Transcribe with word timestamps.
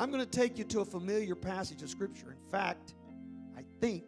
I'm 0.00 0.10
going 0.10 0.24
to 0.24 0.30
take 0.30 0.56
you 0.56 0.64
to 0.64 0.80
a 0.80 0.84
familiar 0.86 1.34
passage 1.34 1.82
of 1.82 1.90
Scripture. 1.90 2.32
In 2.32 2.50
fact, 2.50 2.94
I 3.54 3.62
think 3.82 4.04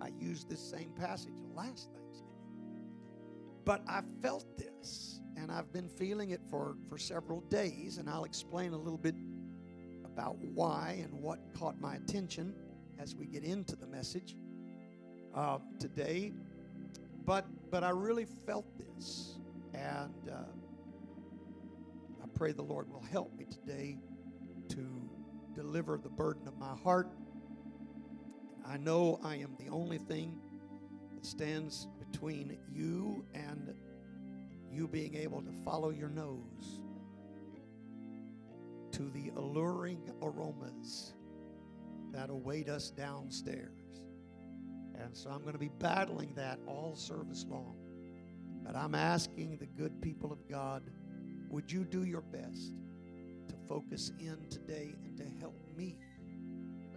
I 0.00 0.08
used 0.18 0.48
this 0.48 0.58
same 0.58 0.90
passage 0.98 1.34
last 1.54 1.90
Thanksgiving. 1.92 2.88
But 3.66 3.82
I 3.86 4.00
felt 4.22 4.46
this, 4.56 5.20
and 5.36 5.52
I've 5.52 5.70
been 5.70 5.90
feeling 5.90 6.30
it 6.30 6.40
for, 6.48 6.76
for 6.88 6.96
several 6.96 7.42
days, 7.42 7.98
and 7.98 8.08
I'll 8.08 8.24
explain 8.24 8.72
a 8.72 8.78
little 8.78 8.96
bit 8.96 9.16
about 10.06 10.38
why 10.38 11.00
and 11.02 11.12
what 11.20 11.40
caught 11.52 11.78
my 11.78 11.96
attention 11.96 12.54
as 12.98 13.14
we 13.14 13.26
get 13.26 13.44
into 13.44 13.76
the 13.76 13.86
message 13.86 14.36
uh, 15.34 15.58
today. 15.78 16.32
But, 17.26 17.44
but 17.70 17.84
I 17.84 17.90
really 17.90 18.24
felt 18.46 18.64
this, 18.78 19.34
and 19.74 20.30
uh, 20.32 20.36
I 22.22 22.26
pray 22.32 22.52
the 22.52 22.62
Lord 22.62 22.90
will 22.90 23.04
help 23.12 23.36
me 23.36 23.44
today 23.44 23.98
to 24.70 25.03
deliver 25.54 25.98
the 25.98 26.08
burden 26.08 26.46
of 26.48 26.58
my 26.58 26.74
heart. 26.82 27.08
I 28.66 28.76
know 28.76 29.20
I 29.22 29.36
am 29.36 29.56
the 29.58 29.68
only 29.68 29.98
thing 29.98 30.38
that 31.14 31.24
stands 31.24 31.86
between 31.98 32.58
you 32.72 33.24
and 33.34 33.74
you 34.70 34.88
being 34.88 35.14
able 35.14 35.42
to 35.42 35.52
follow 35.64 35.90
your 35.90 36.08
nose 36.08 36.80
to 38.92 39.10
the 39.10 39.30
alluring 39.36 40.10
aromas 40.22 41.14
that 42.12 42.30
await 42.30 42.68
us 42.68 42.90
downstairs. 42.90 44.00
And 45.00 45.16
so 45.16 45.30
I'm 45.30 45.40
going 45.40 45.52
to 45.52 45.58
be 45.58 45.70
battling 45.80 46.32
that 46.36 46.58
all 46.66 46.94
service 46.94 47.44
long. 47.48 47.76
But 48.64 48.76
I'm 48.76 48.94
asking 48.94 49.58
the 49.58 49.66
good 49.66 50.00
people 50.00 50.32
of 50.32 50.48
God, 50.48 50.82
would 51.50 51.70
you 51.70 51.84
do 51.84 52.04
your 52.04 52.22
best 52.22 52.72
focus 53.68 54.12
in 54.18 54.38
today 54.50 54.94
and 55.04 55.16
to 55.16 55.24
help 55.40 55.56
me 55.76 55.96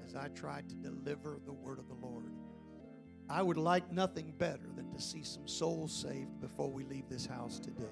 as 0.05 0.15
I 0.15 0.27
try 0.29 0.61
to 0.61 0.75
deliver 0.75 1.39
the 1.45 1.53
word 1.53 1.79
of 1.79 1.87
the 1.87 1.95
Lord? 1.95 2.31
I 3.29 3.41
would 3.41 3.57
like 3.57 3.91
nothing 3.91 4.33
better 4.37 4.69
than 4.75 4.91
to 4.93 5.01
see 5.01 5.23
some 5.23 5.47
souls 5.47 5.91
saved 5.91 6.39
before 6.39 6.69
we 6.69 6.85
leave 6.85 7.09
this 7.09 7.25
house 7.25 7.59
today. 7.59 7.83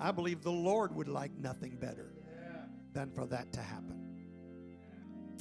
I 0.00 0.12
believe 0.12 0.42
the 0.42 0.50
Lord 0.52 0.94
would 0.94 1.08
like 1.08 1.36
nothing 1.38 1.76
better 1.76 2.12
than 2.92 3.10
for 3.10 3.26
that 3.26 3.52
to 3.52 3.60
happen. 3.60 4.00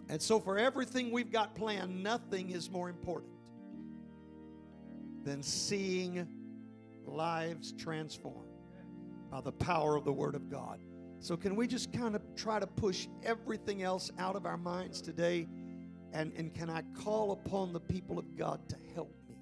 And 0.09 0.21
so, 0.21 0.39
for 0.39 0.57
everything 0.57 1.11
we've 1.11 1.31
got 1.31 1.53
planned, 1.53 2.03
nothing 2.03 2.49
is 2.49 2.69
more 2.69 2.89
important 2.89 3.33
than 5.23 5.43
seeing 5.43 6.27
lives 7.05 7.73
transformed 7.73 8.49
by 9.29 9.41
the 9.41 9.51
power 9.51 9.95
of 9.95 10.05
the 10.05 10.13
Word 10.13 10.33
of 10.33 10.49
God. 10.49 10.79
So, 11.21 11.35
can 11.35 11.55
we 11.57 11.67
just 11.67 11.91
kind 11.91 12.15
of 12.15 12.21
try 12.35 12.59
to 12.59 12.67
push 12.67 13.07
everything 13.23 13.83
else 13.83 14.09
out 14.17 14.37
of 14.37 14.45
our 14.45 14.57
minds 14.57 15.01
today? 15.01 15.47
And, 16.13 16.31
and 16.37 16.53
can 16.53 16.69
I 16.69 16.81
call 17.03 17.33
upon 17.33 17.73
the 17.73 17.79
people 17.79 18.17
of 18.17 18.37
God 18.37 18.67
to 18.69 18.77
help 18.95 19.13
me? 19.27 19.35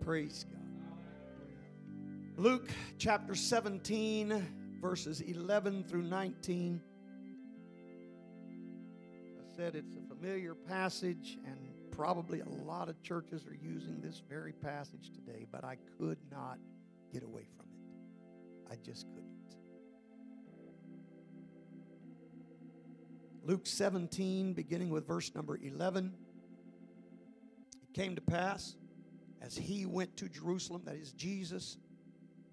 Praise 0.00 0.44
God. 0.50 0.60
Luke 2.36 2.68
chapter 2.98 3.34
17, 3.34 4.78
verses 4.82 5.22
11 5.22 5.84
through 5.84 6.02
19. 6.02 6.82
I 9.38 9.56
said 9.56 9.74
it's 9.74 9.96
a 9.96 10.14
familiar 10.14 10.54
passage, 10.54 11.38
and 11.46 11.56
probably 11.90 12.40
a 12.40 12.48
lot 12.66 12.90
of 12.90 13.02
churches 13.02 13.46
are 13.46 13.56
using 13.56 14.02
this 14.02 14.22
very 14.28 14.52
passage 14.52 15.10
today, 15.14 15.46
but 15.50 15.64
I 15.64 15.78
could 15.98 16.18
not 16.30 16.58
get 17.10 17.22
away 17.22 17.46
from 17.56 17.64
it. 17.70 17.75
I 18.70 18.76
just 18.76 19.06
couldn't. 19.08 19.26
Luke 23.42 23.66
17, 23.66 24.54
beginning 24.54 24.90
with 24.90 25.06
verse 25.06 25.32
number 25.34 25.56
11. 25.56 26.12
It 27.82 27.94
came 27.94 28.16
to 28.16 28.20
pass 28.20 28.74
as 29.40 29.56
he 29.56 29.86
went 29.86 30.16
to 30.16 30.28
Jerusalem, 30.28 30.82
that 30.86 30.96
is 30.96 31.12
Jesus, 31.12 31.78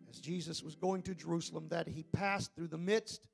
as 0.08 0.20
Jesus 0.20 0.62
was 0.62 0.76
going 0.76 1.02
to 1.04 1.16
Jerusalem, 1.16 1.68
that 1.70 1.88
he 1.88 2.04
passed 2.04 2.56
through 2.56 2.68
the 2.68 2.78
midst 2.78 3.28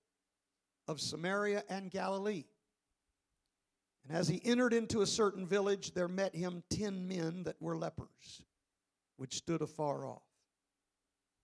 of 0.88 1.02
Samaria 1.02 1.64
and 1.70 1.92
Galilee. 1.92 2.46
And 4.08 4.16
as 4.16 4.30
he 4.30 4.42
entered 4.46 4.74
into 4.74 5.02
a 5.02 5.08
certain 5.08 5.46
village, 5.46 5.94
there 5.94 6.08
met 6.08 6.34
him 6.34 6.64
ten 6.70 7.08
men 7.10 7.44
that 7.44 7.62
were 7.62 7.78
lepers, 7.78 8.42
which 9.18 9.36
stood 9.36 9.62
afar 9.62 10.06
off. 10.06 10.24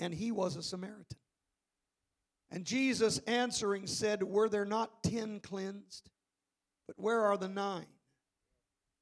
And 0.00 0.12
he 0.12 0.32
was 0.32 0.56
a 0.56 0.62
Samaritan. 0.62 1.18
And 2.50 2.64
Jesus 2.64 3.18
answering 3.26 3.86
said, 3.86 4.22
Were 4.24 4.48
there 4.48 4.64
not 4.64 5.04
ten 5.04 5.38
cleansed? 5.38 6.10
But 6.88 6.98
where 6.98 7.20
are 7.20 7.36
the 7.36 7.48
nine? 7.48 7.86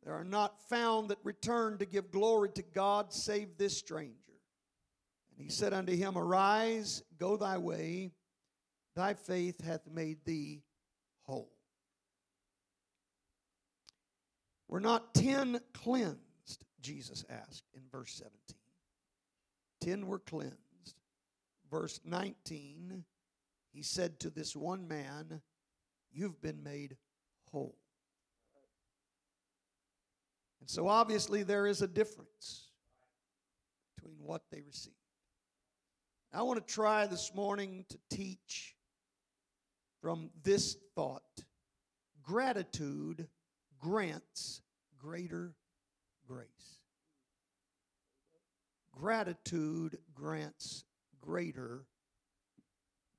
There 0.04 0.14
are 0.14 0.25
not 0.25 0.60
found 0.69 1.08
that 1.08 1.19
return 1.22 1.78
to 1.78 1.87
give 1.87 2.10
glory 2.10 2.50
to 2.50 2.62
God 2.62 3.12
save 3.12 3.56
this 3.56 3.78
stranger. 3.78 4.14
And 5.31 5.41
he 5.41 5.50
said 5.50 5.72
unto 5.72 5.94
him, 5.94 6.19
Arise, 6.19 7.03
go 7.19 7.37
thy 7.37 7.58
way, 7.58 8.10
thy 8.94 9.14
faith 9.14 9.64
hath 9.64 9.87
made 9.91 10.19
thee 10.25 10.62
whole. 11.22 11.53
Were 14.66 14.81
not 14.81 15.14
ten 15.14 15.60
cleansed? 15.72 16.64
Jesus 16.81 17.25
asked 17.31 17.64
in 17.75 17.82
verse 17.91 18.12
17. 18.14 18.34
Ten 19.81 20.06
were 20.06 20.19
cleansed. 20.19 20.68
Verse 21.71 22.01
19, 22.05 23.05
he 23.73 23.83
said 23.83 24.21
to 24.21 24.31
this 24.31 24.56
one 24.56 24.89
man, 24.89 25.43
You've 26.11 26.41
been 26.41 26.62
made 26.62 26.97
whole. 27.51 27.77
And 30.61 30.69
so 30.69 30.89
obviously 30.89 31.43
there 31.43 31.67
is 31.67 31.83
a 31.83 31.87
difference 31.87 32.71
between 33.95 34.17
what 34.19 34.43
they 34.51 34.62
received. 34.62 34.97
I 36.33 36.43
want 36.43 36.67
to 36.67 36.75
try 36.75 37.06
this 37.06 37.34
morning 37.34 37.85
to 37.89 37.99
teach 38.11 38.75
from 40.00 40.31
this 40.43 40.77
thought 40.95 41.23
gratitude 42.23 43.29
grants 43.79 44.61
greater 44.99 45.55
grace. 46.27 46.81
Gratitude 48.93 49.99
grants 50.15 50.85
greater 51.28 51.84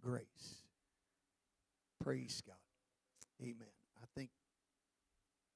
grace. 0.01 0.63
Praise 2.03 2.41
God. 2.45 2.55
Amen. 3.39 3.75
I 4.01 4.05
think, 4.15 4.31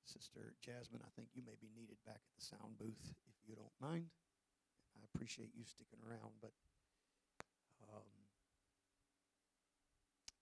Sister 0.05 0.53
Jasmine, 0.61 1.01
I 1.03 1.09
think 1.15 1.29
you 1.33 1.41
may 1.43 1.55
be 1.59 1.69
needed 1.75 1.97
back 2.05 2.21
at 2.21 2.35
the 2.37 2.45
sound 2.45 2.77
booth 2.77 3.15
if 3.27 3.49
you 3.49 3.55
don't 3.55 3.73
mind. 3.81 4.05
I 4.95 5.05
appreciate 5.13 5.49
you 5.55 5.63
sticking 5.65 5.97
around, 6.07 6.33
but 6.41 6.51
um, 7.91 8.03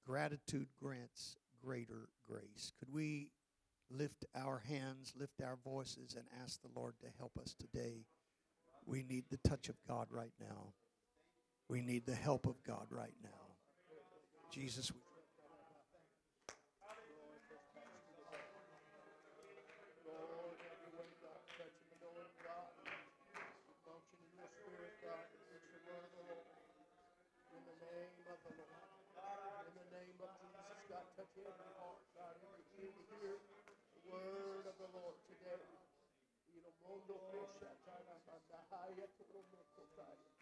gratitude 0.05 0.67
grants 0.83 1.37
greater 1.63 2.09
grace. 2.27 2.73
Could 2.77 2.93
we 2.93 3.31
lift 3.89 4.25
our 4.35 4.61
hands, 4.67 5.13
lift 5.17 5.41
our 5.41 5.57
voices, 5.63 6.15
and 6.15 6.25
ask 6.43 6.61
the 6.61 6.77
Lord 6.77 6.95
to 6.99 7.07
help 7.17 7.37
us 7.41 7.55
today? 7.57 8.03
We 8.85 9.03
need 9.03 9.25
the 9.29 9.49
touch 9.49 9.69
of 9.69 9.75
God 9.87 10.07
right 10.09 10.33
now. 10.41 10.73
We 11.71 11.79
need 11.81 12.05
the 12.05 12.13
help 12.13 12.47
of 12.47 12.61
God 12.67 12.85
right 12.91 13.15
now. 13.23 13.29
Jesus. 14.51 14.91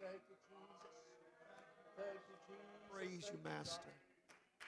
Thank 0.00 0.22
you, 0.30 0.49
Praise 2.92 3.30
you, 3.32 3.38
Master. 3.44 3.80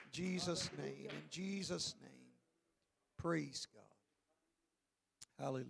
In 0.05 0.11
Jesus' 0.11 0.69
name. 0.77 1.07
In 1.09 1.29
Jesus' 1.29 1.95
name. 2.01 2.11
Praise 3.17 3.67
God. 3.73 5.43
Hallelujah. 5.43 5.67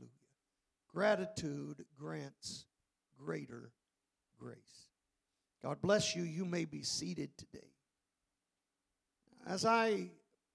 Gratitude 0.93 1.85
grants 1.97 2.65
greater 3.17 3.71
grace. 4.39 4.57
God 5.63 5.81
bless 5.81 6.15
you. 6.15 6.23
You 6.23 6.45
may 6.45 6.65
be 6.65 6.83
seated 6.83 7.37
today. 7.37 7.67
As 9.47 9.65
I 9.65 10.09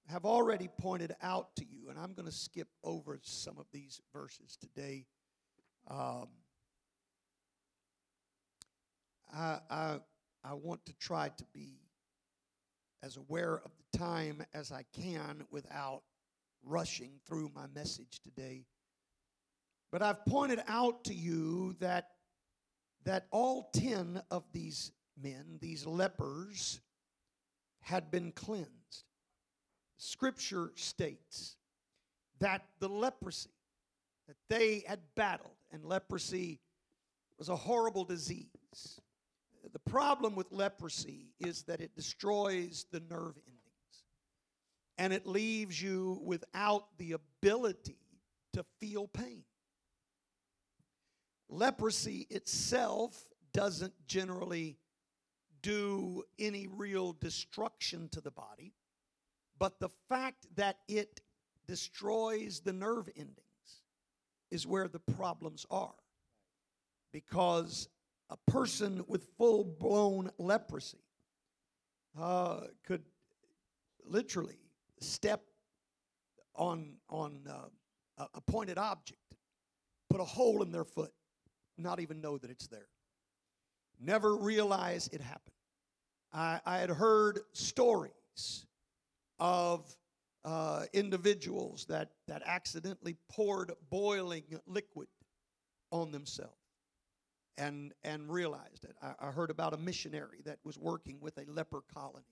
have 0.09 0.25
already 0.25 0.69
pointed 0.79 1.15
out 1.23 1.55
to 1.57 1.65
you, 1.65 1.91
and 1.91 1.99
I'm 1.99 2.15
going 2.15 2.27
to 2.27 2.35
skip 2.35 2.69
over 2.83 3.19
some 3.23 3.59
of 3.59 3.67
these 3.73 4.01
verses 4.13 4.57
today. 4.57 5.05
Um, 5.89 6.29
I, 9.35 9.59
I, 9.71 9.99
I 10.49 10.55
want 10.55 10.87
to 10.87 10.95
try 10.95 11.29
to 11.29 11.45
be 11.53 11.77
as 13.03 13.19
aware 13.19 13.57
of 13.57 13.71
the 13.77 13.99
time 13.99 14.43
as 14.55 14.73
I 14.73 14.85
can 14.95 15.45
without 15.51 16.03
rushing 16.65 17.11
through 17.27 17.51
my 17.55 17.67
message 17.75 18.21
today. 18.23 18.65
But 19.93 20.01
I've 20.01 20.25
pointed 20.25 20.61
out 20.67 21.05
to 21.05 21.15
you 21.15 21.77
that, 21.81 22.13
that 23.05 23.27
all 23.31 23.69
10 23.75 24.23
of 24.31 24.45
these 24.55 24.91
men, 25.23 25.59
these 25.61 25.85
lepers, 25.85 26.81
had 27.83 28.11
been 28.11 28.33
cleansed. 28.33 29.05
Scripture 29.99 30.73
states 30.77 31.57
that 32.39 32.63
the 32.81 32.89
leprosy 32.89 33.51
that 34.29 34.37
they 34.49 34.83
had 34.87 35.01
battled, 35.15 35.57
and 35.73 35.85
leprosy 35.85 36.61
was 37.39 37.51
a 37.51 37.57
horrible 37.57 38.05
disease. 38.05 39.01
The 39.73 39.91
problem 39.91 40.35
with 40.35 40.51
leprosy 40.51 41.33
is 41.41 41.63
that 41.65 41.81
it 41.81 41.95
destroys 41.95 42.87
the 42.91 43.01
nerve 43.01 43.37
endings 43.47 43.59
and 44.99 45.13
it 45.13 45.27
leaves 45.27 45.81
you 45.81 46.21
without 46.25 46.87
the 46.99 47.13
ability 47.13 47.99
to 48.55 48.65
feel 48.81 49.07
pain. 49.09 49.45
Leprosy 51.49 52.27
itself 52.31 53.29
doesn't 53.53 53.95
generally 54.07 54.77
do 55.63 56.23
any 56.39 56.67
real 56.67 57.13
destruction 57.13 58.09
to 58.11 58.21
the 58.21 58.31
body, 58.31 58.75
but 59.59 59.81
the 59.81 59.89
fact 60.09 60.47
that 60.57 60.79
it 60.89 61.21
destroys 61.67 62.61
the 62.61 62.73
nerve 62.73 63.09
endings 63.17 63.39
is 64.51 64.67
where 64.67 64.89
the 64.89 65.01
problems 65.01 65.67
are. 65.71 65.95
Because 67.13 67.89
a 68.31 68.37
person 68.51 69.05
with 69.07 69.25
full 69.39 69.65
blown 69.65 70.31
leprosy 70.39 70.99
uh, 72.19 72.61
could 72.87 73.03
literally 74.05 74.59
step 75.01 75.43
on, 76.55 76.95
on 77.09 77.41
uh, 77.49 78.27
a 78.35 78.41
pointed 78.41 78.79
object, 78.79 79.37
put 80.11 80.21
a 80.21 80.25
hole 80.25 80.63
in 80.63 80.73
their 80.73 80.85
foot, 80.85 81.13
not 81.77 82.01
even 82.01 82.21
know 82.21 82.37
that 82.39 82.51
it's 82.51 82.67
there. 82.67 82.89
Never 84.01 84.37
realize 84.37 85.09
it 85.13 85.21
happened. 85.21 85.55
I, 86.33 86.61
I 86.67 86.79
had 86.79 86.91
heard 86.91 87.41
stories 87.53 88.67
of 89.39 89.97
uh, 90.45 90.85
individuals 90.93 91.87
that, 91.89 92.11
that 92.27 92.43
accidentally 92.45 93.17
poured 93.31 93.73
boiling 93.91 94.45
liquid 94.67 95.09
on 95.91 96.13
themselves 96.13 96.58
and, 97.59 97.93
and 98.05 98.31
realized 98.31 98.85
it. 98.85 98.97
I, 99.03 99.15
I, 99.21 99.31
heard 99.31 99.51
about 99.51 99.75
a 99.75 99.77
missionary 99.77 100.41
that 100.45 100.59
was 100.65 100.79
working 100.79 101.19
with 101.21 101.37
a 101.39 101.45
leper 101.51 101.83
colony 101.93 102.25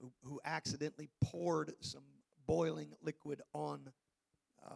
who, 0.00 0.12
who 0.22 0.40
accidentally 0.44 1.08
poured 1.22 1.72
some 1.80 2.04
boiling 2.46 2.92
liquid 3.02 3.42
on 3.52 3.90
uh, 4.64 4.72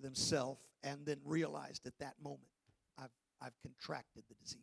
themselves 0.00 0.64
and 0.84 1.04
then 1.06 1.18
realized 1.24 1.86
at 1.86 1.98
that 1.98 2.14
moment, 2.22 2.50
I've, 2.98 3.10
I've 3.42 3.58
contracted 3.62 4.24
the 4.28 4.34
disease 4.34 4.62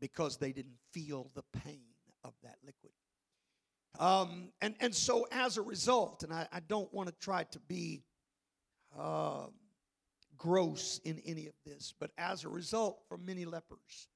because 0.00 0.36
they 0.38 0.52
didn't 0.52 0.78
feel 0.92 1.30
the 1.34 1.42
pain 1.60 1.82
of 2.24 2.32
that 2.42 2.56
liquid. 2.64 2.92
Um, 3.98 4.52
and, 4.62 4.76
and 4.80 4.94
so 4.94 5.26
as 5.32 5.56
a 5.56 5.62
result, 5.62 6.22
and 6.22 6.32
I, 6.32 6.46
I 6.52 6.60
don't 6.60 6.92
want 6.94 7.08
to 7.08 7.14
try 7.20 7.42
to 7.44 7.58
be 7.58 8.02
uh, 8.96 9.46
gross 10.38 11.00
in 11.04 11.20
any 11.26 11.46
of 11.46 11.54
this, 11.66 11.92
but 11.98 12.10
as 12.16 12.44
a 12.44 12.48
result, 12.48 13.02
for 13.08 13.18
many 13.18 13.44
lepers, 13.44 14.08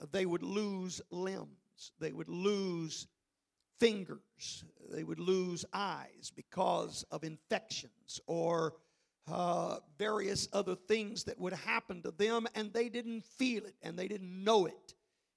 uh, 0.00 0.06
they 0.12 0.26
would 0.26 0.42
lose 0.42 1.00
limbs, 1.10 1.92
they 1.98 2.12
would 2.12 2.28
lose 2.28 3.06
fingers, 3.80 4.64
they 4.92 5.02
would 5.02 5.18
lose 5.18 5.64
eyes 5.72 6.32
because 6.34 7.04
of 7.10 7.24
infections 7.24 8.20
or 8.26 8.74
uh, 9.26 9.78
various 9.98 10.48
other 10.52 10.74
things 10.74 11.24
that 11.24 11.38
would 11.38 11.54
happen 11.54 12.02
to 12.02 12.10
them, 12.12 12.46
and 12.54 12.72
they 12.72 12.88
didn't 12.88 13.24
feel 13.24 13.64
it 13.64 13.74
and 13.82 13.98
they 13.98 14.08
didn't 14.08 14.44
know 14.44 14.66
it. 14.66 14.94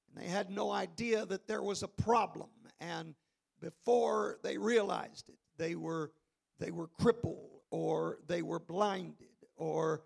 And 0.09 0.23
they 0.23 0.29
had 0.29 0.49
no 0.49 0.71
idea 0.71 1.25
that 1.25 1.47
there 1.47 1.63
was 1.63 1.83
a 1.83 1.87
problem. 1.87 2.49
And 2.79 3.15
before 3.61 4.39
they 4.43 4.57
realized 4.57 5.29
it, 5.29 5.37
they 5.57 5.75
were, 5.75 6.11
they 6.59 6.71
were 6.71 6.87
crippled 6.87 7.61
or 7.71 8.19
they 8.27 8.41
were 8.41 8.59
blinded 8.59 9.27
or 9.55 10.03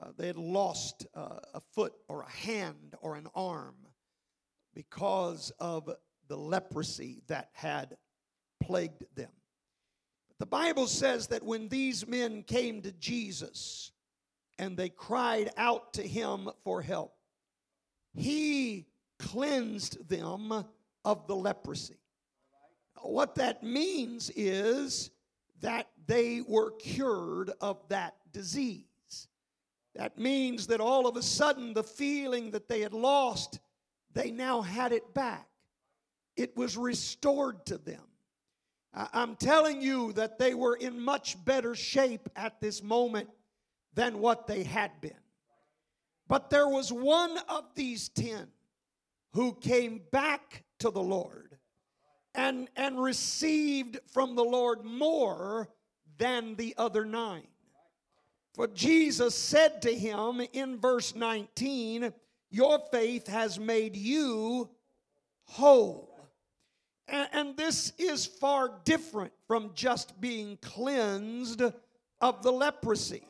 uh, 0.00 0.08
they 0.16 0.26
had 0.26 0.36
lost 0.36 1.06
uh, 1.14 1.38
a 1.54 1.60
foot 1.60 1.92
or 2.08 2.22
a 2.22 2.30
hand 2.30 2.94
or 3.00 3.16
an 3.16 3.28
arm 3.34 3.76
because 4.74 5.52
of 5.60 5.88
the 6.28 6.36
leprosy 6.36 7.22
that 7.28 7.50
had 7.52 7.96
plagued 8.60 9.04
them. 9.14 9.30
But 10.28 10.38
the 10.38 10.46
Bible 10.46 10.86
says 10.86 11.28
that 11.28 11.42
when 11.42 11.68
these 11.68 12.06
men 12.06 12.42
came 12.42 12.82
to 12.82 12.92
Jesus 12.92 13.92
and 14.58 14.76
they 14.76 14.88
cried 14.88 15.50
out 15.56 15.92
to 15.94 16.02
him 16.02 16.48
for 16.64 16.82
help, 16.82 17.14
he 18.14 18.86
cleansed 19.18 20.08
them 20.08 20.64
of 21.04 21.26
the 21.26 21.36
leprosy. 21.36 21.98
What 23.02 23.34
that 23.36 23.62
means 23.62 24.30
is 24.34 25.10
that 25.60 25.88
they 26.06 26.40
were 26.40 26.72
cured 26.72 27.50
of 27.60 27.88
that 27.88 28.14
disease. 28.32 28.86
That 29.94 30.18
means 30.18 30.66
that 30.68 30.80
all 30.80 31.06
of 31.06 31.16
a 31.16 31.22
sudden 31.22 31.72
the 31.72 31.84
feeling 31.84 32.50
that 32.50 32.68
they 32.68 32.80
had 32.80 32.92
lost, 32.92 33.60
they 34.12 34.30
now 34.30 34.60
had 34.60 34.92
it 34.92 35.14
back. 35.14 35.48
It 36.36 36.56
was 36.56 36.76
restored 36.76 37.64
to 37.66 37.78
them. 37.78 38.02
I'm 38.92 39.36
telling 39.36 39.80
you 39.80 40.12
that 40.12 40.38
they 40.38 40.54
were 40.54 40.76
in 40.76 41.00
much 41.00 41.42
better 41.44 41.74
shape 41.74 42.28
at 42.36 42.60
this 42.60 42.82
moment 42.82 43.28
than 43.94 44.20
what 44.20 44.46
they 44.46 44.62
had 44.62 45.00
been. 45.00 45.12
But 46.28 46.50
there 46.50 46.68
was 46.68 46.92
one 46.92 47.36
of 47.48 47.64
these 47.74 48.08
ten 48.08 48.48
who 49.32 49.54
came 49.54 50.00
back 50.10 50.64
to 50.78 50.90
the 50.90 51.02
Lord 51.02 51.58
and, 52.34 52.68
and 52.76 53.00
received 53.00 53.98
from 54.06 54.36
the 54.36 54.44
Lord 54.44 54.84
more 54.84 55.68
than 56.18 56.54
the 56.54 56.74
other 56.78 57.04
nine. 57.04 57.48
For 58.54 58.68
Jesus 58.68 59.34
said 59.34 59.82
to 59.82 59.92
him 59.92 60.40
in 60.52 60.78
verse 60.78 61.14
19, 61.16 62.12
Your 62.50 62.78
faith 62.92 63.26
has 63.26 63.58
made 63.58 63.96
you 63.96 64.70
whole. 65.44 66.10
And, 67.06 67.54
this 67.56 67.92
is 67.98 68.24
far 68.24 68.80
different 68.84 69.32
from 69.46 69.72
just 69.74 70.18
being 70.20 70.56
cleansed 70.62 71.62
of 72.20 72.42
the 72.42 72.50
leprosy. 72.50 73.26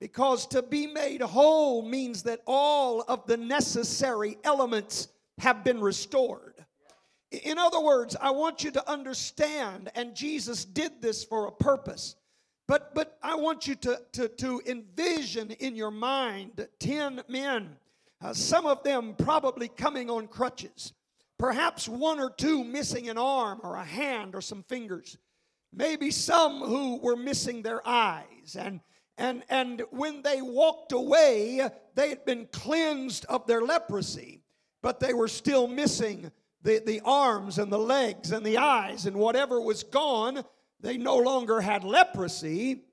Because 0.00 0.46
to 0.48 0.62
be 0.62 0.86
made 0.86 1.22
whole 1.22 1.82
means 1.82 2.22
that 2.24 2.40
all 2.46 3.02
of 3.02 3.26
the 3.26 3.36
necessary 3.36 4.36
elements 4.44 5.08
have 5.38 5.64
been 5.64 5.80
restored. 5.80 6.54
In 7.30 7.58
other 7.58 7.80
words, 7.80 8.16
I 8.20 8.32
want 8.32 8.64
you 8.64 8.70
to 8.72 8.90
understand, 8.90 9.90
and 9.94 10.14
Jesus 10.14 10.64
did 10.64 11.00
this 11.00 11.24
for 11.24 11.46
a 11.46 11.52
purpose. 11.52 12.16
But, 12.70 12.94
but 12.94 13.18
I 13.20 13.34
want 13.34 13.66
you 13.66 13.74
to, 13.74 14.00
to, 14.12 14.28
to 14.28 14.62
envision 14.64 15.50
in 15.50 15.74
your 15.74 15.90
mind 15.90 16.68
10 16.78 17.22
men, 17.26 17.76
uh, 18.22 18.32
some 18.32 18.64
of 18.64 18.84
them 18.84 19.16
probably 19.18 19.66
coming 19.66 20.08
on 20.08 20.28
crutches, 20.28 20.92
perhaps 21.36 21.88
one 21.88 22.20
or 22.20 22.30
two 22.30 22.62
missing 22.62 23.08
an 23.08 23.18
arm 23.18 23.58
or 23.64 23.74
a 23.74 23.84
hand 23.84 24.36
or 24.36 24.40
some 24.40 24.62
fingers, 24.62 25.18
maybe 25.72 26.12
some 26.12 26.60
who 26.60 27.00
were 27.00 27.16
missing 27.16 27.62
their 27.62 27.84
eyes. 27.84 28.56
And, 28.56 28.78
and, 29.18 29.42
and 29.50 29.82
when 29.90 30.22
they 30.22 30.40
walked 30.40 30.92
away, 30.92 31.68
they 31.96 32.08
had 32.08 32.24
been 32.24 32.46
cleansed 32.52 33.24
of 33.24 33.48
their 33.48 33.62
leprosy 33.62 34.42
but 34.82 35.00
they 35.00 35.12
were 35.12 35.28
still 35.28 35.66
missing 35.66 36.30
the, 36.62 36.82
the 36.86 37.00
arms 37.04 37.58
and 37.58 37.72
the 37.72 37.78
legs 37.78 38.32
and 38.32 38.44
the 38.44 38.58
eyes, 38.58 39.06
and 39.06 39.16
whatever 39.16 39.60
was 39.60 39.82
gone, 39.82 40.44
they 40.82 40.96
no 40.96 41.16
longer 41.16 41.60
had 41.60 41.84
leprosy, 41.84 42.84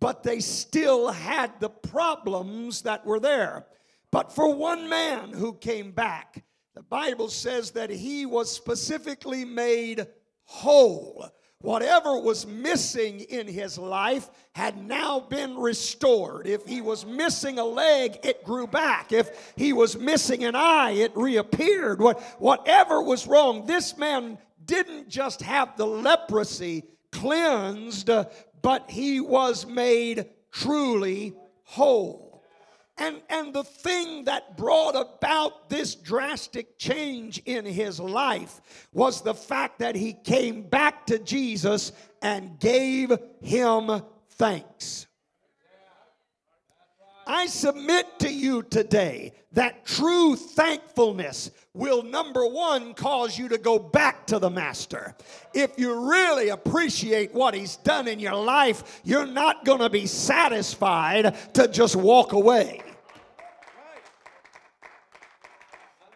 but 0.00 0.22
they 0.22 0.40
still 0.40 1.08
had 1.08 1.60
the 1.60 1.70
problems 1.70 2.82
that 2.82 3.04
were 3.06 3.20
there. 3.20 3.66
But 4.10 4.32
for 4.34 4.54
one 4.54 4.88
man 4.88 5.30
who 5.30 5.54
came 5.54 5.92
back, 5.92 6.44
the 6.74 6.82
Bible 6.82 7.28
says 7.28 7.72
that 7.72 7.90
he 7.90 8.26
was 8.26 8.50
specifically 8.50 9.44
made 9.44 10.06
whole. 10.44 11.28
Whatever 11.60 12.18
was 12.18 12.44
missing 12.44 13.20
in 13.20 13.46
his 13.46 13.78
life 13.78 14.28
had 14.54 14.76
now 14.76 15.20
been 15.20 15.56
restored. 15.56 16.46
If 16.46 16.66
he 16.66 16.80
was 16.80 17.06
missing 17.06 17.60
a 17.60 17.64
leg, 17.64 18.18
it 18.24 18.42
grew 18.42 18.66
back. 18.66 19.12
If 19.12 19.52
he 19.54 19.72
was 19.72 19.96
missing 19.96 20.42
an 20.42 20.56
eye, 20.56 20.90
it 20.90 21.16
reappeared. 21.16 22.00
What, 22.00 22.20
whatever 22.40 23.00
was 23.00 23.28
wrong, 23.28 23.64
this 23.64 23.96
man 23.96 24.38
didn't 24.64 25.08
just 25.08 25.40
have 25.42 25.76
the 25.76 25.86
leprosy 25.86 26.82
cleansed, 27.12 28.10
but 28.62 28.90
he 28.90 29.20
was 29.20 29.66
made 29.66 30.26
truly 30.50 31.34
whole. 31.64 32.42
And, 32.98 33.22
and 33.30 33.54
the 33.54 33.64
thing 33.64 34.24
that 34.24 34.56
brought 34.56 34.94
about 34.94 35.70
this 35.70 35.94
drastic 35.94 36.78
change 36.78 37.40
in 37.46 37.64
his 37.64 37.98
life 37.98 38.60
was 38.92 39.22
the 39.22 39.34
fact 39.34 39.78
that 39.78 39.96
he 39.96 40.12
came 40.12 40.62
back 40.62 41.06
to 41.06 41.18
Jesus 41.18 41.92
and 42.20 42.58
gave 42.60 43.12
him 43.40 44.02
thanks. 44.30 45.06
I 47.26 47.46
submit 47.46 48.18
to 48.20 48.32
you 48.32 48.62
today 48.62 49.32
that 49.52 49.86
true 49.86 50.36
thankfulness 50.36 51.50
will, 51.74 52.02
number 52.02 52.46
one, 52.46 52.94
cause 52.94 53.38
you 53.38 53.48
to 53.48 53.58
go 53.58 53.78
back 53.78 54.26
to 54.26 54.38
the 54.38 54.50
Master. 54.50 55.14
If 55.54 55.78
you 55.78 56.10
really 56.10 56.50
appreciate 56.50 57.32
what 57.32 57.54
He's 57.54 57.76
done 57.76 58.08
in 58.08 58.20
your 58.20 58.34
life, 58.34 59.00
you're 59.04 59.26
not 59.26 59.64
going 59.64 59.80
to 59.80 59.90
be 59.90 60.06
satisfied 60.06 61.36
to 61.54 61.68
just 61.68 61.96
walk 61.96 62.32
away. 62.32 62.82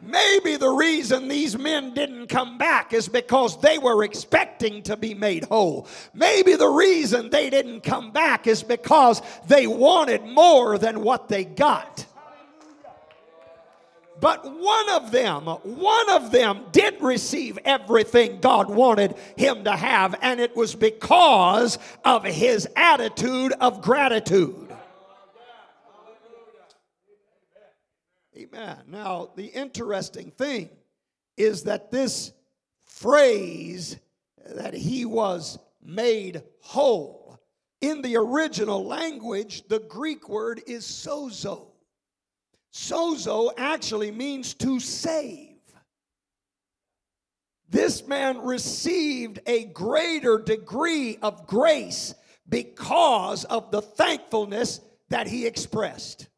Maybe 0.02 0.56
the 0.56 0.68
reason 0.68 1.26
these 1.26 1.58
men 1.58 1.94
didn't 1.94 2.28
come 2.28 2.58
back 2.58 2.92
is 2.92 3.08
because 3.08 3.60
they 3.60 3.78
were 3.78 4.04
expecting 4.04 4.82
to 4.82 4.96
be 4.96 5.14
made 5.14 5.44
whole. 5.44 5.88
Maybe 6.14 6.54
the 6.54 6.68
reason 6.68 7.30
they 7.30 7.50
didn't 7.50 7.80
come 7.80 8.12
back 8.12 8.46
is 8.46 8.62
because 8.62 9.20
they 9.48 9.66
wanted 9.66 10.22
more 10.22 10.78
than 10.78 11.00
what 11.00 11.28
they 11.28 11.44
got. 11.44 12.06
But 14.20 14.44
one 14.44 14.88
of 14.90 15.10
them, 15.10 15.44
one 15.44 16.10
of 16.10 16.30
them 16.32 16.64
did 16.72 17.02
receive 17.02 17.58
everything 17.64 18.40
God 18.40 18.70
wanted 18.70 19.14
him 19.36 19.64
to 19.64 19.72
have, 19.72 20.14
and 20.22 20.40
it 20.40 20.56
was 20.56 20.74
because 20.74 21.78
of 22.04 22.24
his 22.24 22.66
attitude 22.76 23.52
of 23.60 23.82
gratitude. 23.82 24.74
Amen. 28.36 28.76
Now, 28.88 29.30
the 29.34 29.46
interesting 29.46 30.30
thing 30.30 30.70
is 31.36 31.64
that 31.64 31.90
this 31.90 32.32
phrase 32.84 33.98
that 34.46 34.74
he 34.74 35.04
was 35.04 35.58
made 35.82 36.42
whole, 36.60 37.38
in 37.80 38.02
the 38.02 38.16
original 38.16 38.84
language, 38.84 39.66
the 39.68 39.80
Greek 39.80 40.28
word 40.28 40.62
is 40.66 40.84
sozo. 40.84 41.68
Sozo 42.76 43.52
actually 43.56 44.10
means 44.10 44.52
to 44.52 44.78
save. 44.78 45.56
This 47.70 48.06
man 48.06 48.42
received 48.42 49.40
a 49.46 49.64
greater 49.64 50.38
degree 50.38 51.16
of 51.22 51.46
grace 51.46 52.14
because 52.46 53.44
of 53.44 53.70
the 53.70 53.80
thankfulness 53.80 54.82
that 55.08 55.26
he 55.26 55.46
expressed. 55.46 56.28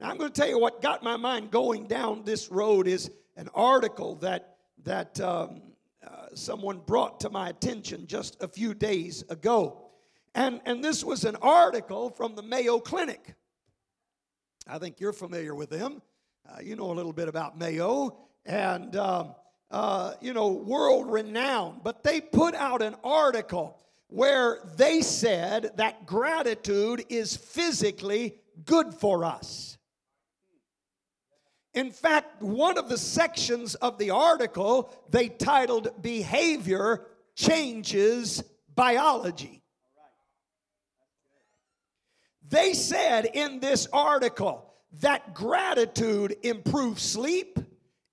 Now, 0.00 0.10
I'm 0.10 0.18
going 0.18 0.30
to 0.30 0.40
tell 0.40 0.48
you 0.48 0.60
what 0.60 0.80
got 0.80 1.02
my 1.02 1.16
mind 1.16 1.50
going 1.50 1.88
down 1.88 2.22
this 2.22 2.48
road 2.48 2.86
is 2.86 3.10
an 3.36 3.48
article 3.52 4.14
that, 4.16 4.58
that 4.84 5.20
um, 5.20 5.62
uh, 6.06 6.26
someone 6.32 6.78
brought 6.78 7.18
to 7.20 7.30
my 7.30 7.48
attention 7.48 8.06
just 8.06 8.40
a 8.40 8.46
few 8.46 8.72
days 8.72 9.24
ago. 9.30 9.90
And, 10.32 10.60
and 10.64 10.82
this 10.82 11.02
was 11.02 11.24
an 11.24 11.34
article 11.42 12.10
from 12.10 12.36
the 12.36 12.42
Mayo 12.42 12.78
Clinic. 12.78 13.34
I 14.66 14.78
think 14.78 15.00
you're 15.00 15.12
familiar 15.12 15.54
with 15.54 15.70
them. 15.70 16.02
Uh, 16.48 16.60
you 16.60 16.76
know 16.76 16.90
a 16.90 16.94
little 16.94 17.12
bit 17.12 17.28
about 17.28 17.58
Mayo, 17.58 18.16
and 18.44 18.94
um, 18.96 19.34
uh, 19.70 20.14
you 20.20 20.32
know, 20.32 20.48
world 20.48 21.10
renowned. 21.10 21.80
But 21.82 22.04
they 22.04 22.20
put 22.20 22.54
out 22.54 22.82
an 22.82 22.96
article 23.02 23.78
where 24.08 24.60
they 24.76 25.00
said 25.02 25.72
that 25.76 26.06
gratitude 26.06 27.04
is 27.08 27.36
physically 27.36 28.36
good 28.64 28.94
for 28.94 29.24
us. 29.24 29.76
In 31.74 31.90
fact, 31.90 32.40
one 32.42 32.78
of 32.78 32.88
the 32.88 32.96
sections 32.96 33.74
of 33.74 33.98
the 33.98 34.10
article 34.10 34.90
they 35.10 35.28
titled 35.28 36.00
Behavior 36.00 37.04
Changes 37.34 38.42
Biology. 38.74 39.62
They 42.48 42.74
said 42.74 43.26
in 43.34 43.60
this 43.60 43.88
article 43.92 44.72
that 45.00 45.34
gratitude 45.34 46.36
improves 46.42 47.02
sleep, 47.02 47.58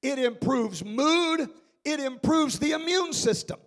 it 0.01 0.19
improves 0.19 0.83
mood, 0.83 1.49
it 1.85 1.99
improves 1.99 2.59
the 2.59 2.71
immune 2.71 3.13
system. 3.13 3.59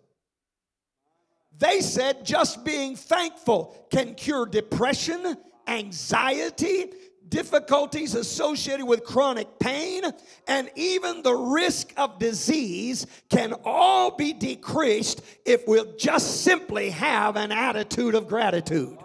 They 1.59 1.81
said 1.81 2.25
just 2.25 2.65
being 2.65 2.97
thankful 2.97 3.87
can 3.91 4.15
cure 4.15 4.45
depression, 4.45 5.37
anxiety, 5.67 6.93
difficulties 7.29 8.15
associated 8.15 8.87
with 8.87 9.05
chronic 9.05 9.59
pain, 9.59 10.03
and 10.47 10.71
even 10.77 11.23
the 11.23 11.35
risk 11.35 11.93
of 11.97 12.19
disease 12.19 13.07
can 13.31 13.55
all 13.65 14.15
be 14.17 14.33
decreased 14.33 15.23
if 15.45 15.67
we'll 15.67 15.97
just 15.97 16.43
simply 16.43 16.91
have 16.91 17.37
an 17.37 17.53
attitude 17.53 18.15
of 18.15 18.29
gratitude. 18.29 18.99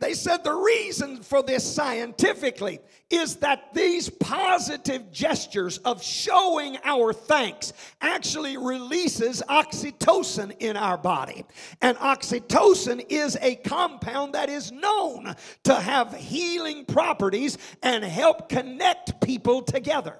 They 0.00 0.14
said 0.14 0.42
the 0.42 0.54
reason 0.54 1.22
for 1.22 1.42
this 1.42 1.64
scientifically 1.64 2.80
is 3.10 3.36
that 3.36 3.72
these 3.74 4.10
positive 4.10 5.12
gestures 5.12 5.78
of 5.78 6.02
showing 6.02 6.76
our 6.84 7.12
thanks 7.12 7.72
actually 8.00 8.56
releases 8.56 9.40
oxytocin 9.48 10.56
in 10.58 10.76
our 10.76 10.98
body. 10.98 11.44
And 11.80 11.96
oxytocin 11.98 13.06
is 13.08 13.38
a 13.40 13.54
compound 13.56 14.34
that 14.34 14.48
is 14.48 14.72
known 14.72 15.34
to 15.64 15.74
have 15.74 16.12
healing 16.12 16.84
properties 16.84 17.56
and 17.82 18.02
help 18.04 18.48
connect 18.48 19.20
people 19.20 19.62
together. 19.62 20.18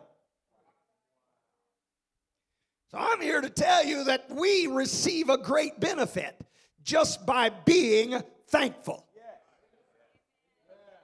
So 2.92 2.98
I'm 2.98 3.20
here 3.20 3.40
to 3.40 3.50
tell 3.50 3.84
you 3.84 4.04
that 4.04 4.30
we 4.30 4.68
receive 4.68 5.28
a 5.28 5.36
great 5.36 5.80
benefit 5.80 6.40
just 6.84 7.26
by 7.26 7.48
being 7.48 8.22
thankful. 8.46 9.04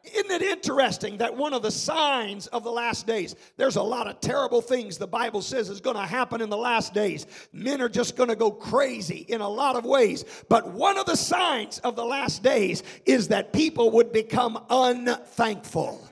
Isn't 0.02 0.30
it 0.30 0.42
interesting 0.42 1.18
that 1.18 1.36
one 1.36 1.52
of 1.52 1.62
the 1.62 1.70
signs 1.70 2.46
of 2.48 2.64
the 2.64 2.70
last 2.70 3.06
days, 3.06 3.36
there's 3.56 3.76
a 3.76 3.82
lot 3.82 4.06
of 4.06 4.20
terrible 4.20 4.62
things 4.62 4.96
the 4.96 5.06
Bible 5.06 5.42
says 5.42 5.68
is 5.68 5.80
going 5.80 5.96
to 5.96 6.06
happen 6.06 6.40
in 6.40 6.48
the 6.48 6.56
last 6.56 6.94
days. 6.94 7.26
Men 7.52 7.82
are 7.82 7.88
just 7.88 8.16
going 8.16 8.30
to 8.30 8.36
go 8.36 8.50
crazy 8.50 9.26
in 9.28 9.42
a 9.42 9.48
lot 9.48 9.76
of 9.76 9.84
ways. 9.84 10.24
But 10.48 10.72
one 10.72 10.96
of 10.96 11.04
the 11.06 11.16
signs 11.16 11.80
of 11.80 11.96
the 11.96 12.04
last 12.04 12.42
days 12.42 12.82
is 13.04 13.28
that 13.28 13.52
people 13.52 13.90
would 13.90 14.10
become 14.10 14.64
unthankful 14.70 16.09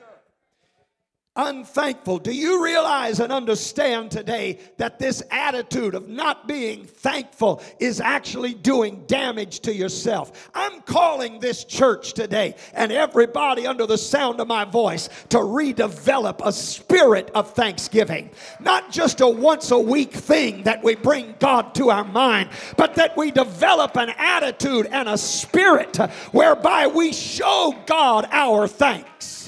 unthankful. 1.47 2.19
Do 2.19 2.33
you 2.33 2.63
realize 2.63 3.19
and 3.19 3.31
understand 3.31 4.11
today 4.11 4.59
that 4.77 4.99
this 4.99 5.23
attitude 5.31 5.95
of 5.95 6.09
not 6.09 6.47
being 6.47 6.83
thankful 6.83 7.61
is 7.79 8.01
actually 8.01 8.53
doing 8.53 9.03
damage 9.07 9.61
to 9.61 9.73
yourself? 9.73 10.49
I'm 10.53 10.81
calling 10.81 11.39
this 11.39 11.63
church 11.63 12.13
today 12.13 12.55
and 12.73 12.91
everybody 12.91 13.65
under 13.65 13.85
the 13.85 13.97
sound 13.97 14.41
of 14.41 14.47
my 14.47 14.65
voice 14.65 15.07
to 15.29 15.37
redevelop 15.37 16.41
a 16.45 16.51
spirit 16.51 17.31
of 17.33 17.53
thanksgiving. 17.53 18.31
Not 18.59 18.91
just 18.91 19.21
a 19.21 19.27
once 19.27 19.71
a 19.71 19.79
week 19.79 20.11
thing 20.11 20.63
that 20.63 20.83
we 20.83 20.95
bring 20.95 21.35
God 21.39 21.73
to 21.75 21.89
our 21.89 22.03
mind, 22.03 22.49
but 22.75 22.95
that 22.95 23.15
we 23.15 23.31
develop 23.31 23.95
an 23.95 24.09
attitude 24.17 24.87
and 24.91 25.07
a 25.07 25.17
spirit 25.17 25.95
whereby 26.31 26.87
we 26.87 27.13
show 27.13 27.73
God 27.85 28.27
our 28.31 28.67
thanks. 28.67 29.38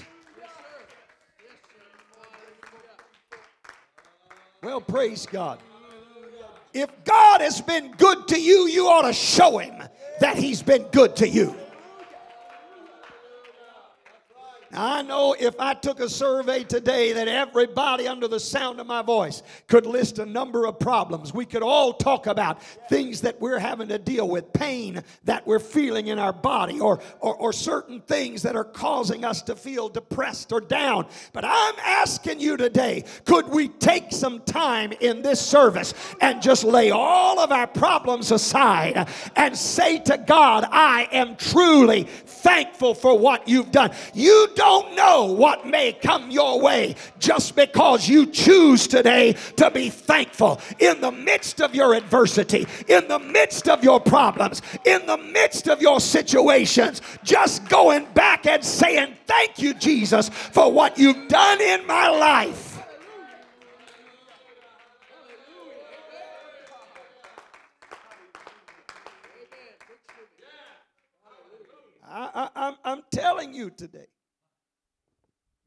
Well, 4.64 4.80
praise 4.80 5.26
God. 5.26 5.60
If 6.74 6.90
God 7.04 7.42
has 7.42 7.62
been 7.62 7.92
good 7.94 8.28
to 8.30 8.40
you, 8.40 8.68
you 8.68 8.88
ought 8.88 9.08
to 9.08 9.14
show 9.14 9.58
Him 9.58 9.74
that 10.20 10.38
He's 10.38 10.62
been 10.62 10.84
good 10.92 11.16
to 11.18 11.28
you. 11.28 11.56
I 14.74 15.02
know 15.02 15.36
if 15.38 15.60
I 15.60 15.74
took 15.74 16.00
a 16.00 16.10
survey 16.10 16.64
today 16.64 17.14
that 17.14 17.28
everybody 17.28 18.08
under 18.08 18.28
the 18.28 18.40
sound 18.40 18.80
of 18.80 18.88
my 18.88 19.02
voice 19.02 19.44
could 19.68 19.86
list 19.86 20.20
a 20.20 20.26
number 20.26 20.66
of 20.66 20.80
problems. 20.80 21.34
We 21.34 21.46
could 21.46 21.64
all 21.64 21.94
talk 21.94 22.28
about 22.28 22.64
things 22.90 23.22
that 23.22 23.40
we're 23.42 23.60
having 23.60 23.90
to 23.90 23.98
deal 23.98 24.30
with, 24.30 24.54
pain 24.54 25.04
that 25.26 25.46
we're 25.46 25.60
feeling 25.60 26.08
in 26.08 26.20
our 26.20 26.34
body, 26.34 26.80
or, 26.80 27.02
or, 27.20 27.36
or 27.36 27.54
certain 27.54 28.02
things 28.02 28.42
that 28.44 28.56
are 28.56 28.64
causing 28.64 29.26
us 29.26 29.42
to 29.44 29.56
feel 29.56 29.90
depressed 29.90 30.52
or 30.54 30.62
down. 30.62 31.08
But 31.34 31.44
I'm 31.46 31.76
asking 31.84 32.40
you 32.40 32.56
today 32.56 33.04
could 33.26 33.50
we 33.50 33.68
take 33.68 34.12
some 34.12 34.40
time 34.42 34.94
in 35.02 35.22
this 35.22 35.42
service 35.42 35.94
and 36.22 36.42
just 36.42 36.64
lay 36.64 36.92
all 36.92 37.40
of 37.40 37.52
our 37.52 37.68
problems 37.68 38.32
aside 38.32 39.08
and 39.36 39.58
say 39.58 40.00
to 40.00 40.18
God, 40.18 40.66
I 40.72 41.08
am 41.12 41.36
truly 41.36 42.04
thankful 42.04 42.94
for 42.94 43.18
what 43.18 43.48
you've 43.48 43.72
done. 43.72 43.92
You 44.14 44.48
don't 44.62 44.96
know 44.96 45.26
what 45.26 45.66
may 45.66 45.92
come 45.92 46.30
your 46.30 46.62
way 46.62 46.94
just 47.18 47.56
because 47.56 48.08
you 48.08 48.28
choose 48.28 48.86
today 48.86 49.34
to 49.56 49.72
be 49.72 49.90
thankful 49.90 50.62
in 50.78 51.02
the 51.02 51.12
midst 51.12 51.62
of 51.62 51.74
your 51.74 51.96
adversity, 51.96 52.68
in 52.88 53.08
the 53.08 53.18
midst 53.18 53.68
of 53.68 53.84
your 53.84 54.00
problems, 54.00 54.62
in 54.86 55.04
the 55.08 55.18
midst 55.18 55.68
of 55.68 55.82
your 55.82 56.00
situations. 56.00 57.02
Just 57.24 57.68
going 57.70 58.06
back 58.14 58.46
and 58.46 58.64
saying, 58.64 59.16
Thank 59.26 59.58
you, 59.58 59.74
Jesus, 59.74 60.30
for 60.30 60.72
what 60.72 60.96
you've 60.96 61.28
done 61.28 61.60
in 61.60 61.88
my 61.88 62.10
life. 62.10 62.84
I, 72.08 72.76
I'm 72.84 73.02
telling 73.12 73.56
you 73.56 73.72
today. 73.72 74.06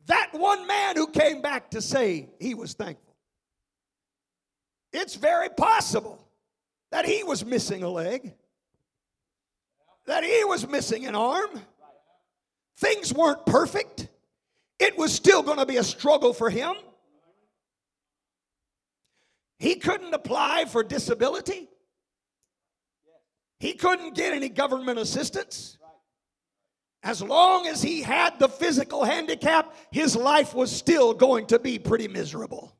That 0.06 0.30
one 0.32 0.66
man 0.66 0.96
who 0.96 1.06
came 1.06 1.40
back 1.40 1.70
to 1.70 1.80
say 1.80 2.28
he 2.38 2.54
was 2.54 2.74
thankful. 2.74 3.14
It's 4.92 5.14
very 5.14 5.48
possible 5.48 6.24
that 6.90 7.06
he 7.06 7.24
was 7.24 7.44
missing 7.44 7.82
a 7.82 7.88
leg, 7.88 8.34
that 10.06 10.22
he 10.22 10.44
was 10.44 10.68
missing 10.68 11.06
an 11.06 11.14
arm. 11.14 11.50
Things 12.76 13.12
weren't 13.12 13.44
perfect. 13.46 14.08
It 14.78 14.96
was 14.98 15.12
still 15.12 15.42
going 15.42 15.58
to 15.58 15.66
be 15.66 15.78
a 15.78 15.84
struggle 15.84 16.32
for 16.32 16.50
him. 16.50 16.74
He 19.58 19.76
couldn't 19.76 20.12
apply 20.12 20.66
for 20.66 20.82
disability. 20.82 21.68
He 23.60 23.72
couldn't 23.72 24.14
get 24.14 24.34
any 24.34 24.48
government 24.48 24.98
assistance. 24.98 25.78
As 27.04 27.20
long 27.20 27.66
as 27.66 27.82
he 27.82 28.00
had 28.00 28.38
the 28.38 28.48
physical 28.48 29.04
handicap, 29.04 29.74
his 29.90 30.16
life 30.16 30.54
was 30.54 30.72
still 30.72 31.12
going 31.12 31.46
to 31.46 31.58
be 31.58 31.78
pretty 31.78 32.08
miserable. 32.08 32.74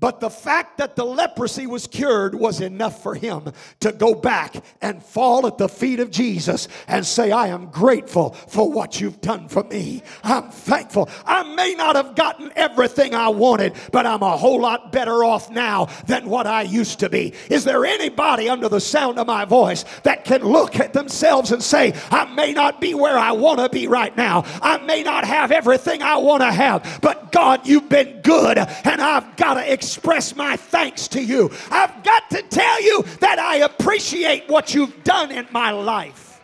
But 0.00 0.18
the 0.18 0.28
fact 0.28 0.78
that 0.78 0.96
the 0.96 1.04
leprosy 1.04 1.68
was 1.68 1.86
cured 1.86 2.34
was 2.34 2.60
enough 2.60 3.00
for 3.02 3.14
him 3.14 3.52
to 3.80 3.92
go 3.92 4.12
back 4.12 4.56
and 4.82 5.00
fall 5.02 5.46
at 5.46 5.56
the 5.56 5.68
feet 5.68 6.00
of 6.00 6.10
Jesus 6.10 6.66
and 6.88 7.06
say, 7.06 7.30
I 7.30 7.46
am 7.46 7.70
grateful 7.70 8.30
for 8.32 8.70
what 8.70 9.00
you've 9.00 9.20
done 9.20 9.48
for 9.48 9.62
me. 9.62 10.02
I'm 10.24 10.50
thankful. 10.50 11.08
I 11.24 11.54
may 11.54 11.74
not 11.74 11.94
have 11.94 12.16
gotten 12.16 12.52
everything 12.56 13.14
I 13.14 13.28
wanted, 13.28 13.74
but 13.92 14.04
I'm 14.04 14.22
a 14.22 14.36
whole 14.36 14.60
lot 14.60 14.90
better 14.90 15.22
off 15.22 15.48
now 15.48 15.86
than 16.06 16.28
what 16.28 16.48
I 16.48 16.62
used 16.62 16.98
to 16.98 17.08
be. 17.08 17.32
Is 17.48 17.62
there 17.62 17.86
anybody 17.86 18.48
under 18.48 18.68
the 18.68 18.80
sound 18.80 19.20
of 19.20 19.28
my 19.28 19.44
voice 19.44 19.84
that 20.02 20.24
can 20.24 20.42
look 20.42 20.80
at 20.80 20.92
themselves 20.92 21.52
and 21.52 21.62
say, 21.62 21.94
I 22.10 22.24
may 22.34 22.52
not 22.52 22.80
be 22.80 22.94
where 22.94 23.16
I 23.16 23.30
want 23.32 23.60
to 23.60 23.68
be 23.68 23.86
right 23.86 24.14
now? 24.16 24.42
I 24.60 24.78
may 24.78 25.04
not 25.04 25.24
have 25.24 25.52
everything 25.52 26.02
I 26.02 26.16
want 26.16 26.42
to 26.42 26.50
have, 26.50 26.98
but 27.00 27.30
God, 27.30 27.66
you've 27.66 27.88
been 27.88 28.20
good, 28.22 28.58
and 28.58 29.00
I've 29.00 29.36
got 29.36 29.54
to 29.54 29.72
express 29.84 30.34
my 30.34 30.56
thanks 30.56 31.08
to 31.08 31.22
you. 31.22 31.50
I've 31.70 32.02
got 32.02 32.30
to 32.30 32.42
tell 32.42 32.82
you 32.82 33.02
that 33.20 33.38
I 33.38 33.56
appreciate 33.56 34.48
what 34.48 34.74
you've 34.74 35.04
done 35.04 35.30
in 35.30 35.46
my 35.52 35.72
life. 35.72 36.40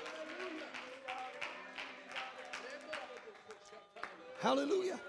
Hallelujah. 4.40 5.00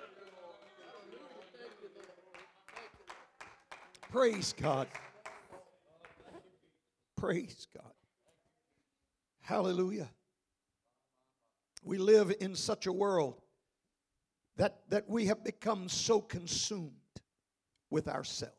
Praise 4.12 4.54
God. 4.58 4.88
Praise 7.17 7.67
God. 7.74 7.94
Hallelujah. 9.41 10.10
We 11.84 11.98
live 11.98 12.34
in 12.39 12.56
such 12.56 12.88
a 12.88 12.91
world 12.91 13.41
that, 14.58 14.80
that 14.89 15.10
we 15.10 15.26
have 15.26 15.44
become 15.44 15.89
so 15.89 16.22
consumed 16.22 17.01
with 17.91 18.08
ourselves. 18.08 18.56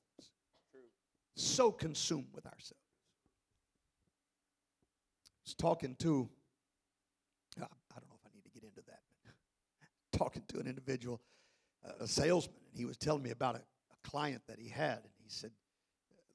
So 1.34 1.72
consumed 1.72 2.28
with 2.32 2.46
ourselves. 2.46 2.76
I 5.24 5.44
was 5.46 5.54
talking 5.54 5.96
to, 6.00 6.28
I 7.56 7.60
don't 7.60 8.08
know 8.08 8.16
if 8.20 8.26
I 8.26 8.30
need 8.34 8.44
to 8.44 8.50
get 8.50 8.62
into 8.62 8.82
that, 8.86 9.00
talking 10.16 10.42
to 10.48 10.60
an 10.60 10.68
individual, 10.68 11.20
a 11.98 12.06
salesman, 12.06 12.54
and 12.70 12.78
he 12.78 12.84
was 12.84 12.96
telling 12.96 13.22
me 13.22 13.30
about 13.30 13.56
a, 13.56 13.58
a 13.58 14.08
client 14.08 14.42
that 14.46 14.60
he 14.60 14.68
had, 14.68 14.98
and 14.98 15.12
he 15.18 15.28
said 15.28 15.50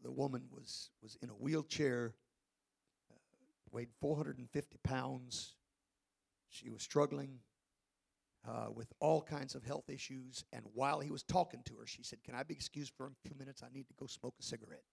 the 0.03 0.11
woman 0.11 0.43
was 0.51 0.89
was 1.01 1.17
in 1.21 1.29
a 1.29 1.33
wheelchair, 1.33 2.13
uh, 3.11 3.15
weighed 3.71 3.89
450 4.01 4.77
pounds. 4.83 5.53
She 6.49 6.69
was 6.69 6.81
struggling 6.81 7.39
uh, 8.47 8.67
with 8.73 8.91
all 8.99 9.21
kinds 9.21 9.55
of 9.55 9.63
health 9.63 9.89
issues. 9.89 10.43
And 10.53 10.63
while 10.73 10.99
he 10.99 11.11
was 11.11 11.23
talking 11.23 11.61
to 11.65 11.75
her, 11.75 11.85
she 11.85 12.03
said, 12.03 12.23
Can 12.23 12.35
I 12.35 12.43
be 12.43 12.53
excused 12.53 12.93
for 12.95 13.07
a 13.07 13.27
few 13.27 13.35
minutes? 13.37 13.61
I 13.63 13.73
need 13.73 13.87
to 13.87 13.93
go 13.99 14.07
smoke 14.07 14.35
a 14.39 14.43
cigarette. 14.43 14.83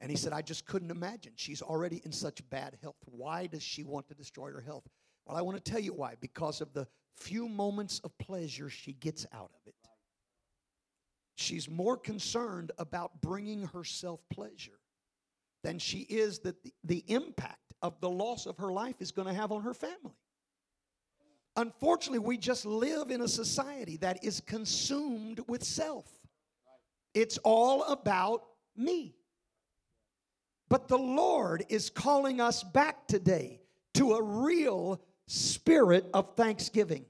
And 0.00 0.10
he 0.10 0.16
said, 0.16 0.32
I 0.32 0.42
just 0.42 0.64
couldn't 0.64 0.90
imagine. 0.90 1.32
She's 1.34 1.60
already 1.60 2.00
in 2.04 2.12
such 2.12 2.48
bad 2.50 2.78
health. 2.80 2.96
Why 3.06 3.46
does 3.46 3.62
she 3.62 3.82
want 3.82 4.08
to 4.08 4.14
destroy 4.14 4.52
her 4.52 4.60
health? 4.60 4.84
Well, 5.26 5.36
I 5.36 5.42
want 5.42 5.62
to 5.62 5.70
tell 5.70 5.80
you 5.80 5.92
why. 5.92 6.14
Because 6.20 6.60
of 6.60 6.72
the 6.72 6.86
few 7.16 7.48
moments 7.48 8.00
of 8.04 8.16
pleasure 8.18 8.70
she 8.70 8.92
gets 8.92 9.26
out 9.34 9.50
of 9.54 9.66
it. 9.66 9.74
She's 11.34 11.68
more 11.68 11.96
concerned 11.96 12.72
about 12.78 13.20
bringing 13.20 13.66
herself 13.66 14.20
pleasure 14.30 14.78
than 15.62 15.78
she 15.78 16.00
is 16.00 16.40
that 16.40 16.62
the, 16.62 16.72
the 16.84 17.04
impact 17.06 17.74
of 17.82 18.00
the 18.00 18.10
loss 18.10 18.46
of 18.46 18.56
her 18.58 18.72
life 18.72 18.96
is 19.00 19.12
going 19.12 19.28
to 19.28 19.34
have 19.34 19.52
on 19.52 19.62
her 19.62 19.74
family. 19.74 20.16
Unfortunately, 21.58 22.20
we 22.20 22.38
just 22.38 22.64
live 22.64 23.10
in 23.10 23.20
a 23.20 23.26
society 23.26 23.96
that 23.96 24.22
is 24.22 24.40
consumed 24.40 25.40
with 25.48 25.64
self. 25.64 26.06
It's 27.14 27.36
all 27.38 27.82
about 27.82 28.44
me. 28.76 29.16
But 30.68 30.86
the 30.86 30.98
Lord 30.98 31.64
is 31.68 31.90
calling 31.90 32.40
us 32.40 32.62
back 32.62 33.08
today 33.08 33.60
to 33.94 34.12
a 34.12 34.22
real 34.22 35.02
spirit 35.26 36.08
of 36.14 36.36
thanksgiving 36.36 37.04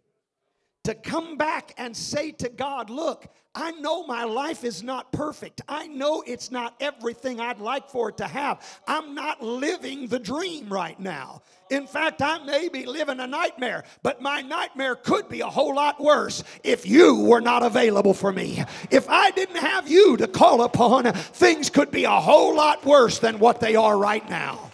to 0.88 0.94
come 0.94 1.36
back 1.36 1.74
and 1.76 1.94
say 1.94 2.32
to 2.32 2.48
God, 2.48 2.88
Look, 2.88 3.28
I 3.54 3.72
know 3.72 4.06
my 4.06 4.24
life 4.24 4.64
is 4.64 4.82
not 4.82 5.12
perfect. 5.12 5.60
I 5.68 5.86
know 5.86 6.22
it's 6.26 6.50
not 6.50 6.74
everything 6.80 7.40
I'd 7.40 7.60
like 7.60 7.90
for 7.90 8.08
it 8.08 8.16
to 8.18 8.26
have. 8.26 8.64
I'm 8.86 9.14
not 9.14 9.42
living 9.42 10.06
the 10.06 10.18
dream 10.18 10.72
right 10.72 10.98
now. 10.98 11.42
In 11.70 11.86
fact, 11.86 12.22
I 12.22 12.42
may 12.44 12.70
be 12.70 12.86
living 12.86 13.20
a 13.20 13.26
nightmare, 13.26 13.84
but 14.02 14.22
my 14.22 14.40
nightmare 14.40 14.94
could 14.96 15.28
be 15.28 15.40
a 15.40 15.46
whole 15.46 15.74
lot 15.74 16.00
worse 16.00 16.42
if 16.64 16.86
you 16.86 17.16
were 17.20 17.42
not 17.42 17.62
available 17.62 18.14
for 18.14 18.32
me. 18.32 18.64
If 18.90 19.10
I 19.10 19.30
didn't 19.32 19.56
have 19.56 19.90
you 19.90 20.16
to 20.16 20.26
call 20.26 20.62
upon, 20.62 21.12
things 21.12 21.68
could 21.68 21.90
be 21.90 22.04
a 22.04 22.10
whole 22.10 22.54
lot 22.54 22.86
worse 22.86 23.18
than 23.18 23.38
what 23.38 23.60
they 23.60 23.76
are 23.76 23.98
right 23.98 24.26
now. 24.30 24.67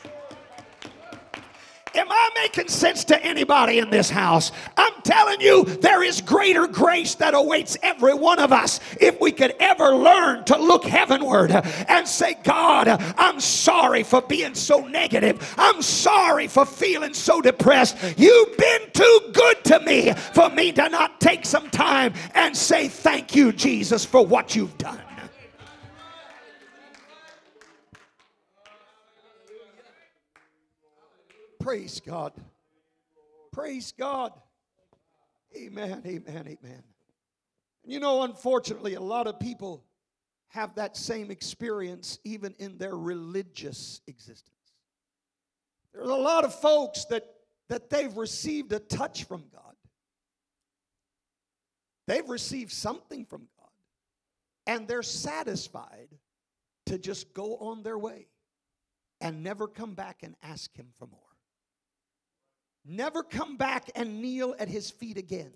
Am 1.95 2.11
I 2.11 2.31
making 2.37 2.69
sense 2.69 3.05
to 3.05 3.25
anybody 3.25 3.79
in 3.79 3.91
this 3.91 4.11
house? 4.11 4.51
I'm 4.77 4.93
telling 5.03 5.41
you, 5.41 5.65
there 5.65 6.03
is 6.03 6.21
greater 6.21 6.67
grace 6.67 7.15
that 7.17 7.35
awaits 7.35 7.77
every 7.83 8.15
one 8.15 8.39
of 8.39 8.53
us 8.53 8.81
if 9.01 9.21
we 9.21 9.31
could 9.33 9.55
ever 9.61 9.95
learn 9.95 10.45
to 10.45 10.59
look 10.59 10.85
heavenward 10.85 11.53
and 11.53 12.07
say, 12.09 12.37
God, 12.43 12.89
I'm 12.89 13.41
sorry 13.41 14.03
for 14.03 14.23
being 14.23 14.55
so 14.55 14.81
negative. 14.81 15.55
I'm 15.57 15.83
sorry 15.83 16.49
for 16.49 16.67
feeling 16.67 17.15
so 17.15 17.41
depressed. 17.41 17.97
You've 18.17 18.57
been 18.57 18.91
too 18.93 19.21
good 19.33 19.65
to 19.65 19.81
me 19.81 20.13
for 20.13 20.51
me 20.51 20.73
to 20.73 20.89
not 20.89 21.21
take 21.21 21.47
some 21.47 21.71
time 21.71 22.15
and 22.35 22.57
say, 22.57 22.89
Thank 22.89 23.35
you, 23.37 23.53
Jesus, 23.53 24.05
for 24.05 24.25
what 24.25 24.57
you've 24.57 24.77
done. 24.79 25.04
Praise 31.65 31.99
God. 31.99 32.35
Praise 33.51 33.95
God. 33.99 34.33
Amen, 35.57 36.03
amen, 36.05 36.47
amen. 36.47 36.83
You 37.87 38.01
know, 38.01 38.23
unfortunately, 38.23 38.97
a 38.97 39.01
lot 39.01 39.27
of 39.27 39.41
people 39.41 39.83
have 40.49 40.75
that 40.75 40.95
same 40.95 41.31
experience 41.31 42.19
even 42.23 42.55
in 42.59 42.77
their 42.77 42.95
religious 42.95 44.03
existence. 44.07 44.51
There's 45.95 46.11
a 46.11 46.15
lot 46.15 46.45
of 46.45 46.55
folks 46.55 47.07
that, 47.07 47.25
that 47.71 47.89
they've 47.89 48.15
received 48.15 48.71
a 48.75 48.79
touch 48.79 49.25
from 49.25 49.45
God. 49.51 49.75
They've 52.07 52.29
received 52.29 52.73
something 52.73 53.25
from 53.25 53.49
God, 53.59 53.71
and 54.67 54.87
they're 54.87 55.03
satisfied 55.03 56.09
to 56.87 56.99
just 56.99 57.33
go 57.33 57.57
on 57.57 57.83
their 57.83 57.97
way 57.97 58.27
and 59.23 59.43
never 59.43 59.67
come 59.67 59.95
back 59.95 60.19
and 60.23 60.37
ask 60.43 60.77
Him 60.77 60.89
for 60.99 61.07
more. 61.07 61.24
Never 62.85 63.23
come 63.23 63.57
back 63.57 63.91
and 63.95 64.21
kneel 64.21 64.55
at 64.59 64.69
His 64.69 64.91
feet 64.91 65.17
again. 65.17 65.53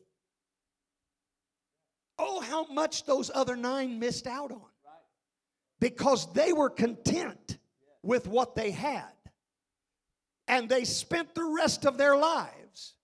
Oh, 2.18 2.40
how 2.40 2.66
much 2.66 3.04
those 3.04 3.30
other 3.32 3.54
nine 3.54 3.98
missed 3.98 4.26
out 4.26 4.50
on 4.50 4.62
because 5.80 6.32
they 6.32 6.52
were 6.52 6.70
content 6.70 7.58
with 8.02 8.26
what 8.26 8.54
they 8.54 8.70
had. 8.70 9.12
And 10.46 10.68
they 10.68 10.84
spent 10.84 11.34
the 11.34 11.44
rest 11.44 11.84
of 11.84 11.98
their 11.98 12.16
lives 12.16 12.94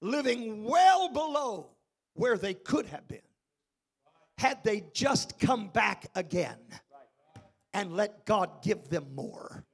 living 0.00 0.64
well 0.64 1.08
below 1.12 1.70
where 2.14 2.36
they 2.36 2.54
could 2.54 2.86
have 2.86 3.06
been 3.06 3.20
had 4.38 4.62
they 4.64 4.84
just 4.92 5.38
come 5.38 5.68
back 5.68 6.06
again 6.14 6.58
and 7.72 7.94
let 7.94 8.24
God 8.24 8.62
give 8.62 8.88
them 8.88 9.06
more. 9.14 9.64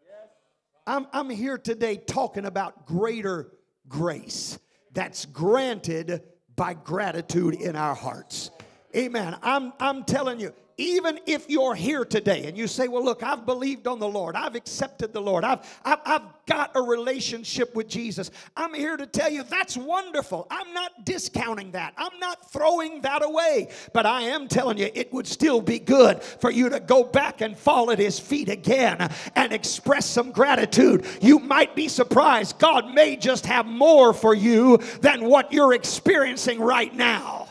I'm, 0.87 1.07
I'm 1.13 1.31
here 1.31 1.57
today 1.57 1.97
talking 1.97 2.45
about 2.45 2.87
greater 2.87 3.51
grace 3.89 4.59
that's 4.93 5.27
granted 5.27 6.23
by 6.57 6.75
gratitude 6.75 7.55
in 7.55 7.77
our 7.77 7.95
hearts. 7.95 8.51
Amen. 8.97 9.37
I'm, 9.43 9.73
I'm 9.81 10.05
telling 10.05 10.39
you, 10.39 10.55
even 10.77 11.19
if 11.27 11.49
you're 11.49 11.75
here 11.75 12.05
today 12.05 12.47
and 12.47 12.57
you 12.57 12.67
say, 12.67 12.89
Well, 12.89 13.05
look, 13.05 13.23
I've 13.23 13.47
believed 13.47 13.87
on 13.87 13.99
the 13.99 14.09
Lord, 14.09 14.37
I've 14.37 14.55
accepted 14.55 15.13
the 15.13 15.21
Lord, 15.21 15.45
I've, 15.45 15.61
I've, 15.85 15.99
I've, 16.05 16.23
got 16.47 16.73
a 16.75 16.83
relationship 16.83 17.75
with 17.75 17.89
Jesus, 17.89 18.31
I'm 18.55 18.75
here 18.75 18.99
to 18.99 19.07
tell 19.07 19.31
you 19.31 19.45
that's 19.45 19.79
wonderful. 19.79 20.47
I'm 20.51 20.75
not 20.75 21.07
discounting 21.07 21.71
that, 21.73 21.95
I'm 21.97 22.19
not 22.21 22.53
throwing 22.53 23.01
that 23.01 23.25
away, 23.25 23.71
but 23.95 24.05
I 24.05 24.23
am 24.23 24.47
telling 24.49 24.77
you 24.77 24.91
it 24.93 25.11
would 25.11 25.27
still 25.27 25.63
be 25.63 25.79
good 25.79 26.23
for 26.23 26.51
you 26.51 26.69
to 26.69 26.81
go 26.81 27.03
back 27.03 27.41
and 27.41 27.57
fall 27.57 27.91
at 27.91 27.99
His 27.99 28.19
feet 28.19 28.51
again 28.51 29.11
and 29.35 29.53
express 29.55 30.05
some 30.05 30.33
gratitude. 30.33 31.07
You 31.23 31.39
might 31.39 31.75
be 31.75 31.89
surprised, 31.89 32.59
God 32.59 32.93
may 32.93 33.17
just 33.17 33.47
have 33.47 33.65
more 33.65 34.13
for 34.13 34.35
you 34.35 34.79
than 35.01 35.25
what 35.25 35.51
you're 35.51 35.73
experiencing 35.73 36.61
right 36.61 36.95
now. 36.95 37.44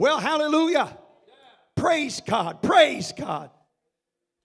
Well, 0.00 0.18
hallelujah. 0.18 0.96
Praise 1.76 2.22
God. 2.26 2.62
Praise 2.62 3.12
God. 3.12 3.50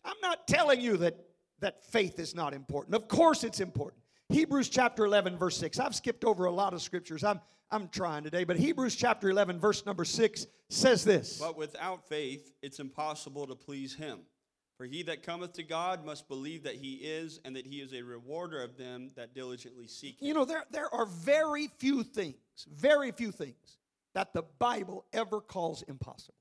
I'm 0.03 0.17
not 0.21 0.49
telling 0.49 0.81
you 0.81 0.97
that, 0.97 1.15
that 1.61 1.81
faith 1.81 2.19
is 2.19 2.35
not 2.35 2.53
important. 2.53 2.93
Of 2.93 3.07
course 3.07 3.45
it's 3.45 3.61
important. 3.61 4.03
Hebrews 4.27 4.67
chapter 4.67 5.05
11, 5.05 5.37
verse 5.37 5.55
6. 5.55 5.79
I've 5.79 5.95
skipped 5.95 6.25
over 6.25 6.43
a 6.43 6.51
lot 6.51 6.73
of 6.73 6.81
scriptures. 6.81 7.23
I'm, 7.23 7.39
I'm 7.71 7.87
trying 7.87 8.25
today, 8.25 8.43
but 8.43 8.57
Hebrews 8.57 8.97
chapter 8.97 9.29
11, 9.29 9.57
verse 9.57 9.85
number 9.85 10.03
6 10.03 10.45
says 10.69 11.05
this. 11.05 11.39
But 11.39 11.55
without 11.55 12.05
faith, 12.09 12.51
it's 12.61 12.81
impossible 12.81 13.47
to 13.47 13.55
please 13.55 13.95
him. 13.95 14.23
For 14.77 14.85
he 14.85 15.03
that 15.03 15.23
cometh 15.23 15.53
to 15.53 15.63
God 15.63 16.05
must 16.05 16.27
believe 16.27 16.63
that 16.63 16.75
he 16.75 16.95
is, 16.95 17.39
and 17.45 17.55
that 17.55 17.65
he 17.65 17.77
is 17.77 17.93
a 17.93 18.01
rewarder 18.01 18.61
of 18.61 18.75
them 18.75 19.11
that 19.15 19.33
diligently 19.33 19.87
seek 19.87 20.21
him. 20.21 20.27
You 20.27 20.33
know, 20.33 20.43
there, 20.43 20.65
there 20.69 20.93
are 20.93 21.05
very 21.05 21.69
few 21.77 22.03
things, 22.03 22.35
very 22.67 23.13
few 23.13 23.31
things 23.31 23.77
that 24.15 24.33
the 24.33 24.43
Bible 24.59 25.05
ever 25.13 25.41
calls 25.41 25.83
impossible. 25.83 26.33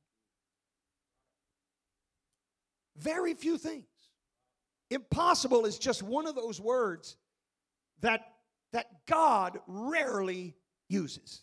Very 2.97 3.35
few 3.35 3.59
things. 3.59 3.85
Impossible 4.91 5.67
is 5.67 5.79
just 5.79 6.03
one 6.03 6.27
of 6.27 6.37
those 6.37 6.61
words 6.61 7.17
that, 8.01 8.21
that 8.73 8.87
God 9.07 9.59
rarely 9.67 10.55
uses. 10.89 11.43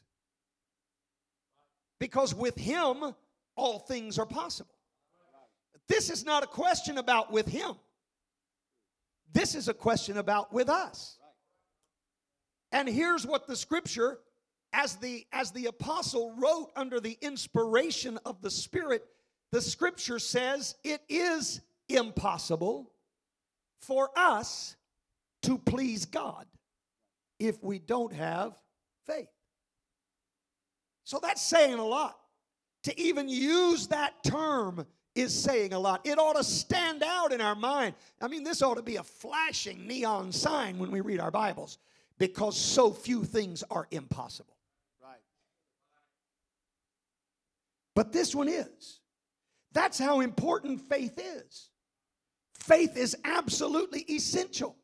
Because 1.99 2.33
with 2.33 2.55
Him, 2.55 3.13
all 3.57 3.79
things 3.79 4.17
are 4.17 4.25
possible. 4.25 4.73
This 5.89 6.09
is 6.09 6.25
not 6.25 6.43
a 6.43 6.47
question 6.47 6.97
about 6.97 7.31
with 7.31 7.47
Him, 7.47 7.75
this 9.33 9.53
is 9.53 9.67
a 9.67 9.73
question 9.73 10.17
about 10.17 10.53
with 10.53 10.69
us. 10.69 11.17
And 12.71 12.87
here's 12.87 13.27
what 13.27 13.47
the 13.47 13.55
scripture 13.57 14.19
as 14.73 14.95
the 14.97 15.25
as 15.31 15.51
the 15.51 15.65
apostle 15.65 16.33
wrote 16.37 16.71
under 16.75 16.99
the 16.99 17.17
inspiration 17.21 18.17
of 18.25 18.41
the 18.41 18.49
spirit 18.49 19.05
the 19.51 19.61
scripture 19.61 20.19
says 20.19 20.75
it 20.83 21.01
is 21.09 21.61
impossible 21.89 22.91
for 23.81 24.09
us 24.15 24.75
to 25.41 25.57
please 25.57 26.05
god 26.05 26.45
if 27.39 27.61
we 27.63 27.79
don't 27.79 28.13
have 28.13 28.53
faith 29.05 29.29
so 31.03 31.19
that's 31.21 31.41
saying 31.41 31.73
a 31.73 31.85
lot 31.85 32.17
to 32.83 32.99
even 32.99 33.27
use 33.27 33.87
that 33.87 34.23
term 34.23 34.85
is 35.15 35.33
saying 35.33 35.73
a 35.73 35.79
lot. 35.79 36.01
It 36.05 36.17
ought 36.17 36.35
to 36.37 36.43
stand 36.43 37.03
out 37.03 37.33
in 37.33 37.41
our 37.41 37.55
mind. 37.55 37.95
I 38.21 38.27
mean, 38.27 38.43
this 38.43 38.61
ought 38.61 38.75
to 38.75 38.81
be 38.81 38.95
a 38.95 39.03
flashing 39.03 39.85
neon 39.87 40.31
sign 40.31 40.77
when 40.79 40.91
we 40.91 41.01
read 41.01 41.19
our 41.19 41.31
Bibles 41.31 41.77
because 42.17 42.57
so 42.57 42.91
few 42.91 43.23
things 43.23 43.63
are 43.69 43.87
impossible. 43.91 44.55
But 47.95 48.11
this 48.11 48.33
one 48.33 48.47
is. 48.47 48.99
That's 49.73 49.97
how 49.97 50.19
important 50.19 50.81
faith 50.81 51.17
is. 51.17 51.69
Faith 52.55 52.97
is 52.97 53.15
absolutely 53.23 54.01
essential. 54.09 54.75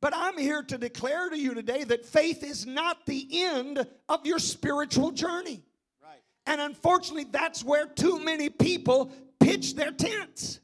But 0.00 0.14
I'm 0.16 0.38
here 0.38 0.62
to 0.62 0.78
declare 0.78 1.28
to 1.28 1.38
you 1.38 1.54
today 1.54 1.84
that 1.84 2.06
faith 2.06 2.42
is 2.42 2.66
not 2.66 3.04
the 3.06 3.28
end 3.32 3.86
of 4.08 4.26
your 4.26 4.38
spiritual 4.38 5.10
journey. 5.10 5.62
Right. 6.02 6.22
And 6.46 6.60
unfortunately, 6.60 7.26
that's 7.30 7.62
where 7.62 7.86
too 7.86 8.18
many 8.18 8.48
people 8.48 9.12
pitch 9.38 9.74
their 9.74 9.92
tents. 9.92 10.60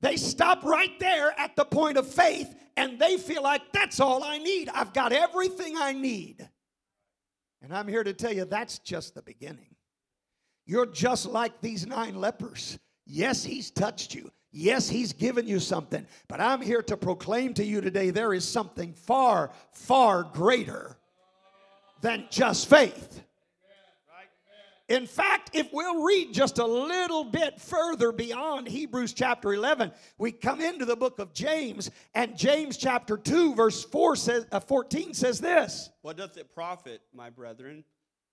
They 0.00 0.16
stop 0.16 0.64
right 0.64 0.98
there 0.98 1.32
at 1.38 1.54
the 1.56 1.64
point 1.64 1.96
of 1.96 2.08
faith 2.08 2.52
and 2.76 2.98
they 2.98 3.16
feel 3.16 3.42
like 3.42 3.72
that's 3.72 4.00
all 4.00 4.24
I 4.24 4.38
need. 4.38 4.68
I've 4.68 4.92
got 4.92 5.12
everything 5.12 5.76
I 5.78 5.92
need. 5.92 6.48
And 7.62 7.72
I'm 7.72 7.86
here 7.86 8.02
to 8.02 8.12
tell 8.12 8.32
you 8.32 8.44
that's 8.44 8.78
just 8.80 9.14
the 9.14 9.22
beginning. 9.22 9.76
You're 10.66 10.86
just 10.86 11.26
like 11.26 11.60
these 11.60 11.86
nine 11.86 12.16
lepers. 12.16 12.78
Yes, 13.06 13.44
he's 13.44 13.70
touched 13.70 14.14
you. 14.14 14.30
Yes, 14.50 14.88
he's 14.88 15.12
given 15.12 15.46
you 15.46 15.58
something. 15.58 16.06
But 16.28 16.40
I'm 16.40 16.60
here 16.60 16.82
to 16.82 16.96
proclaim 16.96 17.54
to 17.54 17.64
you 17.64 17.80
today 17.80 18.10
there 18.10 18.34
is 18.34 18.46
something 18.46 18.92
far, 18.92 19.50
far 19.72 20.24
greater 20.24 20.98
than 22.00 22.26
just 22.30 22.68
faith. 22.68 23.22
In 24.92 25.06
fact, 25.06 25.52
if 25.54 25.72
we'll 25.72 26.02
read 26.02 26.34
just 26.34 26.58
a 26.58 26.66
little 26.66 27.24
bit 27.24 27.58
further 27.58 28.12
beyond 28.12 28.68
Hebrews 28.68 29.14
chapter 29.14 29.54
11, 29.54 29.90
we 30.18 30.32
come 30.32 30.60
into 30.60 30.84
the 30.84 30.94
book 30.94 31.18
of 31.18 31.32
James, 31.32 31.90
and 32.14 32.36
James 32.36 32.76
chapter 32.76 33.16
2, 33.16 33.54
verse 33.54 33.82
4 33.84 34.16
says, 34.16 34.46
uh, 34.52 34.60
14 34.60 35.14
says 35.14 35.40
this 35.40 35.88
What 36.02 36.18
doth 36.18 36.36
it 36.36 36.54
profit, 36.54 37.00
my 37.14 37.30
brethren, 37.30 37.84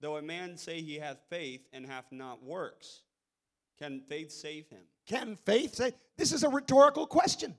though 0.01 0.17
a 0.17 0.21
man 0.21 0.57
say 0.57 0.81
he 0.81 0.95
hath 0.95 1.19
faith 1.29 1.61
and 1.71 1.85
hath 1.85 2.11
not 2.11 2.43
works? 2.43 3.03
Can 3.81 4.01
faith 4.09 4.29
save 4.29 4.67
him? 4.67 4.81
Can 5.07 5.37
faith 5.45 5.75
save? 5.75 5.93
This 6.17 6.33
is 6.33 6.43
a 6.43 6.49
rhetorical 6.49 7.07
question. 7.07 7.55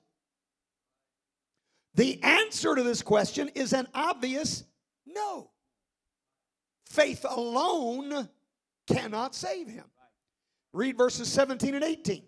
The 1.95 2.21
answer 2.21 2.75
to 2.75 2.83
this 2.83 3.01
question 3.01 3.49
is 3.55 3.73
an 3.73 3.87
obvious 3.95 4.63
no. 5.07 5.49
Faith 6.85 7.25
alone 7.27 8.29
cannot 8.87 9.35
save 9.35 9.67
him. 9.67 9.85
Read 10.73 10.97
verses 10.97 11.31
17 11.31 11.75
and 11.75 11.83
18. 11.83 12.23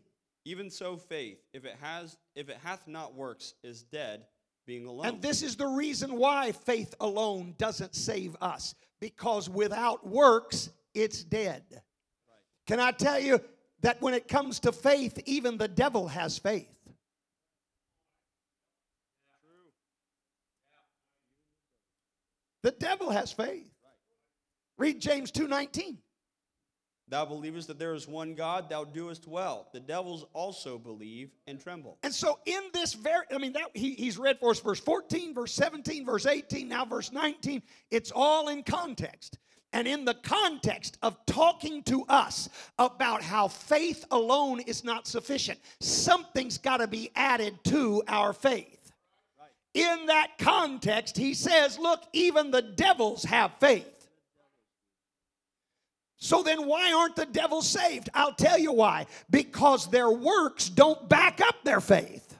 Even 0.46 0.70
so, 0.70 0.98
faith, 0.98 1.40
if 1.54 1.64
it 1.64 1.76
has, 1.82 2.18
if 2.36 2.50
it 2.50 2.58
hath 2.62 2.88
not 2.88 3.16
works, 3.16 3.54
is 3.64 3.84
dead, 3.84 4.26
being 4.68 4.86
alone. 4.86 5.06
And 5.06 5.22
this 5.22 5.42
is 5.42 5.56
the 5.56 5.68
reason 5.68 6.18
why 6.18 6.52
faith 6.52 6.94
alone 7.00 7.56
doesn't 7.58 7.96
save 7.96 8.36
us, 8.42 8.76
because 9.00 9.50
without 9.50 10.06
works, 10.06 10.70
it's 10.94 11.24
dead. 11.24 11.64
Right. 11.70 11.82
Can 12.68 12.80
I 12.82 12.92
tell 12.92 13.20
you 13.20 13.40
that 13.82 14.02
when 14.02 14.14
it 14.14 14.28
comes 14.28 14.60
to 14.62 14.74
faith, 14.74 15.18
even 15.26 15.58
the 15.58 15.70
devil 15.70 16.10
has 16.10 16.38
faith? 16.38 16.68
The 22.64 22.72
devil 22.72 23.10
has 23.12 23.32
faith. 23.32 23.70
Read 24.78 25.00
James 25.00 25.32
2:19. 25.32 25.98
Thou 27.10 27.26
believest 27.26 27.68
that 27.68 27.78
there 27.78 27.94
is 27.94 28.08
one 28.08 28.34
God, 28.34 28.70
thou 28.70 28.86
doest 28.86 29.28
well. 29.28 29.68
The 29.74 29.80
devils 29.80 30.26
also 30.34 30.78
believe 30.78 31.32
and 31.48 31.60
tremble. 31.60 31.98
And 32.02 32.14
so, 32.14 32.40
in 32.46 32.62
this 32.74 32.94
very, 32.94 33.26
I 33.32 33.38
mean, 33.38 33.54
that 33.54 33.70
he, 33.74 33.94
he's 33.94 34.18
read 34.18 34.40
for 34.40 34.52
us 34.52 34.60
verse 34.60 34.80
14, 34.80 35.34
verse 35.34 35.54
17, 35.54 36.06
verse 36.06 36.26
18, 36.26 36.68
now 36.68 36.86
verse 36.86 37.12
19. 37.12 37.62
It's 37.92 38.12
all 38.16 38.48
in 38.48 38.64
context. 38.64 39.38
And 39.74 39.88
in 39.88 40.06
the 40.06 40.14
context 40.14 41.00
of 41.02 41.18
talking 41.26 41.82
to 41.84 42.06
us 42.08 42.48
about 42.78 43.24
how 43.24 43.48
faith 43.48 44.06
alone 44.12 44.60
is 44.62 44.84
not 44.84 45.08
sufficient, 45.08 45.60
something's 45.80 46.60
got 46.60 46.78
to 46.78 46.88
be 46.88 47.12
added 47.16 47.58
to 47.66 48.04
our 48.08 48.34
faith. 48.34 48.92
in 49.74 50.06
that 50.06 50.38
context, 50.38 51.18
he 51.18 51.34
says, 51.34 51.80
Look, 51.80 52.04
even 52.14 52.52
the 52.52 52.62
devils 52.62 53.24
have 53.26 53.52
faith. 53.60 53.93
So 56.24 56.42
then, 56.42 56.68
why 56.68 56.94
aren't 56.94 57.18
the 57.18 57.26
devils 57.26 57.68
saved? 57.68 58.08
I'll 58.14 58.34
tell 58.34 58.58
you 58.58 58.72
why. 58.72 59.08
Because 59.30 59.90
their 59.90 60.10
works 60.10 60.70
don't 60.70 61.10
back 61.10 61.42
up 61.42 61.66
their 61.66 61.82
faith. 61.82 62.38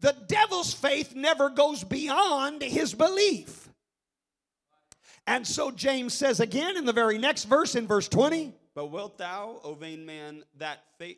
The 0.00 0.14
devil's 0.28 0.74
faith 0.74 1.14
never 1.14 1.48
goes 1.48 1.82
beyond 1.82 2.60
his 2.60 2.92
belief. 2.92 3.70
And 5.26 5.46
so 5.46 5.70
James 5.70 6.12
says 6.12 6.40
again 6.40 6.76
in 6.76 6.84
the 6.84 6.92
very 6.92 7.16
next 7.16 7.44
verse, 7.44 7.74
in 7.74 7.86
verse 7.86 8.06
20, 8.06 8.52
But 8.74 8.88
wilt 8.88 9.16
thou, 9.16 9.58
O 9.64 9.72
vain 9.72 10.04
man, 10.04 10.44
that 10.58 10.80
faith? 10.98 11.16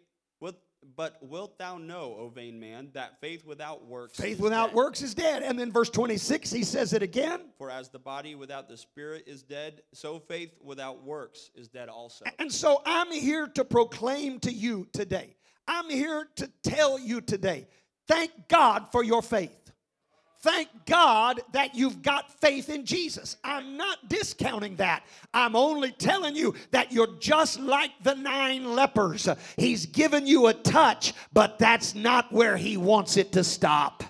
But 0.96 1.18
wilt 1.20 1.58
thou 1.58 1.78
know, 1.78 2.16
O 2.18 2.28
vain 2.28 2.58
man, 2.58 2.90
that 2.94 3.20
faith 3.20 3.44
without 3.44 3.86
works? 3.86 4.16
faith 4.16 4.40
without 4.40 4.68
dead? 4.68 4.76
works 4.76 5.02
is 5.02 5.14
dead. 5.14 5.42
And 5.42 5.58
then 5.58 5.72
verse 5.72 5.90
26, 5.90 6.50
he 6.50 6.62
says 6.64 6.92
it 6.92 7.02
again. 7.02 7.40
For 7.58 7.70
as 7.70 7.88
the 7.88 7.98
body 7.98 8.34
without 8.34 8.68
the 8.68 8.76
spirit 8.76 9.24
is 9.26 9.42
dead, 9.42 9.82
so 9.92 10.18
faith 10.18 10.52
without 10.62 11.02
works 11.02 11.50
is 11.54 11.68
dead 11.68 11.88
also. 11.88 12.24
And 12.38 12.52
so 12.52 12.82
I'm 12.86 13.10
here 13.10 13.46
to 13.48 13.64
proclaim 13.64 14.40
to 14.40 14.52
you 14.52 14.86
today. 14.92 15.36
I'm 15.66 15.90
here 15.90 16.28
to 16.36 16.50
tell 16.62 16.98
you 16.98 17.20
today. 17.20 17.68
Thank 18.06 18.48
God 18.48 18.90
for 18.90 19.04
your 19.04 19.22
faith. 19.22 19.67
Thank 20.40 20.68
God 20.86 21.40
that 21.52 21.74
you've 21.74 22.00
got 22.00 22.32
faith 22.40 22.68
in 22.68 22.84
Jesus. 22.84 23.36
I'm 23.42 23.76
not 23.76 24.08
discounting 24.08 24.76
that. 24.76 25.02
I'm 25.34 25.56
only 25.56 25.90
telling 25.90 26.36
you 26.36 26.54
that 26.70 26.92
you're 26.92 27.16
just 27.18 27.58
like 27.58 27.90
the 28.04 28.14
nine 28.14 28.76
lepers. 28.76 29.28
He's 29.56 29.86
given 29.86 30.28
you 30.28 30.46
a 30.46 30.54
touch, 30.54 31.12
but 31.32 31.58
that's 31.58 31.96
not 31.96 32.32
where 32.32 32.56
He 32.56 32.76
wants 32.76 33.16
it 33.16 33.32
to 33.32 33.42
stop. 33.42 34.04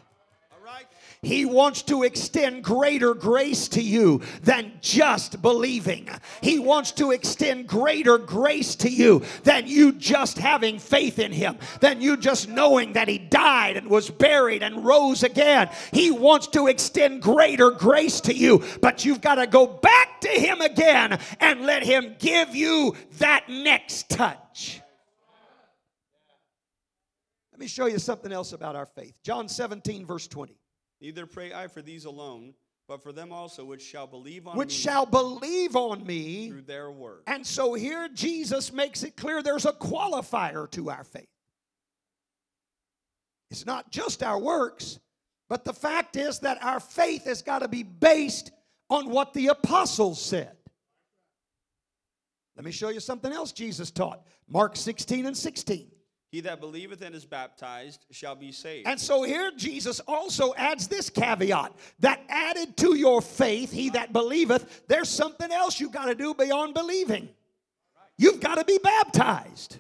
He 1.22 1.44
wants 1.44 1.82
to 1.82 2.04
extend 2.04 2.62
greater 2.62 3.12
grace 3.12 3.66
to 3.68 3.82
you 3.82 4.22
than 4.42 4.72
just 4.80 5.42
believing. 5.42 6.08
He 6.40 6.60
wants 6.60 6.92
to 6.92 7.10
extend 7.10 7.66
greater 7.66 8.18
grace 8.18 8.76
to 8.76 8.88
you 8.88 9.22
than 9.42 9.66
you 9.66 9.92
just 9.92 10.38
having 10.38 10.78
faith 10.78 11.18
in 11.18 11.32
Him, 11.32 11.58
than 11.80 12.00
you 12.00 12.16
just 12.16 12.48
knowing 12.48 12.92
that 12.92 13.08
He 13.08 13.18
died 13.18 13.76
and 13.76 13.90
was 13.90 14.10
buried 14.10 14.62
and 14.62 14.84
rose 14.84 15.24
again. 15.24 15.70
He 15.92 16.12
wants 16.12 16.46
to 16.48 16.68
extend 16.68 17.22
greater 17.22 17.72
grace 17.72 18.20
to 18.22 18.34
you, 18.34 18.62
but 18.80 19.04
you've 19.04 19.20
got 19.20 19.36
to 19.36 19.48
go 19.48 19.66
back 19.66 20.20
to 20.20 20.28
Him 20.28 20.60
again 20.60 21.18
and 21.40 21.62
let 21.62 21.82
Him 21.82 22.14
give 22.20 22.54
you 22.54 22.94
that 23.18 23.48
next 23.48 24.08
touch. 24.08 24.80
Let 27.50 27.58
me 27.58 27.66
show 27.66 27.86
you 27.86 27.98
something 27.98 28.30
else 28.30 28.52
about 28.52 28.76
our 28.76 28.86
faith. 28.86 29.18
John 29.24 29.48
17, 29.48 30.06
verse 30.06 30.28
20. 30.28 30.57
Neither 31.00 31.26
pray 31.26 31.52
I 31.52 31.68
for 31.68 31.82
these 31.82 32.04
alone, 32.04 32.54
but 32.88 33.02
for 33.02 33.12
them 33.12 33.32
also 33.32 33.64
which 33.64 33.82
shall 33.82 34.06
believe 34.06 34.48
on 34.48 34.56
which 34.56 34.70
me 34.70 34.74
shall 34.74 35.06
believe 35.06 35.76
on 35.76 36.04
me. 36.04 36.48
through 36.48 36.62
their 36.62 36.90
word. 36.90 37.22
And 37.26 37.46
so 37.46 37.74
here 37.74 38.08
Jesus 38.08 38.72
makes 38.72 39.04
it 39.04 39.16
clear 39.16 39.42
there's 39.42 39.66
a 39.66 39.72
qualifier 39.72 40.70
to 40.72 40.90
our 40.90 41.04
faith. 41.04 41.28
It's 43.50 43.64
not 43.64 43.90
just 43.90 44.22
our 44.22 44.38
works, 44.38 44.98
but 45.48 45.64
the 45.64 45.72
fact 45.72 46.16
is 46.16 46.40
that 46.40 46.62
our 46.62 46.80
faith 46.80 47.24
has 47.24 47.42
got 47.42 47.60
to 47.60 47.68
be 47.68 47.82
based 47.82 48.50
on 48.90 49.10
what 49.10 49.32
the 49.32 49.48
apostles 49.48 50.20
said. 50.20 50.56
Let 52.56 52.64
me 52.64 52.72
show 52.72 52.88
you 52.88 53.00
something 53.00 53.32
else 53.32 53.52
Jesus 53.52 53.90
taught. 53.90 54.26
Mark 54.48 54.76
16 54.76 55.26
and 55.26 55.36
16. 55.36 55.90
He 56.30 56.42
that 56.42 56.60
believeth 56.60 57.00
and 57.00 57.14
is 57.14 57.24
baptized 57.24 58.04
shall 58.10 58.34
be 58.34 58.52
saved. 58.52 58.86
And 58.86 59.00
so 59.00 59.22
here 59.22 59.50
Jesus 59.56 60.00
also 60.06 60.54
adds 60.54 60.86
this 60.86 61.08
caveat 61.08 61.72
that 62.00 62.20
added 62.28 62.76
to 62.78 62.96
your 62.96 63.22
faith, 63.22 63.72
he 63.72 63.90
that 63.90 64.12
believeth, 64.12 64.86
there's 64.88 65.08
something 65.08 65.50
else 65.50 65.80
you've 65.80 65.92
got 65.92 66.06
to 66.06 66.14
do 66.14 66.34
beyond 66.34 66.74
believing. 66.74 67.30
You've 68.18 68.40
got 68.40 68.56
to 68.56 68.64
be 68.64 68.78
baptized. 68.82 69.78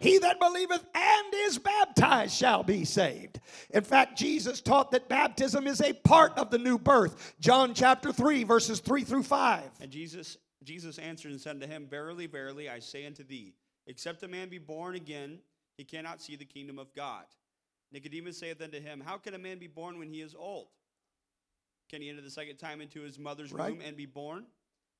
He 0.00 0.18
that 0.18 0.38
believeth 0.38 0.84
and 0.94 1.34
is 1.34 1.58
baptized 1.58 2.34
shall 2.34 2.62
be 2.62 2.84
saved. 2.84 3.40
In 3.70 3.82
fact, 3.82 4.16
Jesus 4.16 4.60
taught 4.60 4.92
that 4.92 5.08
baptism 5.08 5.66
is 5.66 5.80
a 5.80 5.92
part 5.92 6.38
of 6.38 6.50
the 6.50 6.58
new 6.58 6.78
birth. 6.78 7.34
John 7.40 7.74
chapter 7.74 8.12
3, 8.12 8.44
verses 8.44 8.78
3 8.78 9.02
through 9.02 9.24
5. 9.24 9.62
And 9.80 9.90
Jesus, 9.90 10.38
Jesus 10.62 10.98
answered 10.98 11.32
and 11.32 11.40
said 11.40 11.56
unto 11.56 11.66
him, 11.66 11.88
Verily, 11.90 12.26
verily, 12.26 12.70
I 12.70 12.78
say 12.78 13.06
unto 13.06 13.24
thee, 13.24 13.54
except 13.88 14.22
a 14.22 14.28
man 14.28 14.48
be 14.48 14.58
born 14.58 14.94
again, 14.94 15.40
he 15.76 15.82
cannot 15.84 16.22
see 16.22 16.36
the 16.36 16.44
kingdom 16.44 16.78
of 16.78 16.94
God. 16.94 17.24
Nicodemus 17.90 18.38
saith 18.38 18.60
unto 18.62 18.80
him, 18.80 19.00
How 19.04 19.16
can 19.16 19.34
a 19.34 19.38
man 19.38 19.58
be 19.58 19.66
born 19.66 19.98
when 19.98 20.08
he 20.08 20.20
is 20.20 20.34
old? 20.38 20.68
Can 21.90 22.02
he 22.02 22.10
enter 22.10 22.20
the 22.20 22.30
second 22.30 22.58
time 22.58 22.80
into 22.80 23.00
his 23.00 23.18
mother's 23.18 23.50
Right. 23.52 23.72
womb 23.72 23.80
and 23.80 23.96
be 23.96 24.06
born? 24.06 24.46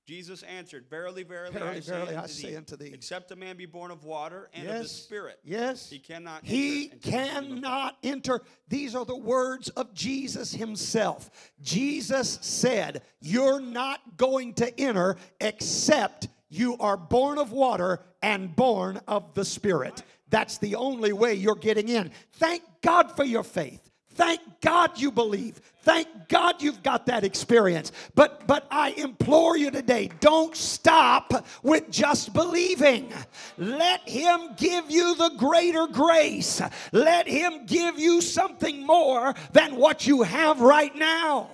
Jesus 0.07 0.43
answered, 0.45 0.87
Verily, 0.89 1.23
verily, 1.23 1.53
Verily, 1.53 1.77
I, 1.77 1.81
say, 1.81 1.91
verily, 1.93 2.15
I 2.17 2.23
unto 2.23 2.33
say 2.33 2.49
thee, 2.51 2.57
unto 2.57 2.77
thee, 2.77 2.91
except 2.95 3.31
a 3.31 3.37
man 3.37 3.59
be 3.59 3.67
born 3.67 3.91
of 3.91 4.05
water 4.05 4.49
and 4.55 4.67
of 4.67 4.79
the 4.85 4.89
Spirit, 4.89 5.39
Yes. 5.45 5.91
he 5.91 5.99
cannot 5.99 6.47
He 6.47 6.85
enter 6.85 6.95
into 6.95 6.97
the 6.97 7.11
kingdom 7.11 7.29
of 7.29 7.35
God." 7.35 7.61
cannot 7.61 7.99
enter. 8.03 8.41
These 8.69 8.95
are 8.95 9.05
the 9.05 9.15
words 9.19 9.69
of 9.71 9.93
Jesus 9.93 10.53
himself. 10.53 11.53
Jesus 11.61 12.39
said, 12.41 13.03
You're 13.21 13.61
not 13.61 14.17
going 14.17 14.55
to 14.55 14.81
enter 14.81 15.19
except 15.43 16.29
you 16.49 16.77
are 16.79 16.97
born 16.97 17.39
of 17.39 17.53
water 17.53 18.01
and 18.23 18.55
born 18.55 19.01
of 19.07 19.35
the 19.35 19.45
Spirit. 19.45 20.03
That's 20.31 20.59
the 20.59 20.77
only 20.77 21.13
way 21.13 21.35
you're 21.35 21.55
getting 21.55 21.89
in. 21.89 22.11
Thank 22.35 22.63
God 22.83 23.17
for 23.17 23.25
your 23.25 23.43
faith. 23.43 23.89
Thank 24.19 24.41
God 24.61 24.99
you 24.99 25.13
believe. 25.13 25.61
Thank 25.83 26.09
God 26.29 26.61
you've 26.61 26.83
got 26.83 27.07
that 27.07 27.23
experience. 27.23 27.93
But 28.17 28.49
but 28.49 28.67
I 28.69 28.91
implore 28.91 29.57
you 29.57 29.71
today, 29.71 30.11
don't 30.19 30.57
stop 30.57 31.47
with 31.63 31.89
just 31.89 32.33
believing. 32.33 33.13
Let 33.57 34.09
him 34.09 34.51
give 34.57 34.91
you 34.91 35.15
the 35.15 35.31
greater 35.37 35.87
grace. 35.87 36.61
Let 36.91 37.29
him 37.29 37.65
give 37.67 38.01
you 38.01 38.21
something 38.21 38.85
more 38.85 39.35
than 39.53 39.77
what 39.77 40.07
you 40.09 40.23
have 40.23 40.61
right 40.61 40.95
now. 40.97 41.51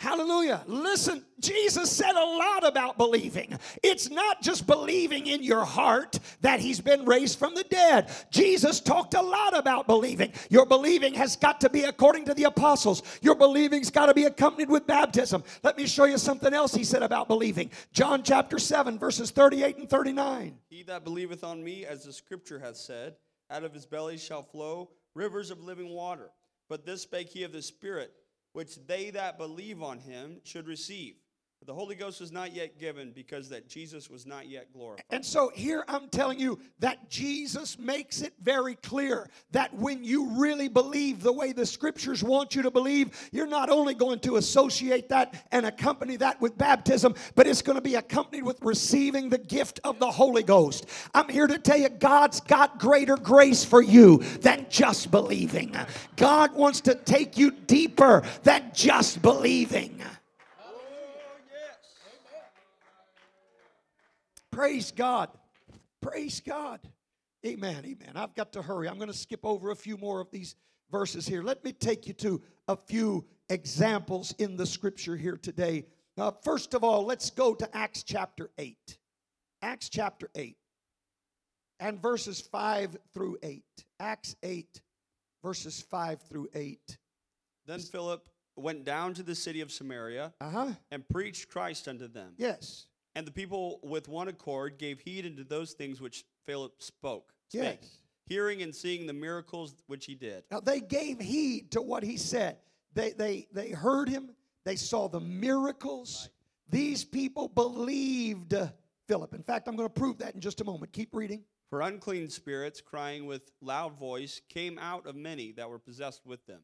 Hallelujah. 0.00 0.64
Listen, 0.66 1.22
Jesus 1.40 1.92
said 1.92 2.12
a 2.12 2.24
lot 2.24 2.66
about 2.66 2.96
believing. 2.96 3.58
It's 3.82 4.08
not 4.08 4.40
just 4.40 4.66
believing 4.66 5.26
in 5.26 5.42
your 5.42 5.62
heart 5.62 6.18
that 6.40 6.58
he's 6.58 6.80
been 6.80 7.04
raised 7.04 7.38
from 7.38 7.54
the 7.54 7.64
dead. 7.64 8.10
Jesus 8.30 8.80
talked 8.80 9.12
a 9.12 9.20
lot 9.20 9.54
about 9.54 9.86
believing. 9.86 10.32
Your 10.48 10.64
believing 10.64 11.12
has 11.12 11.36
got 11.36 11.60
to 11.60 11.68
be 11.68 11.84
according 11.84 12.24
to 12.24 12.32
the 12.32 12.44
apostles. 12.44 13.02
Your 13.20 13.34
believing's 13.34 13.90
got 13.90 14.06
to 14.06 14.14
be 14.14 14.24
accompanied 14.24 14.70
with 14.70 14.86
baptism. 14.86 15.44
Let 15.62 15.76
me 15.76 15.86
show 15.86 16.04
you 16.04 16.16
something 16.16 16.54
else 16.54 16.74
he 16.74 16.82
said 16.84 17.02
about 17.02 17.28
believing. 17.28 17.70
John 17.92 18.22
chapter 18.22 18.58
7 18.58 18.98
verses 18.98 19.30
38 19.30 19.76
and 19.76 19.90
39. 19.90 20.56
He 20.70 20.82
that 20.84 21.04
believeth 21.04 21.44
on 21.44 21.62
me, 21.62 21.84
as 21.84 22.04
the 22.04 22.14
scripture 22.14 22.58
hath 22.58 22.78
said, 22.78 23.16
out 23.50 23.64
of 23.64 23.74
his 23.74 23.84
belly 23.84 24.16
shall 24.16 24.44
flow 24.44 24.92
rivers 25.14 25.50
of 25.50 25.62
living 25.62 25.90
water. 25.90 26.30
But 26.70 26.86
this 26.86 27.02
spake 27.02 27.28
he 27.28 27.42
of 27.42 27.52
the 27.52 27.60
Spirit, 27.60 28.14
which 28.52 28.76
they 28.86 29.10
that 29.10 29.38
believe 29.38 29.82
on 29.82 29.98
him 29.98 30.40
should 30.44 30.66
receive. 30.66 31.16
The 31.66 31.74
Holy 31.74 31.94
Ghost 31.94 32.20
was 32.20 32.32
not 32.32 32.54
yet 32.54 32.78
given, 32.78 33.12
because 33.12 33.50
that 33.50 33.68
Jesus 33.68 34.10
was 34.10 34.26
not 34.26 34.48
yet 34.48 34.72
glorified. 34.72 35.04
And 35.10 35.24
so 35.24 35.52
here 35.54 35.84
I'm 35.86 36.08
telling 36.08 36.40
you 36.40 36.58
that 36.78 37.10
Jesus 37.10 37.78
makes 37.78 38.22
it 38.22 38.32
very 38.42 38.76
clear 38.76 39.28
that 39.52 39.72
when 39.74 40.02
you 40.02 40.30
really 40.30 40.68
believe 40.68 41.22
the 41.22 41.32
way 41.32 41.52
the 41.52 41.66
scriptures 41.66 42.24
want 42.24 42.56
you 42.56 42.62
to 42.62 42.70
believe, 42.70 43.28
you're 43.30 43.46
not 43.46 43.68
only 43.68 43.92
going 43.92 44.20
to 44.20 44.36
associate 44.36 45.10
that 45.10 45.44
and 45.52 45.66
accompany 45.66 46.16
that 46.16 46.40
with 46.40 46.56
baptism, 46.56 47.14
but 47.34 47.46
it's 47.46 47.62
going 47.62 47.76
to 47.76 47.82
be 47.82 47.96
accompanied 47.96 48.42
with 48.42 48.58
receiving 48.62 49.28
the 49.28 49.38
gift 49.38 49.80
of 49.84 49.98
the 49.98 50.10
Holy 50.10 50.42
Ghost. 50.42 50.86
I'm 51.14 51.28
here 51.28 51.46
to 51.46 51.58
tell 51.58 51.78
you 51.78 51.90
God's 51.90 52.40
got 52.40 52.80
greater 52.80 53.16
grace 53.16 53.64
for 53.64 53.82
you 53.82 54.16
than 54.40 54.66
just 54.70 55.10
believing. 55.10 55.76
God 56.16 56.54
wants 56.54 56.80
to 56.82 56.94
take 56.94 57.36
you 57.36 57.50
deeper 57.50 58.22
than 58.44 58.70
just 58.74 59.20
believing. 59.20 60.02
Praise 64.52 64.90
God. 64.90 65.30
Praise 66.02 66.40
God. 66.40 66.80
Amen. 67.46 67.84
Amen. 67.84 68.12
I've 68.16 68.34
got 68.34 68.52
to 68.54 68.62
hurry. 68.62 68.88
I'm 68.88 68.96
going 68.96 69.10
to 69.10 69.16
skip 69.16 69.40
over 69.44 69.70
a 69.70 69.76
few 69.76 69.96
more 69.96 70.20
of 70.20 70.30
these 70.30 70.56
verses 70.90 71.26
here. 71.26 71.42
Let 71.42 71.64
me 71.64 71.72
take 71.72 72.06
you 72.06 72.12
to 72.14 72.42
a 72.68 72.76
few 72.76 73.24
examples 73.48 74.34
in 74.38 74.56
the 74.56 74.66
scripture 74.66 75.16
here 75.16 75.36
today. 75.36 75.86
Uh, 76.18 76.32
first 76.42 76.74
of 76.74 76.84
all, 76.84 77.04
let's 77.04 77.30
go 77.30 77.54
to 77.54 77.76
Acts 77.76 78.02
chapter 78.02 78.50
8. 78.58 78.98
Acts 79.62 79.88
chapter 79.88 80.28
8 80.34 80.56
and 81.80 82.00
verses 82.00 82.40
5 82.40 82.96
through 83.14 83.38
8. 83.42 83.62
Acts 84.00 84.36
8, 84.42 84.80
verses 85.42 85.80
5 85.90 86.20
through 86.22 86.48
8. 86.54 86.98
Then 87.66 87.80
Philip 87.80 88.28
went 88.56 88.84
down 88.84 89.14
to 89.14 89.22
the 89.22 89.34
city 89.34 89.60
of 89.62 89.70
Samaria 89.72 90.32
Uh 90.40 90.50
huh. 90.50 90.68
and 90.90 91.08
preached 91.08 91.48
Christ 91.48 91.88
unto 91.88 92.08
them. 92.08 92.34
Yes. 92.36 92.86
And 93.14 93.26
the 93.26 93.32
people 93.32 93.80
with 93.82 94.08
one 94.08 94.28
accord 94.28 94.78
gave 94.78 95.00
heed 95.00 95.26
unto 95.26 95.44
those 95.44 95.72
things 95.72 96.00
which 96.00 96.24
Philip 96.46 96.80
spoke. 96.80 97.32
Spake, 97.48 97.78
Yes. 97.80 97.98
Hearing 98.26 98.62
and 98.62 98.74
seeing 98.74 99.06
the 99.06 99.12
miracles 99.12 99.74
which 99.88 100.06
he 100.06 100.14
did. 100.14 100.44
Now 100.50 100.60
they 100.60 100.80
gave 100.80 101.18
heed 101.20 101.72
to 101.72 101.82
what 101.82 102.04
he 102.04 102.16
said. 102.16 102.58
They 102.94 103.10
they 103.10 103.48
they 103.52 103.70
heard 103.70 104.08
him. 104.08 104.30
They 104.64 104.76
saw 104.76 105.08
the 105.08 105.20
miracles. 105.20 106.28
These 106.68 107.04
people 107.04 107.48
believed 107.48 108.54
Philip. 109.08 109.34
In 109.34 109.42
fact, 109.42 109.66
I'm 109.66 109.74
going 109.74 109.88
to 109.88 109.92
prove 109.92 110.18
that 110.18 110.36
in 110.36 110.40
just 110.40 110.60
a 110.60 110.64
moment. 110.64 110.92
Keep 110.92 111.14
reading. 111.14 111.42
For 111.68 111.80
unclean 111.80 112.28
spirits, 112.28 112.80
crying 112.80 113.26
with 113.26 113.50
loud 113.60 113.98
voice, 113.98 114.40
came 114.48 114.78
out 114.78 115.06
of 115.06 115.16
many 115.16 115.52
that 115.52 115.68
were 115.68 115.78
possessed 115.78 116.26
with 116.26 116.44
them. 116.46 116.60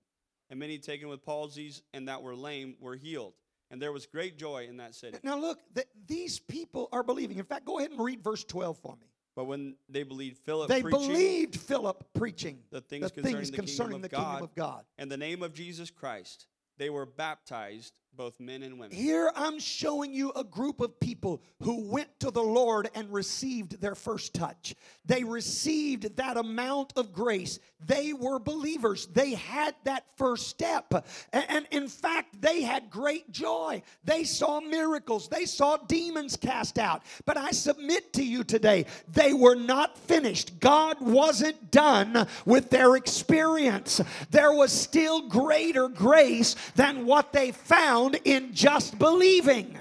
And 0.50 0.60
many 0.60 0.78
taken 0.78 1.08
with 1.08 1.24
palsies 1.24 1.82
and 1.92 2.06
that 2.08 2.22
were 2.22 2.36
lame 2.36 2.76
were 2.80 2.94
healed. 2.94 3.34
And 3.70 3.82
there 3.82 3.92
was 3.92 4.06
great 4.06 4.38
joy 4.38 4.66
in 4.68 4.76
that 4.76 4.94
city. 4.94 5.18
Now 5.22 5.38
look, 5.38 5.58
th- 5.74 5.88
these 6.06 6.38
people 6.38 6.88
are 6.92 7.02
believing. 7.02 7.38
In 7.38 7.44
fact, 7.44 7.64
go 7.64 7.78
ahead 7.78 7.90
and 7.90 8.00
read 8.00 8.22
verse 8.22 8.44
12 8.44 8.78
for 8.78 8.96
me. 8.96 9.06
But 9.34 9.44
when 9.44 9.74
they 9.88 10.02
believed 10.02 10.38
Philip 10.38 10.68
They 10.68 10.80
preaching 10.82 11.00
believed 11.08 11.56
Philip 11.56 12.04
preaching 12.14 12.60
the 12.70 12.80
things 12.80 13.10
concerning 13.10 13.50
the 13.50 13.58
kingdom 13.58 13.94
of 13.96 14.02
the 14.02 14.08
God, 14.08 14.22
kingdom 14.30 14.44
of 14.44 14.54
God. 14.54 14.84
and 14.98 15.10
the 15.10 15.16
name 15.18 15.42
of 15.42 15.52
Jesus 15.52 15.90
Christ, 15.90 16.46
they 16.78 16.88
were 16.90 17.04
baptized, 17.04 17.92
both 18.16 18.40
men 18.40 18.62
and 18.62 18.78
women. 18.78 18.96
Here 18.96 19.30
I'm 19.36 19.58
showing 19.58 20.14
you 20.14 20.32
a 20.34 20.42
group 20.42 20.80
of 20.80 20.98
people 20.98 21.42
who 21.62 21.90
went 21.90 22.08
to 22.20 22.30
the 22.30 22.42
Lord 22.42 22.88
and 22.94 23.12
received 23.12 23.80
their 23.80 23.94
first 23.94 24.32
touch. 24.32 24.74
They 25.04 25.22
received 25.22 26.16
that 26.16 26.38
amount 26.38 26.94
of 26.96 27.12
grace. 27.12 27.58
They 27.84 28.14
were 28.14 28.38
believers. 28.38 29.06
They 29.06 29.34
had 29.34 29.74
that 29.84 30.04
first 30.16 30.48
step. 30.48 31.06
And 31.32 31.66
in 31.70 31.88
fact, 31.88 32.40
they 32.40 32.62
had 32.62 32.88
great 32.88 33.30
joy. 33.30 33.82
They 34.04 34.24
saw 34.24 34.60
miracles. 34.60 35.28
They 35.28 35.44
saw 35.44 35.76
demons 35.76 36.36
cast 36.36 36.78
out. 36.78 37.02
But 37.26 37.36
I 37.36 37.50
submit 37.50 38.14
to 38.14 38.24
you 38.24 38.44
today, 38.44 38.86
they 39.12 39.34
were 39.34 39.56
not 39.56 39.98
finished. 39.98 40.58
God 40.58 41.02
wasn't 41.02 41.70
done 41.70 42.26
with 42.46 42.70
their 42.70 42.96
experience. 42.96 44.00
There 44.30 44.52
was 44.52 44.72
still 44.72 45.28
greater 45.28 45.88
grace 45.88 46.56
than 46.76 47.04
what 47.04 47.34
they 47.34 47.52
found 47.52 48.05
in 48.14 48.54
just 48.54 48.98
believing. 48.98 49.78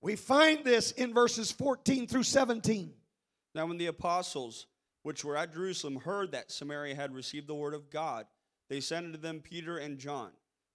We 0.00 0.16
find 0.16 0.64
this 0.64 0.92
in 0.92 1.14
verses 1.14 1.50
14 1.50 2.06
through 2.06 2.24
17. 2.24 2.92
Now, 3.54 3.66
when 3.66 3.78
the 3.78 3.86
apostles 3.86 4.66
which 5.02 5.24
were 5.24 5.36
at 5.36 5.54
Jerusalem 5.54 5.96
heard 5.96 6.32
that 6.32 6.50
Samaria 6.50 6.94
had 6.94 7.14
received 7.14 7.46
the 7.46 7.54
word 7.54 7.72
of 7.72 7.90
God, 7.90 8.26
they 8.68 8.80
sent 8.80 9.06
unto 9.06 9.18
them 9.18 9.40
Peter 9.40 9.78
and 9.78 9.98
John, 9.98 10.30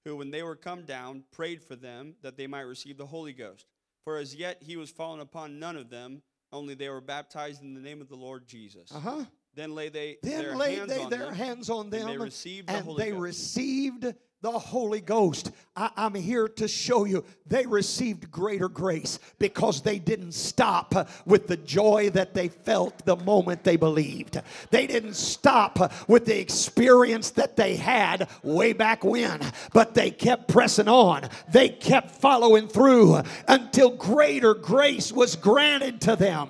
who, 0.05 0.15
when 0.15 0.31
they 0.31 0.43
were 0.43 0.55
come 0.55 0.83
down, 0.83 1.23
prayed 1.31 1.61
for 1.61 1.75
them 1.75 2.15
that 2.21 2.37
they 2.37 2.47
might 2.47 2.61
receive 2.61 2.97
the 2.97 3.05
Holy 3.05 3.33
Ghost. 3.33 3.65
For 4.03 4.17
as 4.17 4.33
yet 4.33 4.61
he 4.61 4.77
was 4.77 4.89
fallen 4.89 5.19
upon 5.19 5.59
none 5.59 5.75
of 5.75 5.89
them, 5.89 6.21
only 6.51 6.73
they 6.73 6.89
were 6.89 7.01
baptized 7.01 7.61
in 7.61 7.73
the 7.73 7.81
name 7.81 8.01
of 8.01 8.09
the 8.09 8.15
Lord 8.15 8.47
Jesus. 8.47 8.91
Uh 8.91 8.99
huh. 8.99 9.25
Then 9.59 9.75
lay 9.75 9.89
they 9.89 10.17
Then 10.23 10.41
their 10.41 10.55
laid 10.55 10.77
hands 10.77 10.89
they 10.89 11.03
on 11.03 11.09
their 11.09 11.19
them, 11.19 11.33
hands 11.33 11.69
on 11.69 11.89
them 11.89 12.01
and 12.07 12.09
they 12.11 12.17
received 12.17 12.69
the 12.69 12.81
Holy 12.81 13.03
they 13.03 13.09
Ghost. 13.11 13.21
received 13.21 14.13
the 14.41 14.51
Holy 14.51 15.01
Ghost. 15.01 15.51
I, 15.75 15.89
I'm 15.97 16.13
here 16.15 16.47
to 16.47 16.67
show 16.69 17.03
you 17.03 17.25
they 17.45 17.65
received 17.65 18.31
greater 18.31 18.69
grace 18.69 19.19
because 19.37 19.81
they 19.81 19.99
didn't 19.99 20.31
stop 20.31 21.09
with 21.25 21.47
the 21.47 21.57
joy 21.57 22.09
that 22.11 22.33
they 22.33 22.47
felt 22.47 23.03
the 23.03 23.17
moment 23.17 23.65
they 23.65 23.75
believed. 23.75 24.41
They 24.71 24.87
didn't 24.87 25.15
stop 25.15 25.91
with 26.07 26.23
the 26.23 26.39
experience 26.39 27.31
that 27.31 27.57
they 27.57 27.75
had 27.75 28.29
way 28.41 28.71
back 28.71 29.03
when, 29.03 29.41
but 29.73 29.93
they 29.93 30.09
kept 30.09 30.47
pressing 30.47 30.87
on. 30.87 31.27
They 31.51 31.67
kept 31.67 32.11
following 32.11 32.69
through 32.69 33.23
until 33.45 33.89
greater 33.89 34.53
grace 34.53 35.11
was 35.11 35.35
granted 35.35 35.99
to 35.99 36.15
them. 36.15 36.47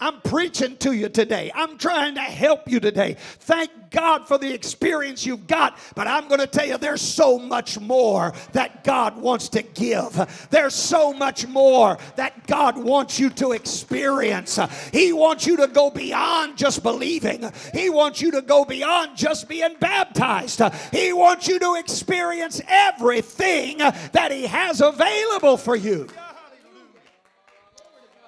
I'm 0.00 0.20
preaching 0.20 0.76
to 0.78 0.92
you 0.92 1.08
today. 1.08 1.50
I'm 1.54 1.78
trying 1.78 2.14
to 2.14 2.20
help 2.20 2.70
you 2.70 2.80
today. 2.80 3.16
Thank 3.18 3.70
God 3.90 4.28
for 4.28 4.36
the 4.36 4.52
experience 4.52 5.24
you've 5.24 5.46
got, 5.46 5.78
but 5.94 6.06
I'm 6.06 6.28
going 6.28 6.40
to 6.40 6.46
tell 6.46 6.66
you 6.66 6.76
there's 6.76 7.00
so 7.00 7.38
much 7.38 7.80
more 7.80 8.34
that 8.52 8.84
God 8.84 9.16
wants 9.16 9.48
to 9.50 9.62
give. 9.62 10.48
There's 10.50 10.74
so 10.74 11.12
much 11.12 11.46
more 11.46 11.98
that 12.16 12.46
God 12.46 12.76
wants 12.76 13.18
you 13.18 13.30
to 13.30 13.52
experience. 13.52 14.58
He 14.92 15.12
wants 15.12 15.46
you 15.46 15.56
to 15.58 15.66
go 15.66 15.90
beyond 15.90 16.58
just 16.58 16.82
believing, 16.82 17.50
He 17.72 17.90
wants 17.90 18.20
you 18.20 18.30
to 18.32 18.42
go 18.42 18.64
beyond 18.64 19.16
just 19.16 19.48
being 19.48 19.76
baptized. 19.80 20.60
He 20.92 21.12
wants 21.12 21.48
you 21.48 21.58
to 21.58 21.76
experience 21.76 22.60
everything 22.68 23.78
that 23.78 24.28
He 24.30 24.46
has 24.46 24.80
available 24.80 25.56
for 25.56 25.76
you. 25.76 26.08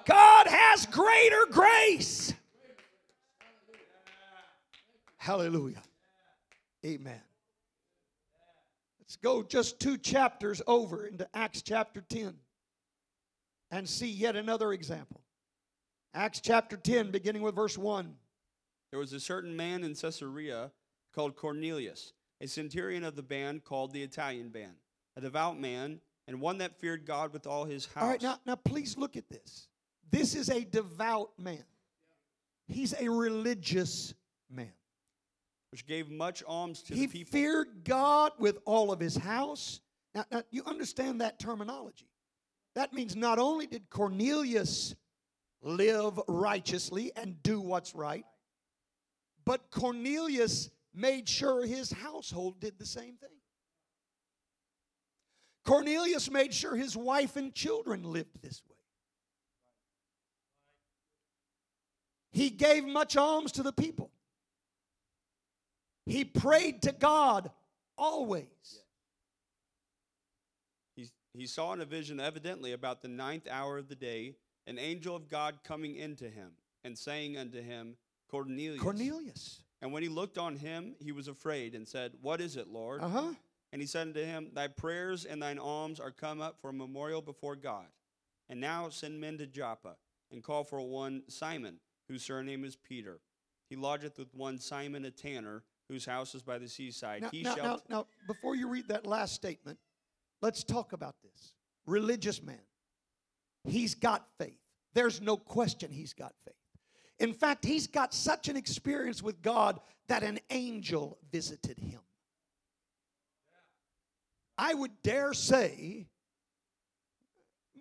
God 0.09 0.47
has 0.47 0.87
greater 0.87 1.45
grace. 1.51 2.33
Hallelujah. 5.17 5.83
Amen. 6.83 7.21
Let's 8.99 9.17
go 9.17 9.43
just 9.43 9.79
two 9.79 9.97
chapters 9.97 10.61
over 10.65 11.05
into 11.05 11.27
Acts 11.35 11.61
chapter 11.61 12.01
10 12.09 12.33
and 13.69 13.87
see 13.87 14.09
yet 14.09 14.35
another 14.35 14.73
example. 14.73 15.21
Acts 16.15 16.39
chapter 16.39 16.77
10, 16.77 17.11
beginning 17.11 17.43
with 17.43 17.55
verse 17.55 17.77
1. 17.77 18.15
There 18.91 18.99
was 18.99 19.13
a 19.13 19.19
certain 19.19 19.55
man 19.55 19.83
in 19.83 19.93
Caesarea 19.93 20.71
called 21.13 21.35
Cornelius, 21.35 22.13
a 22.41 22.47
centurion 22.47 23.03
of 23.03 23.15
the 23.15 23.21
band 23.21 23.63
called 23.63 23.93
the 23.93 24.01
Italian 24.01 24.49
band, 24.49 24.73
a 25.15 25.21
devout 25.21 25.59
man, 25.59 26.01
and 26.27 26.41
one 26.41 26.57
that 26.59 26.79
feared 26.79 27.05
God 27.05 27.31
with 27.31 27.45
all 27.45 27.65
his 27.65 27.85
house. 27.85 28.03
All 28.03 28.09
right, 28.09 28.21
now, 28.21 28.39
now 28.47 28.55
please 28.55 28.97
look 28.97 29.15
at 29.15 29.29
this. 29.29 29.68
This 30.11 30.35
is 30.35 30.49
a 30.49 30.63
devout 30.63 31.31
man, 31.37 31.63
he's 32.67 32.93
a 32.99 33.09
religious 33.09 34.13
man. 34.49 34.71
which 35.71 35.85
gave 35.85 36.09
much 36.09 36.43
alms 36.47 36.81
to 36.83 36.93
he 36.93 37.01
the 37.01 37.07
people. 37.07 37.19
He 37.19 37.23
feared 37.23 37.83
God 37.83 38.31
with 38.39 38.57
all 38.65 38.91
of 38.91 38.99
his 38.99 39.15
house. 39.15 39.81
Now, 40.15 40.25
now, 40.31 40.41
you 40.49 40.63
understand 40.65 41.21
that 41.21 41.39
terminology. 41.39 42.07
That 42.75 42.93
means 42.93 43.15
not 43.15 43.37
only 43.37 43.67
did 43.67 43.89
Cornelius 43.89 44.95
live 45.61 46.19
righteously 46.27 47.11
and 47.15 47.41
do 47.43 47.59
what's 47.59 47.93
right, 47.93 48.25
but 49.45 49.69
Cornelius 49.69 50.69
made 50.93 51.29
sure 51.29 51.65
his 51.65 51.91
household 51.91 52.59
did 52.59 52.79
the 52.79 52.85
same 52.85 53.15
thing. 53.17 53.29
Cornelius 55.65 56.31
made 56.31 56.53
sure 56.53 56.75
his 56.75 56.97
wife 56.97 57.35
and 57.35 57.53
children 57.53 58.03
lived 58.03 58.41
this 58.41 58.63
way. 58.67 58.78
He 62.31 62.49
gave 62.49 62.85
much 62.85 63.17
alms 63.17 63.51
to 63.53 63.63
the 63.63 63.71
people. 63.71 64.11
He 66.05 66.25
prayed 66.25 66.81
to 66.83 66.91
God 66.91 67.51
always. 67.97 68.45
He, 70.95 71.09
he 71.33 71.45
saw 71.45 71.73
in 71.73 71.81
a 71.81 71.85
vision, 71.85 72.19
evidently 72.19 72.73
about 72.73 73.01
the 73.01 73.07
ninth 73.07 73.47
hour 73.49 73.77
of 73.77 73.89
the 73.89 73.95
day, 73.95 74.35
an 74.67 74.79
angel 74.79 75.15
of 75.15 75.29
God 75.29 75.59
coming 75.63 75.95
into 75.95 76.29
him 76.29 76.51
and 76.83 76.97
saying 76.97 77.37
unto 77.37 77.61
him, 77.61 77.95
Cornelius. 78.29 78.81
Cornelius. 78.81 79.61
And 79.81 79.93
when 79.93 80.03
he 80.03 80.09
looked 80.09 80.37
on 80.37 80.55
him, 80.55 80.95
he 80.99 81.11
was 81.11 81.27
afraid 81.27 81.73
and 81.73 81.87
said, 81.87 82.13
What 82.21 82.41
is 82.41 82.55
it, 82.57 82.67
Lord? 82.67 83.01
Uh 83.01 83.09
huh. 83.09 83.33
And 83.71 83.81
he 83.81 83.87
said 83.87 84.07
unto 84.07 84.23
him, 84.23 84.49
Thy 84.53 84.67
prayers 84.67 85.25
and 85.25 85.41
thine 85.41 85.59
alms 85.59 85.99
are 85.99 86.11
come 86.11 86.41
up 86.41 86.59
for 86.59 86.69
a 86.69 86.73
memorial 86.73 87.21
before 87.21 87.55
God. 87.55 87.85
And 88.49 88.59
now 88.59 88.89
send 88.89 89.21
men 89.21 89.37
to 89.37 89.45
Joppa, 89.45 89.95
and 90.31 90.43
call 90.43 90.63
for 90.63 90.81
one 90.81 91.21
Simon, 91.27 91.79
whose 92.09 92.23
surname 92.23 92.65
is 92.65 92.75
Peter. 92.75 93.21
He 93.69 93.75
lodgeth 93.77 94.17
with 94.17 94.33
one 94.33 94.57
Simon 94.57 95.05
a 95.05 95.11
tanner, 95.11 95.63
whose 95.87 96.05
house 96.05 96.35
is 96.35 96.41
by 96.41 96.57
the 96.57 96.67
seaside. 96.67 97.21
Now, 97.21 97.29
he 97.31 97.43
now, 97.43 97.55
shall 97.55 97.65
now, 97.65 97.79
now, 97.89 98.07
before 98.27 98.55
you 98.55 98.67
read 98.67 98.87
that 98.89 99.05
last 99.05 99.33
statement, 99.33 99.77
let's 100.41 100.63
talk 100.63 100.91
about 100.91 101.15
this. 101.23 101.53
Religious 101.85 102.43
man. 102.43 102.59
He's 103.63 103.95
got 103.95 104.25
faith. 104.37 104.59
There's 104.93 105.21
no 105.21 105.37
question 105.37 105.91
he's 105.91 106.13
got 106.13 106.33
faith. 106.45 106.55
In 107.19 107.33
fact, 107.33 107.65
he's 107.65 107.85
got 107.85 108.13
such 108.13 108.47
an 108.47 108.57
experience 108.57 109.21
with 109.21 109.41
God 109.41 109.79
that 110.07 110.23
an 110.23 110.39
angel 110.49 111.19
visited 111.31 111.77
him. 111.77 111.99
I 114.57 114.73
would 114.73 114.91
dare 115.03 115.33
say, 115.33 116.07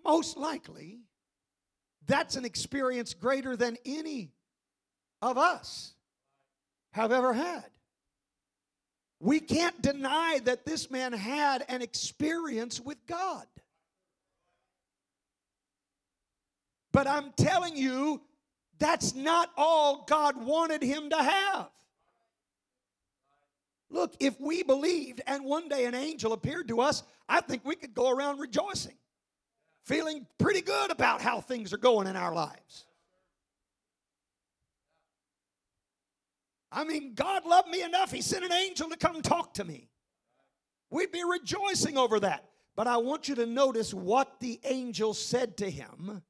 most 0.04 0.36
likely, 0.36 1.00
that's 2.08 2.36
an 2.36 2.44
experience 2.44 3.14
greater 3.14 3.56
than 3.56 3.76
any 3.84 4.32
of 5.22 5.38
us 5.38 5.94
have 6.92 7.12
ever 7.12 7.32
had. 7.32 7.66
We 9.20 9.40
can't 9.40 9.80
deny 9.82 10.40
that 10.44 10.64
this 10.64 10.90
man 10.90 11.12
had 11.12 11.64
an 11.68 11.82
experience 11.82 12.80
with 12.80 12.98
God. 13.06 13.46
But 16.92 17.06
I'm 17.06 17.32
telling 17.36 17.76
you, 17.76 18.22
that's 18.78 19.14
not 19.14 19.50
all 19.56 20.04
God 20.08 20.42
wanted 20.42 20.82
him 20.82 21.10
to 21.10 21.16
have. 21.16 21.68
Look, 23.90 24.14
if 24.20 24.40
we 24.40 24.62
believed 24.62 25.20
and 25.26 25.44
one 25.44 25.68
day 25.68 25.84
an 25.84 25.94
angel 25.94 26.32
appeared 26.32 26.68
to 26.68 26.80
us, 26.80 27.02
I 27.28 27.40
think 27.40 27.64
we 27.64 27.74
could 27.74 27.94
go 27.94 28.10
around 28.10 28.38
rejoicing. 28.38 28.96
Feeling 29.88 30.26
pretty 30.38 30.60
good 30.60 30.90
about 30.90 31.22
how 31.22 31.40
things 31.40 31.72
are 31.72 31.78
going 31.78 32.06
in 32.06 32.14
our 32.14 32.32
lives. 32.32 32.84
I 36.70 36.84
mean, 36.84 37.14
God 37.14 37.46
loved 37.46 37.68
me 37.68 37.82
enough, 37.82 38.12
He 38.12 38.20
sent 38.20 38.44
an 38.44 38.52
angel 38.52 38.90
to 38.90 38.96
come 38.96 39.22
talk 39.22 39.54
to 39.54 39.64
me. 39.64 39.88
We'd 40.90 41.10
be 41.10 41.24
rejoicing 41.24 41.96
over 41.96 42.20
that. 42.20 42.44
But 42.76 42.86
I 42.86 42.98
want 42.98 43.28
you 43.28 43.34
to 43.34 43.46
notice 43.46 43.92
what 43.92 44.38
the 44.38 44.60
angel 44.62 45.12
said 45.12 45.56
to 45.56 45.68
him 45.68 46.22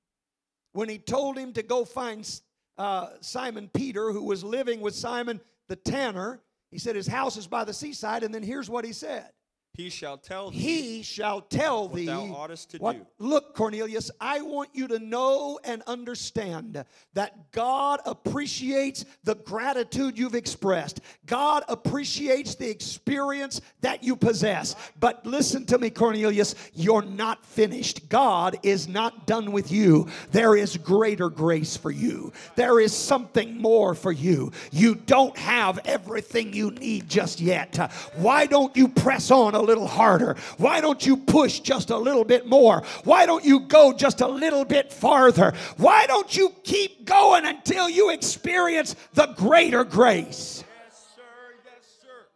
when 0.73 0.89
he 0.89 0.97
told 0.97 1.37
him 1.37 1.53
to 1.53 1.63
go 1.63 1.85
find 1.85 2.41
uh, 2.79 3.09
Simon 3.21 3.69
Peter, 3.75 4.13
who 4.13 4.23
was 4.23 4.43
living 4.43 4.81
with 4.81 4.95
Simon 4.95 5.43
the 5.69 5.77
tanner. 5.77 6.41
He 6.71 6.79
said 6.79 6.97
his 6.97 7.07
house 7.07 7.37
is 7.37 7.47
by 7.47 7.65
the 7.65 7.75
seaside, 7.75 8.23
and 8.23 8.35
then 8.35 8.43
here's 8.43 8.71
what 8.71 8.87
he 8.87 8.95
said 8.95 9.31
He 9.79 9.91
shall 9.91 10.19
tell 10.19 10.51
thee 10.51 10.59
He 10.59 11.03
shall 11.05 11.41
tell 11.41 11.85
what 11.87 11.95
thee 11.95 12.07
thou 12.07 12.35
oughtest 12.35 12.73
to 12.73 12.79
what. 12.79 12.97
do. 12.97 13.07
Look, 13.21 13.55
Cornelius, 13.55 14.11
I 14.21 14.43
want 14.43 14.71
you 14.73 14.89
to 14.89 14.99
know 14.99 15.61
and 15.63 15.83
understand 15.87 16.85
that 17.15 17.53
God 17.53 18.01
appreciates 18.05 19.05
the 19.23 19.37
gratitude 19.37 20.19
you've 20.19 20.35
expressed. 20.35 21.01
God 21.27 21.63
appreciates 21.69 22.57
the 22.57 22.69
experience 22.69 23.61
that 23.81 24.03
you 24.03 24.17
possess. 24.17 24.75
But 24.99 25.25
listen 25.25 25.65
to 25.67 25.79
me, 25.79 25.91
Cornelius, 25.91 26.57
you're 26.75 27.03
not 27.03 27.47
finished. 27.47 28.09
God 28.09 28.59
is 28.65 28.89
not 28.89 29.29
done 29.29 29.53
with 29.53 29.71
you. 29.71 30.09
There 30.33 30.57
is 30.57 30.77
greater 30.77 31.31
grace 31.31 31.77
for 31.77 31.93
you, 31.93 32.33
there 32.57 32.81
is 32.81 32.93
something 32.93 33.57
more 33.57 33.95
for 33.95 34.11
you. 34.11 34.51
You 34.73 34.97
don't 34.97 35.39
have 35.39 35.79
everything 35.85 36.53
you 36.53 36.73
need 36.73 37.09
just 37.09 37.41
yet. 37.41 37.77
Why 38.17 38.47
don't 38.47 38.77
you 38.77 38.89
press 38.89 39.31
on 39.31 39.55
a 39.55 39.68
little 39.69 39.87
harder? 39.87 40.35
Why 40.57 40.81
don't 40.81 41.07
you 41.07 41.17
push 41.17 41.61
just 41.61 41.91
a 41.91 41.97
little 41.97 42.25
bit 42.25 42.47
more? 42.47 42.83
Why 43.05 43.27
don't 43.27 43.45
you 43.45 43.61
go 43.61 43.93
just 43.93 44.21
a 44.21 44.27
little 44.27 44.65
bit 44.65 44.93
farther? 44.93 45.53
Why 45.77 46.07
don't 46.07 46.37
you 46.37 46.53
keep 46.65 47.05
going 47.05 47.45
until 47.47 47.89
you 47.89 48.11
experience 48.11 48.97
the 49.15 49.27
greater 49.37 49.85
grace? 49.85 50.65
Yes, 50.67 51.07
sir. 51.15 51.23
Yes, 51.65 51.87
sir. 52.03 52.27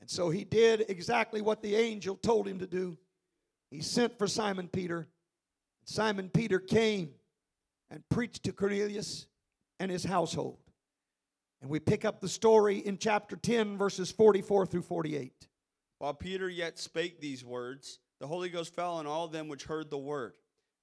And 0.00 0.08
so 0.08 0.30
he 0.30 0.44
did 0.44 0.86
exactly 0.88 1.42
what 1.42 1.60
the 1.60 1.76
angel 1.76 2.16
told 2.16 2.48
him 2.48 2.60
to 2.60 2.66
do. 2.66 2.96
He 3.70 3.82
sent 3.82 4.16
for 4.16 4.26
Simon 4.26 4.68
Peter. 4.68 5.08
Simon 5.84 6.30
Peter 6.30 6.58
came 6.58 7.10
and 7.90 8.02
preached 8.08 8.44
to 8.44 8.52
Cornelius 8.52 9.26
and 9.78 9.90
his 9.90 10.04
household. 10.04 10.58
And 11.62 11.70
we 11.70 11.80
pick 11.80 12.04
up 12.04 12.20
the 12.20 12.28
story 12.28 12.78
in 12.78 12.98
chapter 12.98 13.36
10, 13.36 13.78
verses 13.78 14.10
44 14.10 14.66
through 14.66 14.82
48. 14.82 15.48
While 15.98 16.14
Peter 16.14 16.48
yet 16.48 16.78
spake 16.78 17.20
these 17.20 17.44
words, 17.44 17.98
the 18.20 18.26
Holy 18.26 18.48
Ghost 18.48 18.74
fell 18.74 18.94
on 18.94 19.06
all 19.06 19.28
them 19.28 19.48
which 19.48 19.64
heard 19.64 19.90
the 19.90 19.98
word. 19.98 20.34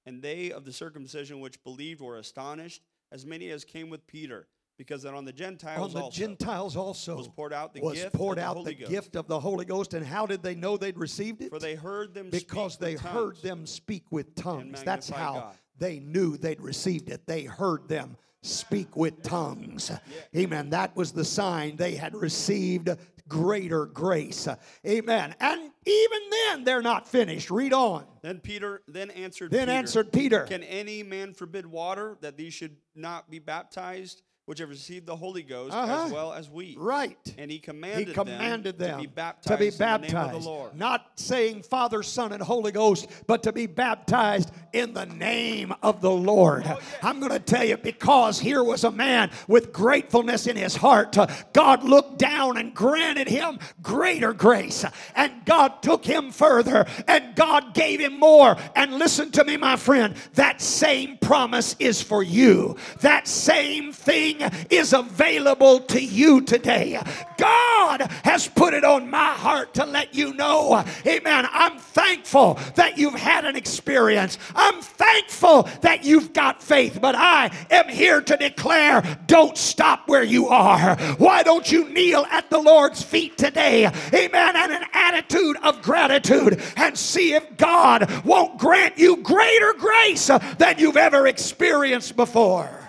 And 0.06 0.20
they 0.20 0.50
of 0.50 0.64
the 0.64 0.72
circumcision 0.72 1.40
which 1.40 1.62
believed 1.64 2.00
were 2.00 2.18
astonished, 2.18 2.82
as 3.12 3.24
many 3.24 3.50
as 3.50 3.64
came 3.64 3.88
with 3.88 4.06
Peter, 4.06 4.48
because 4.76 5.02
that 5.04 5.14
on 5.14 5.24
the 5.24 5.30
On 5.30 5.36
Gentiles 5.36 5.94
the 5.94 6.00
also 6.00 6.20
Gentiles 6.20 6.76
also 6.76 7.16
was 7.16 7.28
poured 7.28 7.52
out 7.52 7.72
the 7.72 7.80
gift 7.80 8.12
poured 8.12 8.38
of 8.38 8.54
the 8.54 8.60
out 8.60 8.64
the 8.66 8.74
Ghost. 8.74 8.90
gift 8.90 9.16
of 9.16 9.28
the 9.28 9.40
Holy 9.40 9.64
Ghost. 9.64 9.94
And 9.94 10.04
how 10.04 10.26
did 10.26 10.42
they 10.42 10.54
know 10.54 10.76
they'd 10.76 10.98
received 10.98 11.40
it? 11.40 11.50
For 11.50 11.58
they 11.60 11.76
heard 11.76 12.12
them 12.12 12.28
because 12.30 12.74
speak 12.74 12.80
they 12.86 12.92
with 12.94 13.02
heard 13.02 13.34
tongues. 13.34 13.42
them 13.42 13.66
speak 13.66 14.04
with 14.10 14.34
tongues. 14.34 14.82
That's 14.82 15.08
how 15.08 15.34
God. 15.34 15.54
they 15.78 16.00
knew 16.00 16.36
they'd 16.36 16.60
received 16.60 17.08
it. 17.08 17.26
They 17.26 17.44
heard 17.44 17.88
them 17.88 18.16
speak 18.44 18.96
with 18.96 19.22
tongues. 19.22 19.90
Amen. 20.36 20.70
That 20.70 20.94
was 20.96 21.12
the 21.12 21.24
sign 21.24 21.76
they 21.76 21.94
had 21.94 22.14
received 22.14 22.90
greater 23.28 23.86
grace. 23.86 24.46
Amen. 24.86 25.34
And 25.40 25.70
even 25.86 26.20
then, 26.30 26.64
they're 26.64 26.82
not 26.82 27.08
finished. 27.08 27.50
Read 27.50 27.72
on. 27.72 28.04
Then 28.22 28.40
Peter 28.40 28.82
then 28.86 29.10
answered 29.10 29.50
Then 29.50 29.68
Peter, 29.68 29.72
answered 29.72 30.12
Peter. 30.12 30.40
Can 30.44 30.62
any 30.62 31.02
man 31.02 31.32
forbid 31.34 31.66
water 31.66 32.16
that 32.20 32.36
these 32.36 32.54
should 32.54 32.76
not 32.94 33.30
be 33.30 33.38
baptized, 33.38 34.22
which 34.46 34.58
have 34.58 34.68
received 34.68 35.06
the 35.06 35.16
Holy 35.16 35.42
Ghost 35.42 35.74
Uh-huh. 35.74 36.04
as 36.04 36.12
well 36.12 36.32
as 36.34 36.50
we? 36.50 36.76
Right. 36.78 37.16
And 37.38 37.50
he 37.50 37.56
He 37.56 37.60
commanded, 37.60 38.14
commanded 38.14 38.78
them, 38.78 38.96
to 38.98 39.02
be 39.02 39.06
baptized, 39.06 39.48
to 39.48 39.56
be 39.56 39.68
in 39.68 39.72
the 39.78 39.86
name 39.86 39.96
of 40.04 40.12
baptized. 40.12 40.34
the 40.44 40.48
Lord. 40.50 40.74
Not 40.76 41.10
saying 41.16 41.62
Father, 41.62 42.02
Son, 42.02 42.32
and 42.32 42.42
Holy 42.42 42.70
Ghost, 42.72 43.08
but 43.26 43.42
to 43.44 43.52
be 43.52 43.66
baptized 43.66 44.50
in 44.74 44.92
the 44.92 45.06
name 45.06 45.72
of 45.82 46.00
the 46.02 46.10
Lord. 46.10 46.64
Oh, 46.66 46.78
I'm 47.02 47.20
going 47.20 47.32
to 47.32 47.38
tell 47.38 47.64
you, 47.64 47.76
because 47.78 48.38
here 48.38 48.62
was 48.62 48.84
a 48.84 48.90
man 48.90 49.30
with 49.48 49.72
gratefulness 49.72 50.46
in 50.46 50.56
his 50.56 50.76
heart. 50.76 51.16
uh, 51.16 51.26
God 51.54 51.82
looked 51.84 52.18
down 52.18 52.58
and 52.58 52.74
granted 52.74 53.28
him 53.28 53.58
greater 53.82 54.32
grace. 54.34 54.84
And 55.14 55.32
God 55.46 55.80
took 55.82 56.04
him 56.04 56.30
further, 56.32 56.86
and 57.08 57.34
God 57.34 57.72
gave 57.72 58.00
him 58.00 58.18
more. 58.18 58.56
And 58.76 58.94
listen 58.98 59.30
to 59.32 59.44
me, 59.44 59.56
my 59.56 59.76
friend, 59.76 60.14
that 60.34 60.60
same 60.60 61.16
promise 61.18 61.76
is 61.78 62.02
for 62.02 62.22
you. 62.22 62.76
That 63.00 63.26
same 63.26 63.92
thing 63.92 64.33
is 64.70 64.92
available 64.92 65.80
to 65.80 66.02
you 66.02 66.40
today. 66.42 67.00
God 67.38 68.02
has 68.24 68.48
put 68.48 68.74
it 68.74 68.84
on 68.84 69.10
my 69.10 69.32
heart 69.32 69.74
to 69.74 69.84
let 69.84 70.14
you 70.14 70.34
know, 70.34 70.84
amen. 71.06 71.46
I'm 71.50 71.78
thankful 71.78 72.58
that 72.76 72.98
you've 72.98 73.14
had 73.14 73.44
an 73.44 73.56
experience. 73.56 74.38
I'm 74.54 74.80
thankful 74.80 75.68
that 75.82 76.04
you've 76.04 76.32
got 76.32 76.62
faith, 76.62 76.98
but 77.00 77.14
I 77.14 77.50
am 77.70 77.88
here 77.88 78.20
to 78.20 78.36
declare 78.36 79.02
don't 79.26 79.56
stop 79.56 80.08
where 80.08 80.22
you 80.22 80.48
are. 80.48 80.96
Why 81.18 81.42
don't 81.42 81.70
you 81.70 81.88
kneel 81.90 82.26
at 82.30 82.50
the 82.50 82.58
Lord's 82.58 83.02
feet 83.02 83.36
today, 83.38 83.86
amen, 83.86 84.56
and 84.56 84.72
an 84.72 84.84
attitude 84.92 85.56
of 85.62 85.82
gratitude 85.82 86.62
and 86.76 86.96
see 86.96 87.34
if 87.34 87.56
God 87.56 88.10
won't 88.24 88.58
grant 88.58 88.98
you 88.98 89.18
greater 89.18 89.74
grace 89.74 90.26
than 90.58 90.78
you've 90.78 90.96
ever 90.96 91.26
experienced 91.26 92.16
before. 92.16 92.83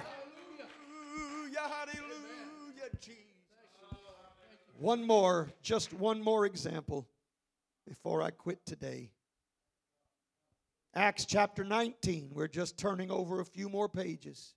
One 4.78 5.08
more, 5.08 5.50
just 5.62 5.94
one 5.94 6.22
more 6.22 6.46
example 6.46 7.08
before 7.88 8.22
I 8.22 8.32
quit 8.32 8.66
today. 8.66 9.12
Acts 10.94 11.26
chapter 11.26 11.64
19. 11.64 12.32
We're 12.34 12.48
just 12.48 12.78
turning 12.78 13.10
over 13.10 13.40
a 13.40 13.46
few 13.46 13.70
more 13.70 13.88
pages. 13.88 14.54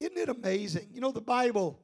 Isn't 0.00 0.16
it 0.16 0.28
amazing? 0.30 0.88
You 0.92 1.00
know, 1.00 1.10
the 1.10 1.20
Bible, 1.20 1.78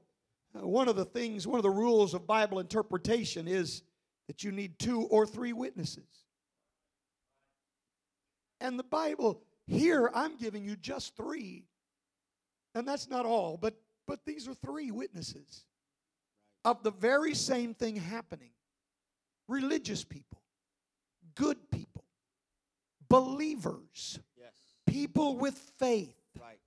uh, 0.56 0.66
one 0.66 0.88
of 0.88 0.96
the 0.96 1.04
things, 1.04 1.46
one 1.46 1.58
of 1.58 1.62
the 1.62 1.70
rules 1.70 2.14
of 2.14 2.26
Bible 2.26 2.60
interpretation 2.60 3.46
is 3.46 3.82
that 4.26 4.42
you 4.42 4.50
need 4.50 4.78
two 4.78 5.02
or 5.02 5.26
three 5.26 5.52
witnesses. 5.52 6.08
And 8.60 8.78
the 8.78 8.84
Bible, 8.84 9.42
here 9.66 10.10
I'm 10.14 10.36
giving 10.36 10.64
you 10.64 10.76
just 10.76 11.14
three. 11.14 11.64
And 12.74 12.88
that's 12.88 13.10
not 13.10 13.26
all, 13.26 13.58
but 13.60 13.74
but 14.06 14.24
these 14.26 14.48
are 14.48 14.54
three 14.54 14.90
witnesses 14.90 15.64
of 16.64 16.82
the 16.82 16.90
very 16.90 17.34
same 17.34 17.74
thing 17.74 17.96
happening. 17.96 18.50
Religious 19.48 20.04
people, 20.04 20.40
good 21.34 21.70
people, 21.70 22.04
believers, 23.08 24.18
Yes, 24.36 24.52
people 24.86 25.36
with 25.36 25.54
faith 25.78 26.16
right. 26.40 26.58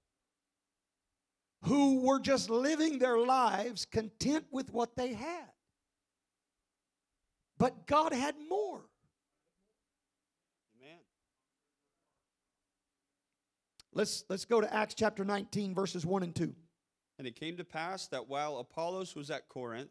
who 1.63 2.01
were 2.01 2.19
just 2.19 2.49
living 2.51 2.99
their 2.99 3.17
lives 3.17 3.85
content 3.85 4.45
with 4.51 4.71
what 4.71 4.95
they 4.95 5.13
had. 5.13 5.49
But 7.57 7.87
God 7.87 8.13
had 8.13 8.35
more. 8.47 8.81
Amen. 10.79 10.99
Let's 13.91 14.23
let's 14.29 14.45
go 14.45 14.61
to 14.61 14.71
Acts 14.71 14.93
chapter 14.93 15.25
19 15.25 15.73
verses 15.73 16.05
1 16.05 16.21
and 16.21 16.35
2. 16.35 16.53
And 17.17 17.27
it 17.27 17.35
came 17.35 17.57
to 17.57 17.63
pass 17.63 18.07
that 18.07 18.27
while 18.27 18.57
Apollos 18.57 19.15
was 19.15 19.31
at 19.31 19.49
Corinth, 19.49 19.89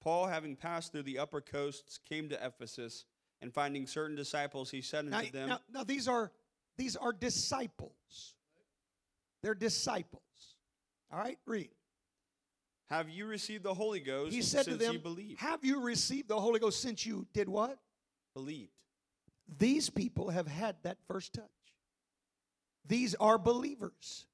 Paul, 0.00 0.26
having 0.26 0.54
passed 0.54 0.92
through 0.92 1.04
the 1.04 1.18
upper 1.18 1.40
coasts, 1.40 1.98
came 2.08 2.28
to 2.28 2.46
Ephesus, 2.46 3.04
and 3.40 3.52
finding 3.52 3.86
certain 3.86 4.16
disciples, 4.16 4.70
he 4.70 4.80
said 4.80 5.06
Now, 5.06 5.18
unto 5.18 5.30
them, 5.30 5.48
now, 5.48 5.60
now 5.72 5.84
these 5.84 6.08
are 6.08 6.32
these 6.76 6.96
are 6.96 7.12
disciples. 7.12 8.34
They're 9.42 9.54
disciples. 9.54 10.22
All 11.12 11.18
right, 11.18 11.38
read. 11.46 11.70
Have 12.90 13.08
you 13.10 13.26
received 13.26 13.64
the 13.64 13.74
Holy 13.74 14.00
Ghost 14.00 14.34
He 14.34 14.42
said 14.42 14.64
to 14.64 14.76
them, 14.76 14.98
believed? 14.98 15.40
Have 15.40 15.64
you 15.64 15.80
received 15.80 16.28
the 16.28 16.40
Holy 16.40 16.58
Ghost 16.58 16.80
since 16.80 17.04
you 17.04 17.26
did 17.34 17.48
what? 17.48 17.78
Believed. 18.34 18.70
These 19.58 19.90
people 19.90 20.30
have 20.30 20.46
had 20.46 20.76
that 20.82 20.98
first 21.06 21.34
touch. 21.34 21.44
These 22.86 23.14
are 23.16 23.38
believers. 23.38 24.26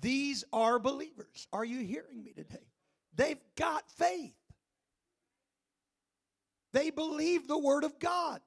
These 0.00 0.44
are 0.52 0.78
believers. 0.78 1.46
Are 1.52 1.64
you 1.64 1.80
hearing 1.80 2.22
me 2.22 2.32
today? 2.32 2.66
They've 3.14 3.40
got 3.56 3.90
faith. 3.90 4.32
They 6.72 6.90
believe 6.90 7.48
the 7.48 7.58
Word 7.58 7.84
of 7.84 7.98
God. 7.98 8.40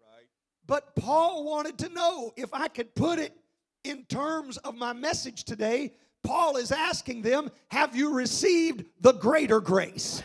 Right. 0.00 0.26
But 0.66 0.94
Paul 0.96 1.44
wanted 1.44 1.78
to 1.78 1.88
know 1.88 2.32
if 2.36 2.50
I 2.52 2.68
could 2.68 2.94
put 2.94 3.18
it 3.18 3.36
in 3.82 4.04
terms 4.04 4.56
of 4.58 4.76
my 4.76 4.92
message 4.92 5.44
today. 5.44 5.92
Paul 6.22 6.56
is 6.56 6.72
asking 6.72 7.22
them, 7.22 7.50
Have 7.68 7.94
you 7.94 8.14
received 8.14 8.84
the 9.00 9.12
greater 9.12 9.60
grace? 9.60 10.22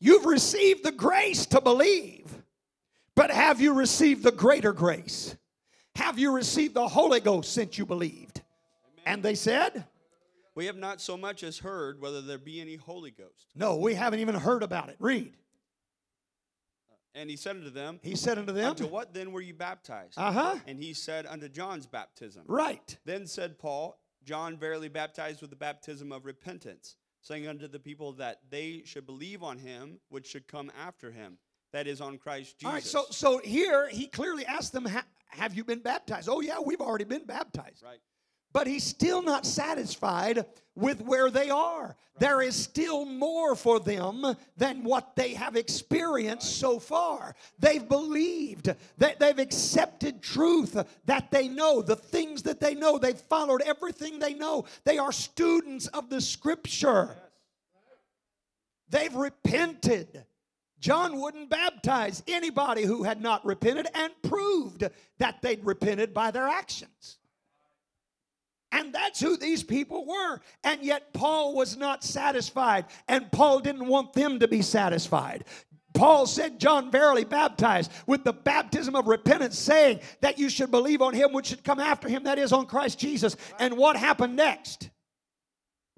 You've 0.00 0.26
received 0.26 0.84
the 0.84 0.92
grace 0.92 1.46
to 1.46 1.60
believe, 1.60 2.26
But 3.16 3.32
have 3.32 3.60
you 3.60 3.72
received 3.72 4.22
the 4.22 4.30
greater 4.30 4.72
grace? 4.72 5.34
Have 5.96 6.20
you 6.20 6.30
received 6.30 6.74
the 6.74 6.86
Holy 6.86 7.18
Ghost 7.18 7.52
since 7.52 7.76
you 7.76 7.84
believed? 7.84 8.42
And 9.08 9.22
they 9.22 9.34
said, 9.34 9.86
We 10.54 10.66
have 10.66 10.76
not 10.76 11.00
so 11.00 11.16
much 11.16 11.42
as 11.42 11.58
heard 11.58 12.00
whether 12.00 12.20
there 12.20 12.38
be 12.38 12.60
any 12.60 12.76
Holy 12.76 13.10
Ghost. 13.10 13.46
No, 13.54 13.76
we 13.76 13.94
haven't 13.94 14.20
even 14.20 14.34
heard 14.34 14.62
about 14.62 14.90
it. 14.90 14.96
Read. 14.98 15.34
And 17.14 17.30
he 17.30 17.36
said 17.36 17.56
unto 17.56 17.70
them, 17.70 17.98
He 18.02 18.14
said 18.14 18.38
unto 18.38 18.52
them, 18.52 18.70
Unto 18.70 18.86
what 18.86 19.14
then 19.14 19.32
were 19.32 19.40
you 19.40 19.54
baptized? 19.54 20.18
Uh 20.18 20.30
huh. 20.30 20.56
And 20.66 20.78
he 20.78 20.92
said, 20.92 21.26
Unto 21.26 21.48
John's 21.48 21.86
baptism. 21.86 22.42
Right. 22.46 22.96
Then 23.06 23.26
said 23.26 23.58
Paul, 23.58 23.98
John 24.24 24.58
verily 24.58 24.88
baptized 24.88 25.40
with 25.40 25.50
the 25.50 25.56
baptism 25.56 26.12
of 26.12 26.26
repentance, 26.26 26.96
saying 27.22 27.48
unto 27.48 27.66
the 27.66 27.78
people 27.80 28.12
that 28.14 28.40
they 28.50 28.82
should 28.84 29.06
believe 29.06 29.42
on 29.42 29.58
him 29.58 29.98
which 30.10 30.26
should 30.26 30.46
come 30.46 30.70
after 30.78 31.10
him, 31.10 31.38
that 31.72 31.86
is 31.86 32.02
on 32.02 32.18
Christ 32.18 32.58
Jesus. 32.58 32.66
All 32.66 32.72
right, 32.74 32.84
so 32.84 33.06
so 33.10 33.38
here 33.38 33.88
he 33.88 34.06
clearly 34.06 34.44
asked 34.44 34.72
them, 34.72 34.86
"Have 35.28 35.54
you 35.54 35.64
been 35.64 35.80
baptized?" 35.80 36.28
Oh 36.28 36.40
yeah, 36.40 36.58
we've 36.60 36.82
already 36.82 37.04
been 37.04 37.24
baptized. 37.24 37.82
right. 37.82 38.00
But 38.52 38.66
he's 38.66 38.84
still 38.84 39.22
not 39.22 39.44
satisfied 39.44 40.46
with 40.74 41.02
where 41.02 41.30
they 41.30 41.50
are. 41.50 41.96
There 42.18 42.40
is 42.40 42.56
still 42.56 43.04
more 43.04 43.54
for 43.54 43.78
them 43.78 44.36
than 44.56 44.82
what 44.84 45.14
they 45.14 45.34
have 45.34 45.54
experienced 45.54 46.58
so 46.58 46.78
far. 46.78 47.34
They've 47.58 47.86
believed, 47.86 48.74
that 48.98 49.20
they've 49.20 49.38
accepted 49.38 50.22
truth 50.22 50.76
that 51.04 51.30
they 51.30 51.48
know, 51.48 51.82
the 51.82 51.96
things 51.96 52.42
that 52.44 52.60
they 52.60 52.74
know. 52.74 52.98
They've 52.98 53.16
followed 53.16 53.62
everything 53.62 54.18
they 54.18 54.34
know. 54.34 54.64
They 54.84 54.98
are 54.98 55.12
students 55.12 55.86
of 55.88 56.10
the 56.10 56.20
scripture. 56.20 57.16
They've 58.88 59.14
repented. 59.14 60.24
John 60.80 61.20
wouldn't 61.20 61.50
baptize 61.50 62.22
anybody 62.26 62.84
who 62.84 63.02
had 63.02 63.20
not 63.20 63.44
repented 63.44 63.88
and 63.94 64.12
proved 64.22 64.88
that 65.18 65.42
they'd 65.42 65.64
repented 65.64 66.14
by 66.14 66.30
their 66.30 66.48
actions. 66.48 67.18
And 68.72 68.94
that's 68.94 69.20
who 69.20 69.36
these 69.36 69.62
people 69.62 70.06
were. 70.06 70.40
And 70.64 70.82
yet 70.82 71.12
Paul 71.12 71.54
was 71.54 71.76
not 71.76 72.04
satisfied, 72.04 72.86
and 73.08 73.30
Paul 73.32 73.60
didn't 73.60 73.86
want 73.86 74.12
them 74.12 74.38
to 74.40 74.48
be 74.48 74.62
satisfied. 74.62 75.44
Paul 75.94 76.26
said, 76.26 76.60
John 76.60 76.90
verily 76.90 77.24
baptized 77.24 77.90
with 78.06 78.22
the 78.22 78.32
baptism 78.32 78.94
of 78.94 79.06
repentance, 79.06 79.58
saying 79.58 80.00
that 80.20 80.38
you 80.38 80.48
should 80.48 80.70
believe 80.70 81.02
on 81.02 81.14
him 81.14 81.32
which 81.32 81.46
should 81.46 81.64
come 81.64 81.80
after 81.80 82.08
him, 82.08 82.24
that 82.24 82.38
is 82.38 82.52
on 82.52 82.66
Christ 82.66 82.98
Jesus. 82.98 83.36
And 83.58 83.76
what 83.76 83.96
happened 83.96 84.36
next? 84.36 84.90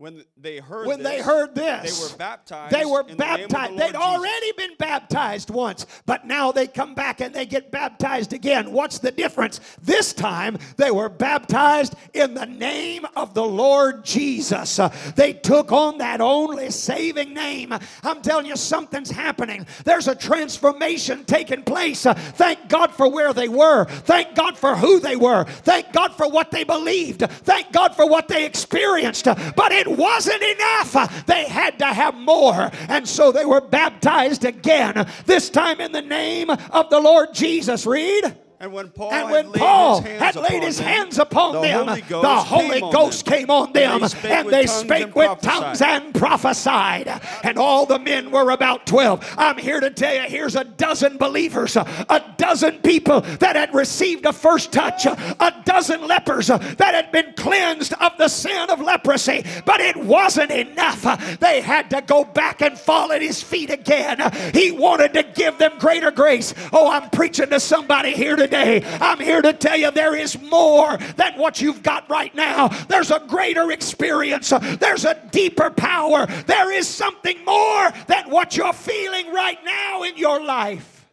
When 0.00 0.24
they 0.38 0.56
heard 0.60 0.86
When 0.86 1.02
this, 1.02 1.08
they 1.12 1.20
heard 1.20 1.54
they 1.54 1.62
were 2.00 2.16
baptized. 2.16 2.74
they 2.74 2.86
were 2.86 3.02
in 3.02 3.18
the 3.18 3.22
name 3.22 3.44
of 3.44 3.48
the 3.50 3.54
baptized. 3.54 3.70
Lord 3.72 3.80
They'd 3.82 3.86
Jesus. 3.98 4.02
already 4.02 4.52
been 4.56 4.74
baptized 4.78 5.50
once, 5.50 5.86
but 6.06 6.24
now 6.26 6.52
they 6.52 6.66
come 6.68 6.94
back 6.94 7.20
and 7.20 7.34
they 7.34 7.44
get 7.44 7.70
baptized 7.70 8.32
again. 8.32 8.72
What's 8.72 8.98
the 8.98 9.10
difference? 9.10 9.60
This 9.82 10.14
time 10.14 10.56
they 10.78 10.90
were 10.90 11.10
baptized 11.10 11.96
in 12.14 12.32
the 12.32 12.46
name 12.46 13.04
of 13.14 13.34
the 13.34 13.44
Lord 13.44 14.02
Jesus. 14.02 14.78
Uh, 14.78 14.88
they 15.16 15.34
took 15.34 15.70
on 15.70 15.98
that 15.98 16.22
only 16.22 16.70
saving 16.70 17.34
name. 17.34 17.74
I'm 18.02 18.22
telling 18.22 18.46
you, 18.46 18.56
something's 18.56 19.10
happening. 19.10 19.66
There's 19.84 20.08
a 20.08 20.14
transformation 20.14 21.26
taking 21.26 21.62
place. 21.62 22.06
Uh, 22.06 22.14
thank 22.14 22.70
God 22.70 22.94
for 22.94 23.06
where 23.06 23.34
they 23.34 23.48
were. 23.50 23.84
Thank 23.84 24.34
God 24.34 24.56
for 24.56 24.76
who 24.76 24.98
they 24.98 25.16
were. 25.16 25.44
Thank 25.44 25.92
God 25.92 26.14
for 26.14 26.26
what 26.26 26.50
they 26.50 26.64
believed. 26.64 27.20
Thank 27.20 27.70
God 27.70 27.94
for 27.94 28.08
what 28.08 28.28
they 28.28 28.46
experienced. 28.46 29.28
Uh, 29.28 29.34
But 29.54 29.72
it 29.72 29.89
wasn't 29.96 30.42
enough. 30.42 31.26
They 31.26 31.44
had 31.46 31.78
to 31.80 31.86
have 31.86 32.14
more. 32.14 32.70
And 32.88 33.06
so 33.08 33.32
they 33.32 33.44
were 33.44 33.60
baptized 33.60 34.44
again, 34.44 35.06
this 35.26 35.50
time 35.50 35.80
in 35.80 35.92
the 35.92 36.02
name 36.02 36.50
of 36.50 36.90
the 36.90 37.00
Lord 37.00 37.34
Jesus. 37.34 37.86
Read. 37.86 38.36
And 38.62 38.74
when 38.74 38.90
Paul 38.90 39.10
And 39.10 39.22
had 39.26 39.32
when 39.32 39.52
laid 39.52 39.58
Paul 39.58 40.02
his 40.02 40.10
hands 40.10 40.20
had 40.22 40.36
laid 40.36 40.44
upon 40.50 40.62
his 40.62 40.76
them, 40.76 40.86
hands 40.86 41.18
upon 41.18 41.52
the 41.54 41.60
them, 41.62 41.88
Holy 41.88 42.00
Ghost, 42.02 42.22
the 42.22 42.34
Holy 42.36 42.68
came, 42.68 42.84
on 42.84 42.92
Ghost 42.92 43.24
them. 43.24 43.34
came 43.38 43.50
on 43.50 43.72
them, 43.72 44.02
and 44.02 44.02
they 44.02 44.08
spake 44.08 44.30
and 44.30 44.44
with 44.44 44.52
they 44.52 44.66
tongues 44.66 44.78
spake 44.78 45.02
and 45.02 45.14
with 45.14 45.40
tongues 45.40 45.78
prophesied. 45.78 46.02
and 46.02 46.14
prophesied. 46.14 47.20
And 47.42 47.58
all 47.58 47.86
the 47.86 47.98
men 47.98 48.30
were 48.30 48.50
about 48.50 48.86
12. 48.86 49.34
I'm 49.38 49.56
here 49.56 49.80
to 49.80 49.88
tell 49.88 50.14
you 50.14 50.20
here's 50.28 50.56
a 50.56 50.64
dozen 50.64 51.16
believers, 51.16 51.74
a 51.74 52.34
dozen 52.36 52.80
people 52.80 53.22
that 53.22 53.56
had 53.56 53.74
received 53.74 54.26
a 54.26 54.32
first 54.34 54.72
touch, 54.72 55.06
a 55.06 55.62
dozen 55.64 56.06
lepers 56.06 56.48
that 56.48 56.78
had 56.78 57.10
been 57.12 57.32
cleansed 57.38 57.94
of 57.94 58.12
the 58.18 58.28
sin 58.28 58.68
of 58.68 58.82
leprosy. 58.82 59.42
But 59.64 59.80
it 59.80 59.96
wasn't 59.96 60.50
enough. 60.50 61.38
They 61.40 61.62
had 61.62 61.88
to 61.90 62.02
go 62.02 62.24
back 62.24 62.60
and 62.60 62.78
fall 62.78 63.10
at 63.12 63.22
his 63.22 63.42
feet 63.42 63.70
again. 63.70 64.20
He 64.52 64.70
wanted 64.70 65.14
to 65.14 65.22
give 65.22 65.56
them 65.56 65.72
greater 65.78 66.10
grace. 66.10 66.52
Oh, 66.74 66.90
I'm 66.90 67.08
preaching 67.08 67.48
to 67.48 67.58
somebody 67.58 68.12
here 68.12 68.36
today. 68.36 68.49
I'm 68.54 69.18
here 69.18 69.42
to 69.42 69.52
tell 69.52 69.76
you 69.76 69.90
there 69.90 70.14
is 70.14 70.40
more 70.40 70.96
than 71.16 71.38
what 71.38 71.60
you've 71.60 71.82
got 71.82 72.08
right 72.10 72.34
now. 72.34 72.68
There's 72.88 73.10
a 73.10 73.22
greater 73.26 73.70
experience, 73.72 74.50
there's 74.50 75.04
a 75.04 75.20
deeper 75.30 75.70
power. 75.70 76.26
There 76.46 76.72
is 76.72 76.88
something 76.88 77.44
more 77.44 77.90
than 78.06 78.30
what 78.30 78.56
you're 78.56 78.72
feeling 78.72 79.32
right 79.32 79.58
now 79.64 80.02
in 80.02 80.16
your 80.16 80.42
life. 80.44 81.08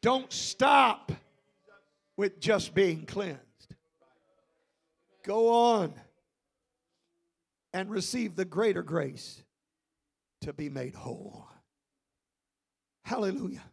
Don't 0.00 0.32
stop 0.32 1.12
with 2.16 2.40
just 2.40 2.74
being 2.74 3.04
cleansed. 3.04 3.38
Go 5.24 5.52
on 5.52 5.92
and 7.72 7.90
receive 7.90 8.34
the 8.34 8.44
greater 8.44 8.82
grace 8.82 9.42
to 10.42 10.52
be 10.52 10.68
made 10.68 10.94
whole. 10.94 11.46
Hallelujah. 13.04 13.64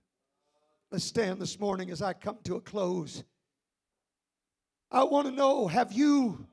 Let's 0.91 1.03
stand 1.03 1.41
this 1.41 1.59
morning 1.59 1.89
as 1.89 2.01
I 2.01 2.13
come 2.13 2.37
to 2.43 2.55
a 2.55 2.61
close. 2.61 3.23
I 4.91 5.03
want 5.03 5.27
to 5.27 5.33
know 5.33 5.67
have 5.67 5.91
you 5.91 6.47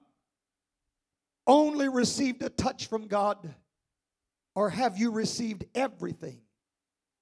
only 1.47 1.89
received 1.89 2.43
a 2.43 2.49
touch 2.49 2.87
from 2.87 3.07
God, 3.07 3.55
or 4.55 4.70
have 4.70 4.97
you 4.97 5.11
received 5.11 5.64
everything 5.74 6.41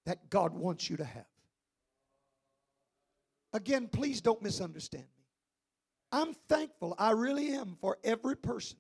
that 0.07 0.31
God 0.31 0.55
wants 0.55 0.89
you 0.89 0.97
to 0.99 1.05
have? 1.05 1.25
Again, 3.53 3.89
please 3.89 4.21
don't 4.21 4.43
misunderstand 4.43 5.05
me. 5.05 5.25
I'm 6.13 6.35
thankful, 6.49 6.95
I 6.99 7.13
really 7.13 7.49
am, 7.51 7.77
for 7.81 7.99
every 8.05 8.37
person 8.37 8.79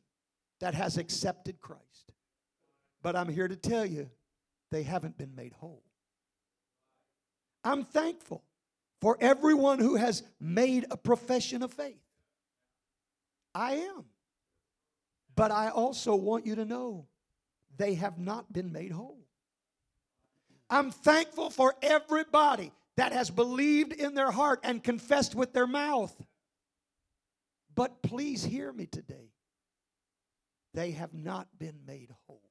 that 0.60 0.74
has 0.74 0.98
accepted 0.98 1.60
Christ. 1.60 2.12
But 3.02 3.16
I'm 3.16 3.28
here 3.28 3.48
to 3.48 3.56
tell 3.56 3.86
you, 3.86 4.10
they 4.70 4.82
haven't 4.82 5.16
been 5.16 5.34
made 5.34 5.52
whole. 5.54 5.82
I'm 7.64 7.84
thankful 7.84 8.42
for 9.00 9.16
everyone 9.20 9.78
who 9.78 9.96
has 9.96 10.22
made 10.40 10.86
a 10.90 10.96
profession 10.96 11.62
of 11.62 11.72
faith. 11.72 12.00
I 13.54 13.74
am. 13.74 14.04
But 15.36 15.50
I 15.50 15.70
also 15.70 16.14
want 16.14 16.46
you 16.46 16.54
to 16.56 16.64
know 16.64 17.06
they 17.76 17.94
have 17.94 18.18
not 18.18 18.52
been 18.52 18.72
made 18.72 18.92
whole. 18.92 19.26
I'm 20.68 20.90
thankful 20.90 21.50
for 21.50 21.74
everybody 21.82 22.72
that 22.96 23.12
has 23.12 23.30
believed 23.30 23.92
in 23.92 24.14
their 24.14 24.30
heart 24.30 24.60
and 24.62 24.82
confessed 24.82 25.34
with 25.34 25.52
their 25.52 25.66
mouth. 25.66 26.14
But 27.74 28.02
please 28.02 28.44
hear 28.44 28.72
me 28.72 28.86
today. 28.86 29.32
They 30.74 30.92
have 30.92 31.14
not 31.14 31.48
been 31.58 31.80
made 31.86 32.10
whole. 32.26 32.42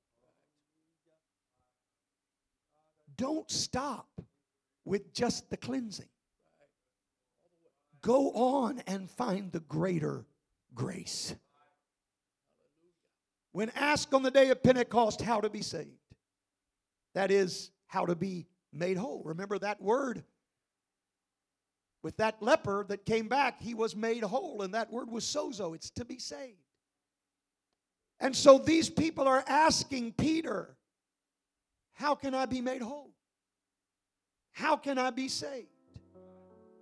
Don't 3.16 3.50
stop 3.50 4.08
with 4.90 5.14
just 5.14 5.48
the 5.52 5.58
cleansing. 5.58 6.10
Go 8.02 8.32
on 8.32 8.82
and 8.88 9.08
find 9.08 9.52
the 9.52 9.60
greater 9.60 10.26
grace. 10.74 11.36
When 13.52 13.70
asked 13.76 14.16
on 14.16 14.24
the 14.24 14.32
day 14.32 14.50
of 14.50 14.64
Pentecost 14.64 15.22
how 15.22 15.42
to 15.42 15.50
be 15.50 15.62
saved, 15.62 15.92
that 17.14 17.30
is, 17.30 17.70
how 17.86 18.08
to 18.08 18.16
be 18.16 18.48
made 18.74 18.98
whole. 18.98 19.22
Remember 19.26 19.60
that 19.60 19.80
word? 19.80 20.24
With 22.02 22.18
that 22.18 22.42
leper 22.42 22.84
that 22.90 23.06
came 23.06 23.28
back, 23.28 23.62
he 23.62 23.76
was 23.76 23.96
made 23.96 24.24
whole, 24.24 24.64
and 24.64 24.74
that 24.74 24.92
word 24.92 25.12
was 25.12 25.24
sozo. 25.24 25.76
It's 25.76 25.92
to 25.92 26.06
be 26.06 26.18
saved. 26.18 26.58
And 28.20 28.36
so 28.36 28.58
these 28.58 28.90
people 28.90 29.28
are 29.28 29.44
asking 29.48 30.14
Peter, 30.14 30.78
How 31.94 32.16
can 32.16 32.34
I 32.34 32.48
be 32.48 32.62
made 32.62 32.82
whole? 32.82 33.14
How 34.60 34.76
can 34.76 34.98
I 34.98 35.10
be 35.10 35.30
saved? 35.30 35.70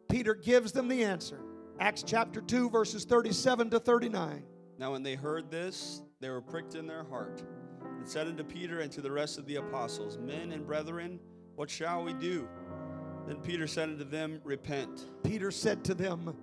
Peter 0.10 0.34
gives 0.34 0.72
them 0.72 0.88
the 0.88 1.04
answer. 1.04 1.40
Acts 1.80 2.02
chapter 2.02 2.42
2, 2.42 2.72
verses 2.72 3.06
37 3.06 3.70
to 3.70 3.80
39. 3.80 4.44
Now, 4.80 4.94
when 4.94 5.04
they 5.04 5.14
heard 5.14 5.52
this, 5.52 6.02
they 6.20 6.32
were 6.32 6.42
pricked 6.42 6.74
in 6.74 6.88
their 6.88 7.04
heart, 7.04 7.44
and 7.84 8.08
said 8.08 8.26
unto 8.26 8.44
Peter 8.44 8.80
and 8.80 8.92
to 8.94 9.02
the 9.02 9.12
rest 9.12 9.38
of 9.38 9.46
the 9.46 9.58
apostles, 9.58 10.18
Men 10.18 10.54
and 10.54 10.66
brethren, 10.66 11.20
what 11.56 11.70
shall 11.70 12.04
we 12.04 12.14
do? 12.14 12.48
Then 13.28 13.38
Peter 13.42 13.68
said 13.68 13.90
unto 13.90 14.06
them, 14.06 14.42
Repent. 14.44 15.06
Peter 15.24 15.52
said 15.52 15.84
to 15.86 15.94
them, 15.94 16.36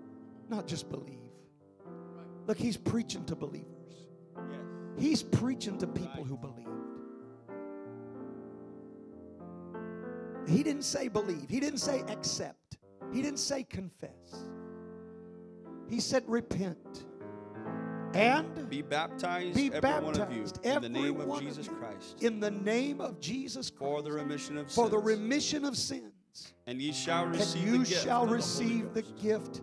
Not 0.49 0.69
just 0.69 0.89
believe. 0.89 1.19
Look, 2.47 2.59
he's 2.59 2.77
preaching 2.77 3.25
to 3.25 3.35
believers, 3.35 4.07
Yes. 4.37 4.61
he's 4.99 5.23
preaching 5.25 5.79
to 5.79 5.89
people 5.89 6.23
who 6.23 6.37
believed. 6.37 6.69
He 10.47 10.63
didn't 10.63 10.83
say 10.83 11.09
believe. 11.09 11.47
He 11.49 11.61
didn't 11.61 11.79
say 11.81 12.01
accept. 12.09 12.77
He 13.13 13.23
didn't 13.23 13.39
say 13.39 13.63
confess. 13.65 14.47
He 15.89 16.01
said 16.01 16.25
repent. 16.27 17.05
And 18.15 18.69
Be 18.71 18.81
baptized, 18.81 19.57
Be 19.57 19.73
every 19.73 19.91
one 19.91 20.21
of 20.21 20.33
you, 20.33 20.45
baptized, 20.45 20.65
in 20.65 20.83
the 20.83 20.89
name 20.89 21.21
of 21.21 21.29
of 21.31 21.41
Jesus 21.41 21.67
you. 21.67 21.73
Christ, 21.73 22.23
in 22.23 22.39
the 22.39 22.51
name 22.51 23.01
of 23.01 23.19
Jesus 23.21 23.71
for 23.71 24.03
the 24.03 24.13
remission 24.13 24.57
of 24.57 24.67
for 24.69 24.85
sins. 24.85 24.91
the 24.91 24.99
remission 24.99 25.65
of 25.65 25.77
sins. 25.77 26.13
and 26.69 26.81
ye 26.81 26.93
shall 26.93 27.25
And 27.25 27.35
receive 27.35 27.67
you 27.67 27.79
the 27.79 27.85
gift 27.91 28.05
shall 28.05 28.23
of 28.25 28.31
receive 28.31 28.95
the 28.95 29.03
gift 29.03 29.63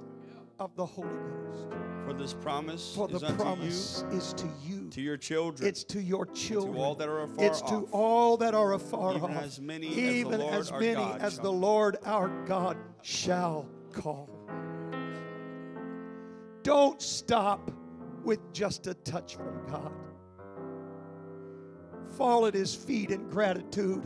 of 0.59 0.75
the 0.75 0.85
Holy 0.85 1.07
Ghost. 1.07 1.67
For 2.05 2.13
this 2.13 2.33
promise 2.33 2.95
For 2.95 3.09
is 3.11 3.23
unto 3.23 3.35
promise 3.43 4.03
is 4.11 4.33
to 4.33 4.47
you. 4.63 4.81
you, 4.83 4.89
to 4.89 5.01
your 5.01 5.17
children, 5.17 5.67
It's 5.69 5.83
to 5.85 6.01
your 6.01 6.25
children. 6.27 6.75
all 6.77 6.95
that 6.95 7.07
are 7.07 7.23
afar 7.23 7.45
It's 7.45 7.61
to 7.63 7.87
all 7.91 8.37
that 8.37 8.53
are 8.53 8.73
afar 8.73 9.15
even 9.15 9.31
off. 9.37 9.43
as 9.43 9.61
many 9.61 9.87
as 9.89 9.95
the 9.95 10.01
even 10.01 10.39
Lord 10.39 10.53
as 10.55 10.71
many 10.71 11.03
as 11.19 11.37
the. 11.39 11.51
Lord 11.51 11.97
our 12.03 12.27
God 12.45 12.77
shall 13.01 13.67
call. 13.93 14.29
Don't 16.63 17.01
stop 17.01 17.71
with 18.23 18.39
just 18.53 18.87
a 18.87 18.93
touch 18.93 19.35
from 19.35 19.65
God. 19.69 19.91
Fall 22.17 22.45
at 22.45 22.53
His 22.53 22.73
feet 22.75 23.11
in 23.11 23.29
gratitude 23.29 24.03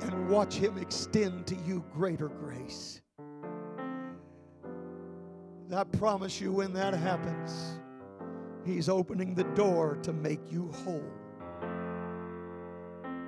and 0.00 0.28
watch 0.28 0.54
Him 0.54 0.76
extend 0.78 1.46
to 1.46 1.54
you 1.66 1.84
greater 1.92 2.28
grace. 2.28 3.00
I 5.74 5.84
promise 5.84 6.40
you, 6.40 6.52
when 6.52 6.72
that 6.74 6.94
happens, 6.94 7.80
He's 8.64 8.88
opening 8.88 9.34
the 9.34 9.44
door 9.44 9.96
to 10.02 10.12
make 10.12 10.40
you 10.50 10.70
whole 10.84 11.04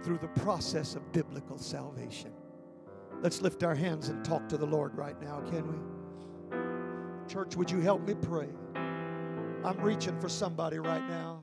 through 0.03 0.18
the 0.18 0.28
process 0.41 0.95
of 0.95 1.12
biblical 1.12 1.59
salvation. 1.59 2.32
Let's 3.20 3.43
lift 3.43 3.62
our 3.62 3.74
hands 3.74 4.09
and 4.09 4.24
talk 4.24 4.49
to 4.49 4.57
the 4.57 4.66
Lord 4.66 4.97
right 4.97 5.20
now, 5.20 5.41
can 5.51 5.66
we? 5.66 7.32
Church, 7.32 7.57
would 7.57 7.70
you 7.70 7.80
help 7.80 8.07
me 8.07 8.14
pray? 8.14 8.49
I'm 9.64 9.80
reaching 9.80 10.18
for 10.20 10.28
somebody 10.28 10.78
right 10.78 11.07
now. 11.09 11.43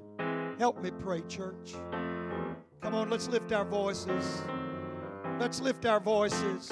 Help 0.57 0.81
me 0.81 0.91
pray, 0.91 1.21
church. 1.27 1.73
Come 2.81 2.95
on, 2.95 3.09
let's 3.09 3.27
lift 3.27 3.51
our 3.51 3.65
voices. 3.65 4.41
Let's 5.39 5.59
lift 5.59 5.85
our 5.85 5.99
voices. 5.99 6.71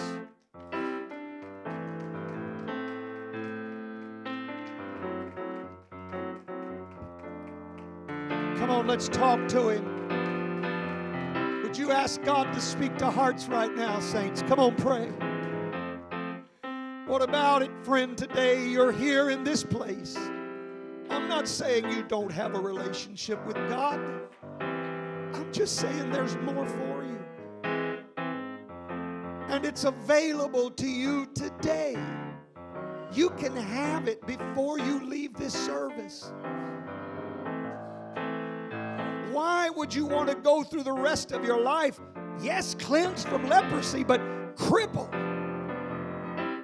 Come 8.64 8.72
on, 8.72 8.88
let's 8.88 9.09
talk 9.09 9.45
to 9.49 9.68
Him. 9.68 9.84
Would 11.64 11.78
you 11.78 11.91
ask 11.91 12.24
God 12.24 12.53
to 12.53 12.61
speak 12.61 12.97
to 12.99 13.11
hearts 13.11 13.49
right 13.49 13.76
now, 13.76 13.99
saints? 13.99 14.41
Come 14.43 14.57
on, 14.57 14.78
pray. 14.78 15.09
What 17.05 17.22
about 17.22 17.61
it, 17.61 17.72
friend? 17.84 18.18
Today 18.18 18.66
you're 18.66 18.93
here 18.93 19.32
in 19.32 19.43
this 19.43 19.66
place. 19.66 20.16
I'm 21.09 21.28
not 21.28 21.45
saying 21.49 21.91
you 21.91 22.03
don't 22.03 22.32
have 22.32 22.55
a 22.55 22.59
relationship 22.61 23.45
with 23.45 23.57
God. 23.68 23.99
I'm 24.61 25.51
just 25.51 25.76
saying 25.76 26.09
there's 26.11 26.38
more 26.38 26.66
for 26.66 27.03
you. 27.03 27.20
And 29.49 29.66
it's 29.66 29.84
available 29.84 30.72
to 30.72 30.88
you 30.88 31.26
today. 31.36 31.97
You 33.11 33.30
can 33.32 33.57
have 33.57 34.07
it 34.07 34.26
before 34.26 34.80
you 34.80 35.05
leave 35.05 35.34
this 35.34 35.53
service. 35.53 36.32
Would 39.76 39.93
you 39.93 40.05
want 40.05 40.30
to 40.30 40.36
go 40.36 40.63
through 40.63 40.84
the 40.84 40.91
rest 40.91 41.32
of 41.32 41.43
your 41.43 41.61
life, 41.61 41.99
yes, 42.41 42.76
cleansed 42.76 43.28
from 43.28 43.47
leprosy, 43.47 44.03
but 44.03 44.21
crippled, 44.55 45.13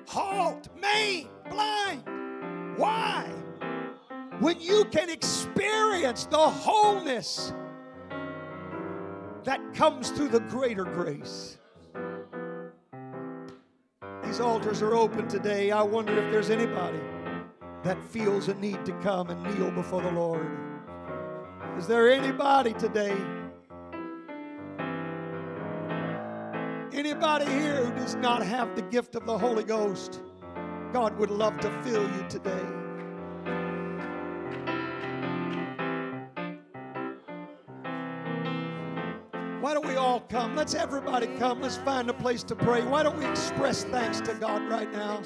halt, 0.07 0.67
maimed, 0.81 1.29
blind? 1.49 2.03
Why? 2.77 3.29
When 4.39 4.59
you 4.59 4.85
can 4.85 5.09
experience 5.09 6.25
the 6.25 6.37
wholeness 6.37 7.53
that 9.43 9.73
comes 9.73 10.11
through 10.11 10.29
the 10.29 10.41
greater 10.41 10.83
grace. 10.83 11.57
These 14.23 14.39
altars 14.39 14.81
are 14.81 14.95
open 14.95 15.27
today. 15.27 15.71
I 15.71 15.81
wonder 15.81 16.13
if 16.23 16.31
there's 16.31 16.49
anybody 16.49 16.99
that 17.83 18.01
feels 18.03 18.47
a 18.47 18.53
need 18.55 18.85
to 18.85 18.91
come 19.01 19.29
and 19.29 19.43
kneel 19.43 19.71
before 19.71 20.01
the 20.01 20.11
Lord. 20.11 20.68
Is 21.79 21.87
there 21.87 22.11
anybody 22.11 22.73
today? 22.73 23.15
Anybody 26.91 27.45
here 27.45 27.85
who 27.85 27.93
does 27.93 28.15
not 28.15 28.43
have 28.43 28.75
the 28.75 28.81
gift 28.81 29.15
of 29.15 29.25
the 29.25 29.37
Holy 29.37 29.63
Ghost? 29.63 30.21
God 30.91 31.17
would 31.17 31.31
love 31.31 31.57
to 31.61 31.71
fill 31.81 32.03
you 32.03 32.25
today. 32.27 32.65
Why 39.61 39.73
don't 39.73 39.87
we 39.87 39.95
all 39.95 40.19
come? 40.19 40.57
Let's 40.57 40.75
everybody 40.75 41.27
come. 41.37 41.61
Let's 41.61 41.77
find 41.77 42.09
a 42.09 42.13
place 42.13 42.43
to 42.43 42.55
pray. 42.57 42.83
Why 42.83 43.03
don't 43.03 43.17
we 43.17 43.25
express 43.25 43.85
thanks 43.85 44.19
to 44.19 44.33
God 44.33 44.69
right 44.69 44.91
now? 44.91 45.21